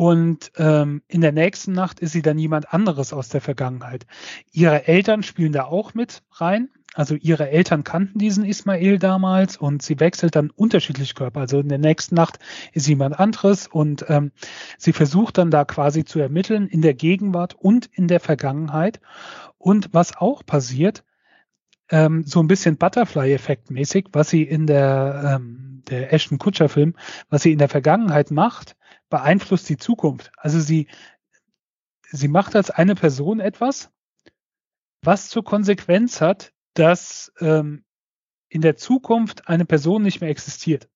Und 0.00 0.52
ähm, 0.56 1.02
in 1.08 1.20
der 1.20 1.32
nächsten 1.32 1.72
Nacht 1.72 2.00
ist 2.00 2.12
sie 2.12 2.22
dann 2.22 2.38
jemand 2.38 2.72
anderes 2.72 3.12
aus 3.12 3.28
der 3.28 3.42
Vergangenheit. 3.42 4.06
Ihre 4.50 4.88
Eltern 4.88 5.22
spielen 5.22 5.52
da 5.52 5.64
auch 5.64 5.92
mit 5.92 6.22
rein. 6.32 6.70
Also 6.94 7.16
ihre 7.16 7.50
Eltern 7.50 7.84
kannten 7.84 8.18
diesen 8.18 8.46
Ismail 8.46 8.98
damals 8.98 9.58
und 9.58 9.82
sie 9.82 10.00
wechselt 10.00 10.36
dann 10.36 10.48
unterschiedlich 10.48 11.14
Körper. 11.14 11.40
Also 11.40 11.60
in 11.60 11.68
der 11.68 11.76
nächsten 11.76 12.14
Nacht 12.14 12.38
ist 12.72 12.88
jemand 12.88 13.20
anderes 13.20 13.66
und 13.66 14.06
ähm, 14.08 14.32
sie 14.78 14.94
versucht 14.94 15.36
dann 15.36 15.50
da 15.50 15.66
quasi 15.66 16.06
zu 16.06 16.18
ermitteln 16.18 16.66
in 16.66 16.80
der 16.80 16.94
Gegenwart 16.94 17.54
und 17.54 17.90
in 17.92 18.08
der 18.08 18.20
Vergangenheit. 18.20 19.00
Und 19.58 19.90
was 19.92 20.16
auch 20.16 20.46
passiert, 20.46 21.04
ähm, 21.90 22.24
so 22.24 22.40
ein 22.40 22.48
bisschen 22.48 22.78
Butterfly-Effekt 22.78 23.70
mäßig, 23.70 24.06
was 24.12 24.30
sie 24.30 24.44
in 24.44 24.66
der, 24.66 25.36
ähm, 25.36 25.82
der 25.90 26.10
Ashton 26.10 26.38
Kutscher 26.38 26.70
Film, 26.70 26.94
was 27.28 27.42
sie 27.42 27.52
in 27.52 27.58
der 27.58 27.68
Vergangenheit 27.68 28.30
macht, 28.30 28.76
beeinflusst 29.10 29.68
die 29.68 29.76
Zukunft. 29.76 30.32
Also 30.36 30.60
sie, 30.60 30.88
sie 32.10 32.28
macht 32.28 32.56
als 32.56 32.70
eine 32.70 32.94
Person 32.94 33.40
etwas, 33.40 33.90
was 35.02 35.28
zur 35.28 35.44
Konsequenz 35.44 36.20
hat, 36.20 36.52
dass 36.74 37.32
ähm, 37.40 37.84
in 38.48 38.62
der 38.62 38.76
Zukunft 38.76 39.48
eine 39.48 39.66
Person 39.66 40.02
nicht 40.02 40.20
mehr 40.20 40.30
existiert. 40.30 40.88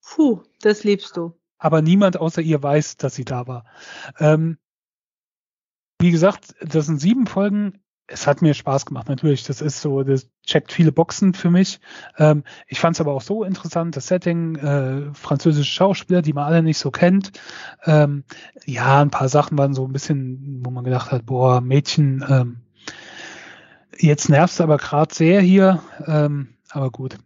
Puh, 0.00 0.42
das 0.60 0.84
liebst 0.84 1.16
du. 1.16 1.38
Aber 1.58 1.82
niemand 1.82 2.16
außer 2.16 2.42
ihr 2.42 2.62
weiß, 2.62 2.96
dass 2.96 3.14
sie 3.14 3.24
da 3.24 3.46
war. 3.46 3.64
Ähm, 4.18 4.58
wie 6.00 6.10
gesagt, 6.10 6.56
das 6.60 6.86
sind 6.86 6.98
sieben 6.98 7.26
Folgen 7.26 7.84
es 8.06 8.26
hat 8.26 8.42
mir 8.42 8.54
Spaß 8.54 8.86
gemacht, 8.86 9.08
natürlich. 9.08 9.44
Das 9.44 9.60
ist 9.60 9.80
so, 9.80 10.02
das 10.02 10.28
checkt 10.44 10.72
viele 10.72 10.92
Boxen 10.92 11.34
für 11.34 11.50
mich. 11.50 11.80
Ähm, 12.18 12.44
ich 12.66 12.80
fand 12.80 12.96
es 12.96 13.00
aber 13.00 13.12
auch 13.12 13.22
so 13.22 13.44
interessant, 13.44 13.96
das 13.96 14.08
Setting, 14.08 14.56
äh, 14.56 15.14
französische 15.14 15.70
Schauspieler, 15.70 16.22
die 16.22 16.32
man 16.32 16.44
alle 16.44 16.62
nicht 16.62 16.78
so 16.78 16.90
kennt. 16.90 17.32
Ähm, 17.84 18.24
ja, 18.66 19.00
ein 19.00 19.10
paar 19.10 19.28
Sachen 19.28 19.56
waren 19.56 19.74
so 19.74 19.86
ein 19.86 19.92
bisschen, 19.92 20.62
wo 20.64 20.70
man 20.70 20.84
gedacht 20.84 21.12
hat, 21.12 21.26
boah, 21.26 21.60
Mädchen, 21.60 22.24
ähm, 22.28 22.56
jetzt 23.96 24.28
nervst 24.28 24.58
du 24.58 24.64
aber 24.64 24.78
gerade 24.78 25.14
sehr 25.14 25.40
hier. 25.40 25.82
Ähm, 26.06 26.54
aber 26.70 26.90
gut. 26.90 27.18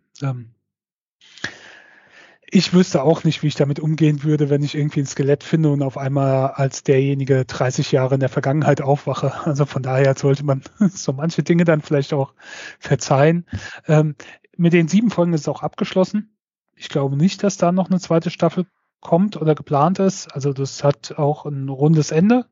Ich 2.49 2.73
wüsste 2.73 3.03
auch 3.03 3.25
nicht, 3.25 3.43
wie 3.43 3.49
ich 3.49 3.57
damit 3.57 3.81
umgehen 3.81 4.23
würde, 4.23 4.51
wenn 4.51 4.63
ich 4.63 4.77
irgendwie 4.77 5.01
ein 5.01 5.07
Skelett 5.07 5.43
finde 5.43 5.71
und 5.71 5.83
auf 5.83 5.99
einmal 5.99 6.53
als 6.53 6.85
derjenige 6.85 7.45
30 7.45 7.91
Jahre 7.91 8.15
in 8.15 8.21
der 8.21 8.29
Vergangenheit 8.29 8.81
aufwache. 8.81 9.33
Also 9.45 9.67
von 9.67 9.83
daher 9.83 10.17
sollte 10.17 10.45
man 10.45 10.63
so 10.91 11.13
manche 11.13 11.43
Dinge 11.43 11.65
dann 11.65 11.83
vielleicht 11.83 12.13
auch 12.13 12.35
verzeihen. 12.79 13.47
Ähm, 13.89 14.15
mit 14.57 14.73
den 14.73 14.87
sieben 14.87 15.11
Folgen 15.11 15.33
ist 15.33 15.43
es 15.43 15.49
auch 15.49 15.63
abgeschlossen. 15.63 16.37
Ich 16.77 16.89
glaube 16.89 17.17
nicht, 17.17 17.43
dass 17.43 17.57
da 17.57 17.73
noch 17.73 17.91
eine 17.91 18.01
zweite 18.01 18.31
Staffel 18.31 18.67
kommt 19.01 19.37
oder 19.37 19.55
geplant 19.55 19.99
ist. 19.99 20.29
Also 20.33 20.53
das 20.53 20.85
hat 20.85 21.19
auch 21.19 21.47
ein 21.47 21.69
rundes 21.69 22.13
Ende, 22.13 22.47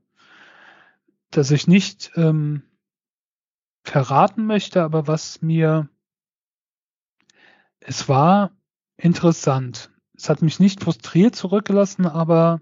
das 1.31 1.51
ich 1.51 1.69
nicht 1.69 2.13
ähm, 2.17 2.63
verraten 3.85 4.47
möchte, 4.47 4.83
aber 4.83 5.07
was 5.07 5.41
mir 5.41 5.89
es 7.81 8.09
war 8.09 8.51
interessant. 8.97 9.91
Es 10.17 10.29
hat 10.29 10.43
mich 10.43 10.61
nicht 10.61 10.83
frustriert 10.83 11.35
zurückgelassen, 11.35 12.07
aber 12.07 12.61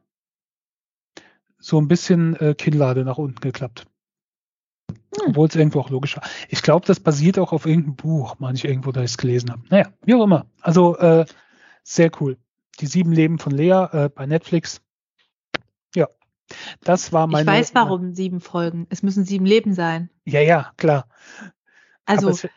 so 1.58 1.80
ein 1.80 1.88
bisschen 1.88 2.34
äh, 2.36 2.54
Kinnlade 2.54 3.04
nach 3.04 3.18
unten 3.18 3.40
geklappt. 3.40 3.86
Hm. 4.90 5.28
Obwohl 5.28 5.48
es 5.48 5.54
irgendwo 5.54 5.80
auch 5.80 5.90
logisch 5.90 6.16
war. 6.16 6.24
Ich 6.48 6.62
glaube, 6.62 6.86
das 6.86 7.00
basiert 7.00 7.38
auch 7.38 7.52
auf 7.52 7.66
irgendeinem 7.66 7.96
Buch, 7.96 8.36
meine 8.38 8.56
ich 8.56 8.64
irgendwo, 8.64 8.92
da 8.92 9.02
ich 9.02 9.12
es 9.12 9.18
gelesen 9.18 9.50
habe. 9.50 9.62
Naja, 9.68 9.92
wie 10.04 10.14
auch 10.14 10.24
immer. 10.24 10.46
Also 10.60 10.96
äh, 10.98 11.26
sehr 11.82 12.10
cool. 12.20 12.38
Die 12.80 12.86
sieben 12.86 13.12
Leben 13.12 13.38
von 13.38 13.52
Lea 13.52 13.86
äh, 13.92 14.08
bei 14.08 14.26
Netflix. 14.26 14.80
Ja. 15.94 16.08
Das 16.82 17.12
war 17.12 17.26
meine. 17.26 17.42
Ich 17.42 17.58
weiß, 17.58 17.74
warum 17.74 18.14
sieben 18.14 18.40
Folgen. 18.40 18.86
Es 18.90 19.02
müssen 19.02 19.24
sieben 19.24 19.46
Leben 19.46 19.74
sein. 19.74 20.10
Ja, 20.24 20.40
ja, 20.40 20.72
klar. 20.76 21.08
Also, 22.04 22.30
es, 22.30 22.48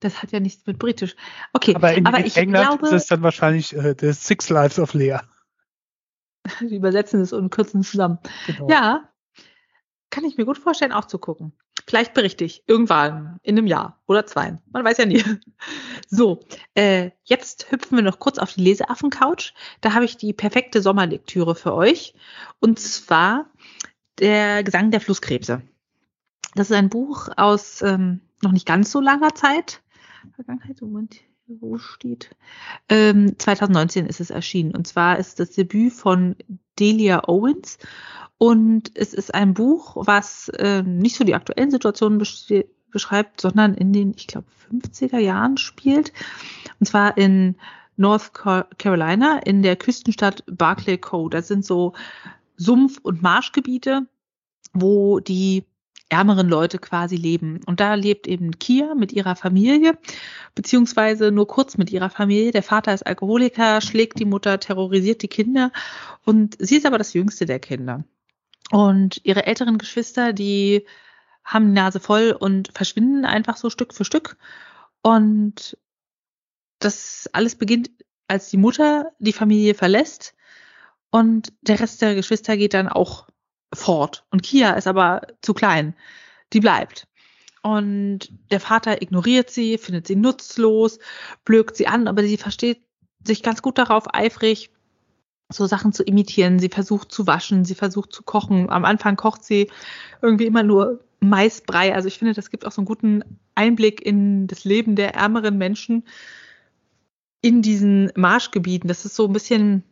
das 0.00 0.22
hat 0.22 0.32
ja 0.32 0.40
nichts 0.40 0.66
mit 0.66 0.78
britisch. 0.78 1.14
Okay, 1.52 1.74
aber 1.74 1.94
in, 1.94 2.06
aber 2.06 2.18
in 2.18 2.26
ich 2.26 2.36
England 2.36 2.80
glaube, 2.80 2.86
ist 2.86 2.92
es 2.92 3.06
dann 3.06 3.22
wahrscheinlich 3.22 3.74
äh, 3.76 3.94
The 3.98 4.12
Six 4.12 4.48
Lives 4.48 4.78
of 4.78 4.94
Lea. 4.94 5.18
die 6.60 6.76
übersetzen 6.76 7.20
es 7.20 7.32
und 7.32 7.50
kürzen 7.50 7.80
es 7.80 7.90
zusammen. 7.90 8.18
Genau. 8.46 8.68
Ja, 8.68 9.08
kann 10.10 10.24
ich 10.24 10.36
mir 10.36 10.44
gut 10.44 10.58
vorstellen, 10.58 10.92
auch 10.92 11.04
zu 11.04 11.18
gucken. 11.18 11.52
Vielleicht 11.86 12.14
berichte 12.14 12.44
ich 12.44 12.64
irgendwann 12.66 13.38
in 13.42 13.56
einem 13.56 13.66
Jahr 13.66 14.00
oder 14.06 14.26
zwei. 14.26 14.58
Man 14.72 14.84
weiß 14.84 14.98
ja 14.98 15.06
nie. 15.06 15.22
So, 16.12 16.40
äh, 16.74 17.12
jetzt 17.22 17.70
hüpfen 17.70 17.96
wir 17.96 18.02
noch 18.02 18.18
kurz 18.18 18.38
auf 18.38 18.52
die 18.52 18.62
Leseaffen-Couch. 18.62 19.52
Da 19.80 19.94
habe 19.94 20.04
ich 20.04 20.16
die 20.16 20.32
perfekte 20.32 20.82
Sommerlektüre 20.82 21.54
für 21.54 21.72
euch. 21.72 22.14
Und 22.58 22.80
zwar 22.80 23.46
der 24.18 24.64
Gesang 24.64 24.90
der 24.90 25.00
Flusskrebse. 25.00 25.62
Das 26.56 26.68
ist 26.68 26.76
ein 26.76 26.88
Buch 26.88 27.28
aus 27.36 27.80
ähm, 27.82 28.22
noch 28.42 28.50
nicht 28.50 28.66
ganz 28.66 28.90
so 28.90 29.00
langer 29.00 29.36
Zeit. 29.36 29.82
Vergangenheit, 30.34 30.80
Moment, 30.80 31.20
wo 31.46 31.78
steht? 31.78 32.30
Ähm, 32.88 33.38
2019 33.38 34.06
ist 34.06 34.20
es 34.20 34.30
erschienen. 34.30 34.74
Und 34.74 34.86
zwar 34.86 35.18
ist 35.18 35.40
das 35.40 35.50
Debüt 35.52 35.92
von 35.92 36.36
Delia 36.78 37.28
Owens. 37.28 37.78
Und 38.38 38.92
es 38.96 39.12
ist 39.14 39.34
ein 39.34 39.54
Buch, 39.54 39.96
was 40.06 40.48
äh, 40.50 40.82
nicht 40.82 41.16
so 41.16 41.24
die 41.24 41.34
aktuellen 41.34 41.70
Situationen 41.70 42.20
besch- 42.20 42.66
beschreibt, 42.90 43.40
sondern 43.40 43.74
in 43.74 43.92
den, 43.92 44.14
ich 44.16 44.26
glaube, 44.26 44.46
50er 44.70 45.18
Jahren 45.18 45.56
spielt. 45.56 46.12
Und 46.78 46.86
zwar 46.86 47.16
in 47.16 47.56
North 47.96 48.32
Carolina, 48.32 49.38
in 49.44 49.62
der 49.62 49.76
Küstenstadt 49.76 50.42
Barclay 50.46 50.96
Cove. 50.96 51.30
Das 51.30 51.48
sind 51.48 51.64
so 51.64 51.92
Sumpf- 52.56 53.00
und 53.02 53.22
Marschgebiete, 53.22 54.06
wo 54.72 55.20
die 55.20 55.64
ärmeren 56.10 56.48
Leute 56.48 56.78
quasi 56.78 57.16
leben. 57.16 57.60
Und 57.64 57.80
da 57.80 57.94
lebt 57.94 58.26
eben 58.26 58.58
Kia 58.58 58.94
mit 58.94 59.12
ihrer 59.12 59.36
Familie, 59.36 59.96
beziehungsweise 60.54 61.30
nur 61.30 61.46
kurz 61.46 61.78
mit 61.78 61.90
ihrer 61.90 62.10
Familie. 62.10 62.50
Der 62.50 62.62
Vater 62.62 62.92
ist 62.92 63.06
Alkoholiker, 63.06 63.80
schlägt 63.80 64.18
die 64.18 64.24
Mutter, 64.26 64.60
terrorisiert 64.60 65.22
die 65.22 65.28
Kinder 65.28 65.72
und 66.24 66.56
sie 66.58 66.76
ist 66.76 66.86
aber 66.86 66.98
das 66.98 67.14
jüngste 67.14 67.46
der 67.46 67.60
Kinder. 67.60 68.04
Und 68.70 69.20
ihre 69.24 69.46
älteren 69.46 69.78
Geschwister, 69.78 70.32
die 70.32 70.84
haben 71.44 71.66
die 71.68 71.80
Nase 71.80 72.00
voll 72.00 72.36
und 72.38 72.70
verschwinden 72.74 73.24
einfach 73.24 73.56
so 73.56 73.70
Stück 73.70 73.94
für 73.94 74.04
Stück. 74.04 74.36
Und 75.02 75.78
das 76.78 77.28
alles 77.32 77.56
beginnt, 77.56 77.90
als 78.28 78.50
die 78.50 78.58
Mutter 78.58 79.12
die 79.18 79.32
Familie 79.32 79.74
verlässt 79.74 80.34
und 81.10 81.52
der 81.62 81.80
Rest 81.80 82.02
der 82.02 82.14
Geschwister 82.14 82.56
geht 82.56 82.74
dann 82.74 82.88
auch 82.88 83.26
fort. 83.72 84.24
Und 84.30 84.42
Kia 84.42 84.72
ist 84.72 84.86
aber 84.86 85.22
zu 85.42 85.54
klein. 85.54 85.94
Die 86.52 86.60
bleibt. 86.60 87.06
Und 87.62 88.32
der 88.50 88.60
Vater 88.60 89.02
ignoriert 89.02 89.50
sie, 89.50 89.78
findet 89.78 90.06
sie 90.06 90.16
nutzlos, 90.16 90.98
blökt 91.44 91.76
sie 91.76 91.86
an, 91.86 92.08
aber 92.08 92.22
sie 92.22 92.38
versteht 92.38 92.80
sich 93.24 93.42
ganz 93.42 93.60
gut 93.60 93.76
darauf, 93.76 94.14
eifrig 94.14 94.70
so 95.50 95.66
Sachen 95.66 95.92
zu 95.92 96.02
imitieren. 96.02 96.58
Sie 96.58 96.68
versucht 96.68 97.12
zu 97.12 97.26
waschen, 97.26 97.64
sie 97.64 97.74
versucht 97.74 98.12
zu 98.12 98.22
kochen. 98.22 98.70
Am 98.70 98.84
Anfang 98.84 99.16
kocht 99.16 99.44
sie 99.44 99.70
irgendwie 100.22 100.46
immer 100.46 100.62
nur 100.62 101.04
Maisbrei. 101.20 101.94
Also 101.94 102.08
ich 102.08 102.18
finde, 102.18 102.34
das 102.34 102.50
gibt 102.50 102.66
auch 102.66 102.72
so 102.72 102.80
einen 102.80 102.86
guten 102.86 103.24
Einblick 103.54 104.00
in 104.04 104.46
das 104.46 104.64
Leben 104.64 104.96
der 104.96 105.14
ärmeren 105.14 105.58
Menschen 105.58 106.04
in 107.42 107.62
diesen 107.62 108.10
Marschgebieten. 108.16 108.88
Das 108.88 109.04
ist 109.04 109.16
so 109.16 109.26
ein 109.26 109.32
bisschen 109.32 109.82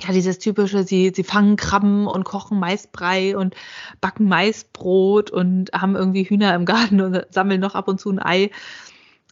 ja, 0.00 0.12
dieses 0.12 0.38
typische, 0.38 0.84
sie, 0.84 1.12
sie 1.14 1.24
fangen 1.24 1.56
Krabben 1.56 2.06
und 2.06 2.24
kochen 2.24 2.58
Maisbrei 2.58 3.36
und 3.36 3.54
backen 4.00 4.28
Maisbrot 4.28 5.30
und 5.30 5.72
haben 5.72 5.96
irgendwie 5.96 6.24
Hühner 6.24 6.54
im 6.54 6.66
Garten 6.66 7.00
und 7.00 7.26
sammeln 7.30 7.60
noch 7.60 7.74
ab 7.74 7.88
und 7.88 8.00
zu 8.00 8.10
ein 8.10 8.22
Ei. 8.22 8.50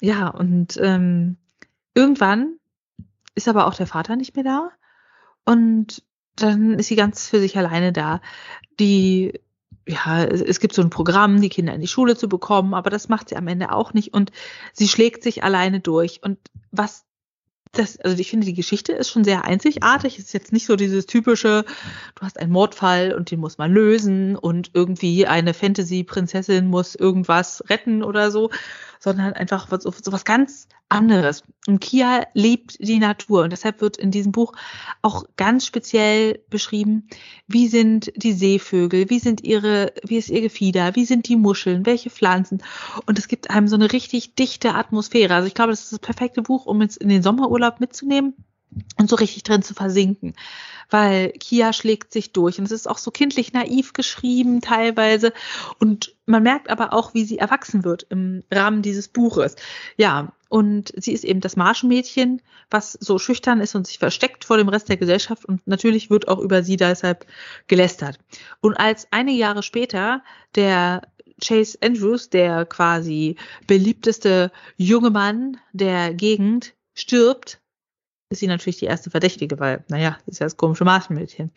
Ja, 0.00 0.28
und 0.28 0.78
ähm, 0.82 1.36
irgendwann 1.94 2.58
ist 3.34 3.48
aber 3.48 3.66
auch 3.66 3.74
der 3.74 3.86
Vater 3.86 4.16
nicht 4.16 4.34
mehr 4.34 4.44
da. 4.44 4.70
Und 5.44 6.02
dann 6.36 6.78
ist 6.78 6.88
sie 6.88 6.96
ganz 6.96 7.28
für 7.28 7.40
sich 7.40 7.56
alleine 7.56 7.92
da. 7.92 8.20
Die, 8.78 9.40
ja, 9.86 10.24
es, 10.24 10.60
gibt 10.60 10.74
so 10.74 10.82
ein 10.82 10.90
Programm, 10.90 11.40
die 11.40 11.48
Kinder 11.48 11.72
in 11.72 11.80
die 11.80 11.86
Schule 11.86 12.16
zu 12.16 12.28
bekommen, 12.28 12.74
aber 12.74 12.90
das 12.90 13.08
macht 13.08 13.28
sie 13.28 13.36
am 13.36 13.48
Ende 13.48 13.72
auch 13.72 13.94
nicht. 13.94 14.12
Und 14.12 14.32
sie 14.72 14.88
schlägt 14.88 15.22
sich 15.22 15.44
alleine 15.44 15.80
durch. 15.80 16.22
Und 16.22 16.38
was 16.72 17.05
das, 17.78 17.98
also 18.00 18.18
ich 18.18 18.30
finde, 18.30 18.46
die 18.46 18.54
Geschichte 18.54 18.92
ist 18.92 19.10
schon 19.10 19.24
sehr 19.24 19.44
einzigartig. 19.44 20.18
Es 20.18 20.26
ist 20.26 20.32
jetzt 20.34 20.52
nicht 20.52 20.66
so 20.66 20.76
dieses 20.76 21.06
typische, 21.06 21.64
du 22.14 22.22
hast 22.22 22.38
einen 22.38 22.52
Mordfall 22.52 23.12
und 23.12 23.30
den 23.30 23.40
muss 23.40 23.58
man 23.58 23.72
lösen 23.72 24.36
und 24.36 24.70
irgendwie 24.74 25.26
eine 25.26 25.54
Fantasy-Prinzessin 25.54 26.66
muss 26.66 26.94
irgendwas 26.94 27.62
retten 27.68 28.02
oder 28.02 28.30
so, 28.30 28.50
sondern 29.00 29.32
einfach 29.32 29.70
was, 29.70 29.82
so 29.82 30.12
was 30.12 30.24
ganz 30.24 30.68
anderes. 30.88 31.42
Und 31.66 31.80
Kia 31.80 32.26
liebt 32.34 32.76
die 32.78 32.98
Natur 32.98 33.42
und 33.42 33.50
deshalb 33.50 33.80
wird 33.80 33.96
in 33.96 34.10
diesem 34.10 34.32
Buch 34.32 34.52
auch 35.02 35.24
ganz 35.36 35.66
speziell 35.66 36.40
beschrieben, 36.48 37.08
wie 37.46 37.66
sind 37.68 38.12
die 38.16 38.32
Seevögel, 38.32 39.10
wie 39.10 39.18
sind 39.18 39.42
ihre, 39.42 39.92
wie 40.04 40.16
ist 40.16 40.30
ihr 40.30 40.40
Gefieder, 40.40 40.94
wie 40.94 41.04
sind 41.04 41.28
die 41.28 41.36
Muscheln, 41.36 41.86
welche 41.86 42.10
Pflanzen. 42.10 42.62
Und 43.06 43.18
es 43.18 43.28
gibt 43.28 43.50
einem 43.50 43.68
so 43.68 43.76
eine 43.76 43.92
richtig 43.92 44.34
dichte 44.36 44.74
Atmosphäre. 44.74 45.34
Also 45.34 45.48
ich 45.48 45.54
glaube, 45.54 45.70
das 45.72 45.82
ist 45.82 45.92
das 45.92 45.98
perfekte 45.98 46.42
Buch, 46.42 46.66
um 46.66 46.82
jetzt 46.82 46.98
in 46.98 47.08
den 47.08 47.22
Sommerurlaub 47.22 47.80
mitzunehmen 47.80 48.34
und 48.98 49.08
so 49.08 49.16
richtig 49.16 49.42
drin 49.42 49.62
zu 49.62 49.74
versinken. 49.74 50.34
Weil 50.90 51.32
Kia 51.32 51.72
schlägt 51.72 52.12
sich 52.12 52.32
durch 52.32 52.58
und 52.58 52.66
es 52.66 52.72
ist 52.72 52.88
auch 52.88 52.98
so 52.98 53.10
kindlich 53.10 53.52
naiv 53.52 53.92
geschrieben 53.92 54.60
teilweise 54.60 55.32
und 55.78 56.14
man 56.26 56.42
merkt 56.42 56.70
aber 56.70 56.92
auch, 56.92 57.14
wie 57.14 57.24
sie 57.24 57.38
erwachsen 57.38 57.84
wird 57.84 58.06
im 58.10 58.44
Rahmen 58.52 58.82
dieses 58.82 59.08
Buches. 59.08 59.56
Ja, 59.96 60.32
und 60.48 60.92
sie 60.96 61.12
ist 61.12 61.24
eben 61.24 61.40
das 61.40 61.56
Marschmädchen, 61.56 62.40
was 62.70 62.92
so 62.92 63.18
schüchtern 63.18 63.60
ist 63.60 63.74
und 63.74 63.86
sich 63.86 63.98
versteckt 63.98 64.44
vor 64.44 64.56
dem 64.58 64.68
Rest 64.68 64.88
der 64.88 64.96
Gesellschaft 64.96 65.44
und 65.44 65.66
natürlich 65.66 66.10
wird 66.10 66.28
auch 66.28 66.38
über 66.38 66.62
sie 66.62 66.76
deshalb 66.76 67.26
gelästert. 67.66 68.18
Und 68.60 68.74
als 68.74 69.08
einige 69.10 69.38
Jahre 69.38 69.62
später 69.62 70.22
der 70.54 71.02
Chase 71.42 71.78
Andrews, 71.82 72.30
der 72.30 72.64
quasi 72.64 73.36
beliebteste 73.66 74.50
junge 74.76 75.10
Mann 75.10 75.58
der 75.72 76.14
Gegend, 76.14 76.74
stirbt, 76.94 77.60
ist 78.30 78.40
sie 78.40 78.46
natürlich 78.46 78.78
die 78.78 78.86
erste 78.86 79.10
Verdächtige, 79.10 79.58
weil, 79.58 79.84
naja, 79.88 80.18
ist 80.26 80.40
ja 80.40 80.46
das 80.46 80.56
komische 80.56 80.84
Marschmädchen. 80.84 81.50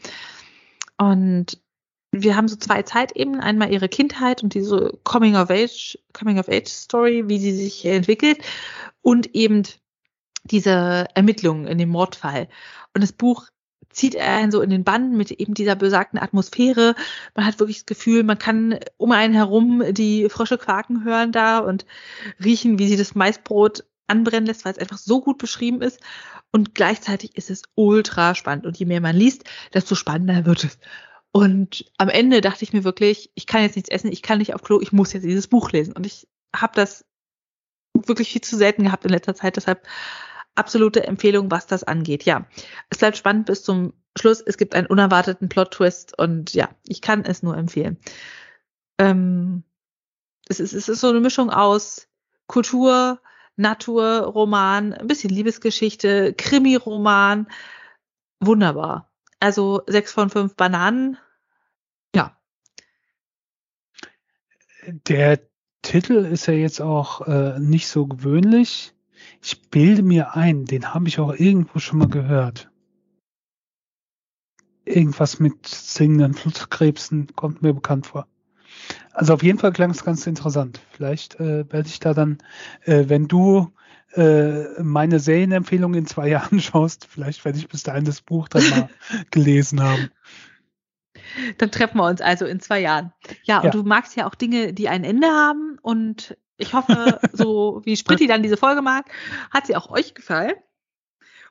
Und 0.97 1.59
wir 2.11 2.35
haben 2.35 2.47
so 2.47 2.55
zwei 2.55 2.83
Zeitebenen, 2.83 3.41
einmal 3.41 3.71
ihre 3.71 3.89
Kindheit 3.89 4.43
und 4.43 4.53
diese 4.53 4.97
Coming 5.03 5.35
of 5.35 5.49
Age, 5.49 5.97
Coming 6.13 6.39
of 6.39 6.49
Age 6.49 6.67
Story, 6.67 7.23
wie 7.27 7.39
sie 7.39 7.51
sich 7.51 7.85
entwickelt 7.85 8.39
und 9.01 9.35
eben 9.35 9.63
diese 10.43 11.07
Ermittlungen 11.13 11.67
in 11.67 11.77
dem 11.77 11.89
Mordfall. 11.89 12.47
Und 12.93 13.01
das 13.01 13.13
Buch 13.13 13.47
zieht 13.91 14.15
einen 14.17 14.51
so 14.51 14.61
in 14.61 14.69
den 14.69 14.83
Bann 14.83 15.15
mit 15.17 15.31
eben 15.31 15.53
dieser 15.53 15.75
besagten 15.75 16.19
Atmosphäre. 16.19 16.95
Man 17.35 17.45
hat 17.45 17.59
wirklich 17.59 17.79
das 17.79 17.85
Gefühl, 17.85 18.23
man 18.23 18.37
kann 18.37 18.79
um 18.97 19.11
einen 19.11 19.33
herum 19.33 19.83
die 19.91 20.29
Frösche 20.29 20.57
quaken 20.57 21.03
hören 21.03 21.31
da 21.31 21.59
und 21.59 21.85
riechen, 22.43 22.79
wie 22.79 22.87
sie 22.87 22.97
das 22.97 23.15
Maisbrot 23.15 23.83
anbrennen 24.09 24.45
lässt, 24.45 24.65
weil 24.65 24.73
es 24.73 24.79
einfach 24.79 24.97
so 24.97 25.21
gut 25.21 25.37
beschrieben 25.37 25.81
ist. 25.81 25.99
Und 26.51 26.75
gleichzeitig 26.75 27.35
ist 27.37 27.49
es 27.49 27.63
ultra 27.75 28.35
spannend. 28.35 28.65
Und 28.65 28.77
je 28.77 28.85
mehr 28.85 29.01
man 29.01 29.15
liest, 29.15 29.43
desto 29.73 29.95
spannender 29.95 30.45
wird 30.45 30.63
es. 30.63 30.79
Und 31.31 31.85
am 31.97 32.09
Ende 32.09 32.41
dachte 32.41 32.63
ich 32.63 32.73
mir 32.73 32.83
wirklich, 32.83 33.31
ich 33.35 33.45
kann 33.45 33.61
jetzt 33.61 33.75
nichts 33.75 33.89
essen, 33.89 34.11
ich 34.11 34.23
kann 34.23 34.39
nicht 34.39 34.55
auf 34.55 34.63
Klo, 34.63 34.81
ich 34.81 34.91
muss 34.91 35.13
jetzt 35.13 35.23
dieses 35.23 35.47
Buch 35.47 35.71
lesen. 35.71 35.93
Und 35.93 36.05
ich 36.05 36.27
habe 36.55 36.73
das 36.75 37.05
wirklich 37.93 38.31
viel 38.31 38.41
zu 38.41 38.57
selten 38.57 38.83
gehabt 38.83 39.05
in 39.05 39.11
letzter 39.11 39.35
Zeit. 39.35 39.55
Deshalb 39.55 39.87
absolute 40.55 41.05
Empfehlung, 41.05 41.51
was 41.51 41.67
das 41.67 41.83
angeht. 41.83 42.23
Ja, 42.23 42.45
es 42.89 42.97
bleibt 42.97 43.17
spannend 43.17 43.45
bis 43.45 43.63
zum 43.63 43.93
Schluss. 44.17 44.41
Es 44.41 44.57
gibt 44.57 44.75
einen 44.75 44.87
unerwarteten 44.87 45.49
Plot-Twist 45.49 46.17
und 46.17 46.53
ja, 46.53 46.69
ich 46.85 47.01
kann 47.01 47.23
es 47.23 47.43
nur 47.43 47.55
empfehlen. 47.55 47.97
Ähm, 48.97 49.63
es, 50.47 50.59
ist, 50.59 50.73
es 50.73 50.89
ist 50.89 50.99
so 50.99 51.09
eine 51.09 51.21
Mischung 51.21 51.49
aus 51.49 52.07
Kultur, 52.47 53.21
Naturroman, 53.59 54.93
ein 54.93 55.07
bisschen 55.07 55.29
Liebesgeschichte, 55.29 56.33
Krimi-Roman. 56.33 57.47
Wunderbar. 58.39 59.11
Also 59.41 59.81
sechs 59.85 60.13
von 60.13 60.29
fünf 60.29 60.55
Bananen. 60.55 61.17
Ja. 62.15 62.37
Der 64.87 65.41
Titel 65.81 66.25
ist 66.25 66.45
ja 66.47 66.53
jetzt 66.53 66.81
auch 66.81 67.27
äh, 67.27 67.59
nicht 67.59 67.89
so 67.89 68.07
gewöhnlich. 68.07 68.93
Ich 69.41 69.69
bilde 69.69 70.03
mir 70.03 70.35
ein, 70.35 70.63
den 70.63 70.93
habe 70.93 71.09
ich 71.09 71.19
auch 71.19 71.33
irgendwo 71.33 71.79
schon 71.79 71.99
mal 71.99 72.07
gehört. 72.07 72.71
Irgendwas 74.85 75.39
mit 75.39 75.67
singenden 75.67 76.33
Flusskrebsen 76.33 77.35
kommt 77.35 77.61
mir 77.61 77.73
bekannt 77.73 78.07
vor. 78.07 78.25
Also 79.19 79.33
auf 79.33 79.43
jeden 79.43 79.59
Fall 79.59 79.73
klang 79.73 79.89
es 79.89 80.05
ganz 80.05 80.25
interessant. 80.27 80.79
Vielleicht 80.91 81.41
äh, 81.41 81.69
werde 81.69 81.89
ich 81.89 81.99
da 81.99 82.13
dann, 82.13 82.37
äh, 82.85 83.09
wenn 83.09 83.27
du 83.27 83.69
äh, 84.13 84.81
meine 84.81 85.19
Serienempfehlung 85.19 85.93
in 85.93 86.05
zwei 86.05 86.29
Jahren 86.29 86.61
schaust, 86.61 87.05
vielleicht 87.05 87.43
werde 87.43 87.57
ich 87.57 87.67
bis 87.67 87.83
dahin 87.83 88.05
das 88.05 88.21
Buch 88.21 88.47
dann 88.47 88.69
mal 88.69 88.89
gelesen 89.31 89.83
haben. 89.83 90.09
Dann 91.57 91.69
treffen 91.69 91.97
wir 91.97 92.05
uns 92.05 92.21
also 92.21 92.45
in 92.45 92.61
zwei 92.61 92.79
Jahren. 92.79 93.11
Ja, 93.43 93.57
und 93.57 93.65
Ja. 93.65 93.71
du 93.71 93.83
magst 93.83 94.15
ja 94.15 94.25
auch 94.25 94.35
Dinge, 94.35 94.71
die 94.71 94.87
ein 94.87 95.03
Ende 95.03 95.27
haben. 95.27 95.77
Und 95.81 96.37
ich 96.57 96.73
hoffe, 96.73 97.19
so 97.33 97.81
wie 97.85 97.97
Spritti 97.97 98.25
dann 98.25 98.41
diese 98.41 98.55
Folge 98.55 98.81
mag, 98.81 99.11
hat 99.51 99.67
sie 99.67 99.75
auch 99.75 99.89
euch 99.89 100.13
gefallen. 100.13 100.53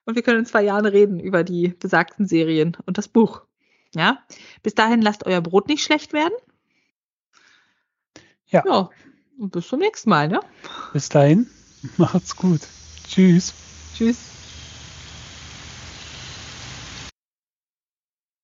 Und 0.06 0.14
wir 0.14 0.22
können 0.22 0.38
in 0.38 0.46
zwei 0.46 0.62
Jahren 0.62 0.86
reden 0.86 1.20
über 1.20 1.44
die 1.44 1.68
besagten 1.68 2.26
Serien 2.26 2.78
und 2.86 2.96
das 2.96 3.08
Buch. 3.08 3.42
Ja, 3.94 4.24
bis 4.62 4.74
dahin 4.74 5.02
lasst 5.02 5.26
euer 5.26 5.42
Brot 5.42 5.68
nicht 5.68 5.84
schlecht 5.84 6.14
werden. 6.14 6.32
Ja. 8.50 8.62
Ja, 8.66 8.90
und 9.38 9.52
bis 9.52 9.68
zum 9.68 9.80
nächsten 9.80 10.10
Mal, 10.10 10.28
ne? 10.28 10.40
Bis 10.92 11.08
dahin, 11.08 11.48
macht's 11.96 12.34
gut. 12.34 12.60
Tschüss. 13.06 13.54
Tschüss. 13.94 14.37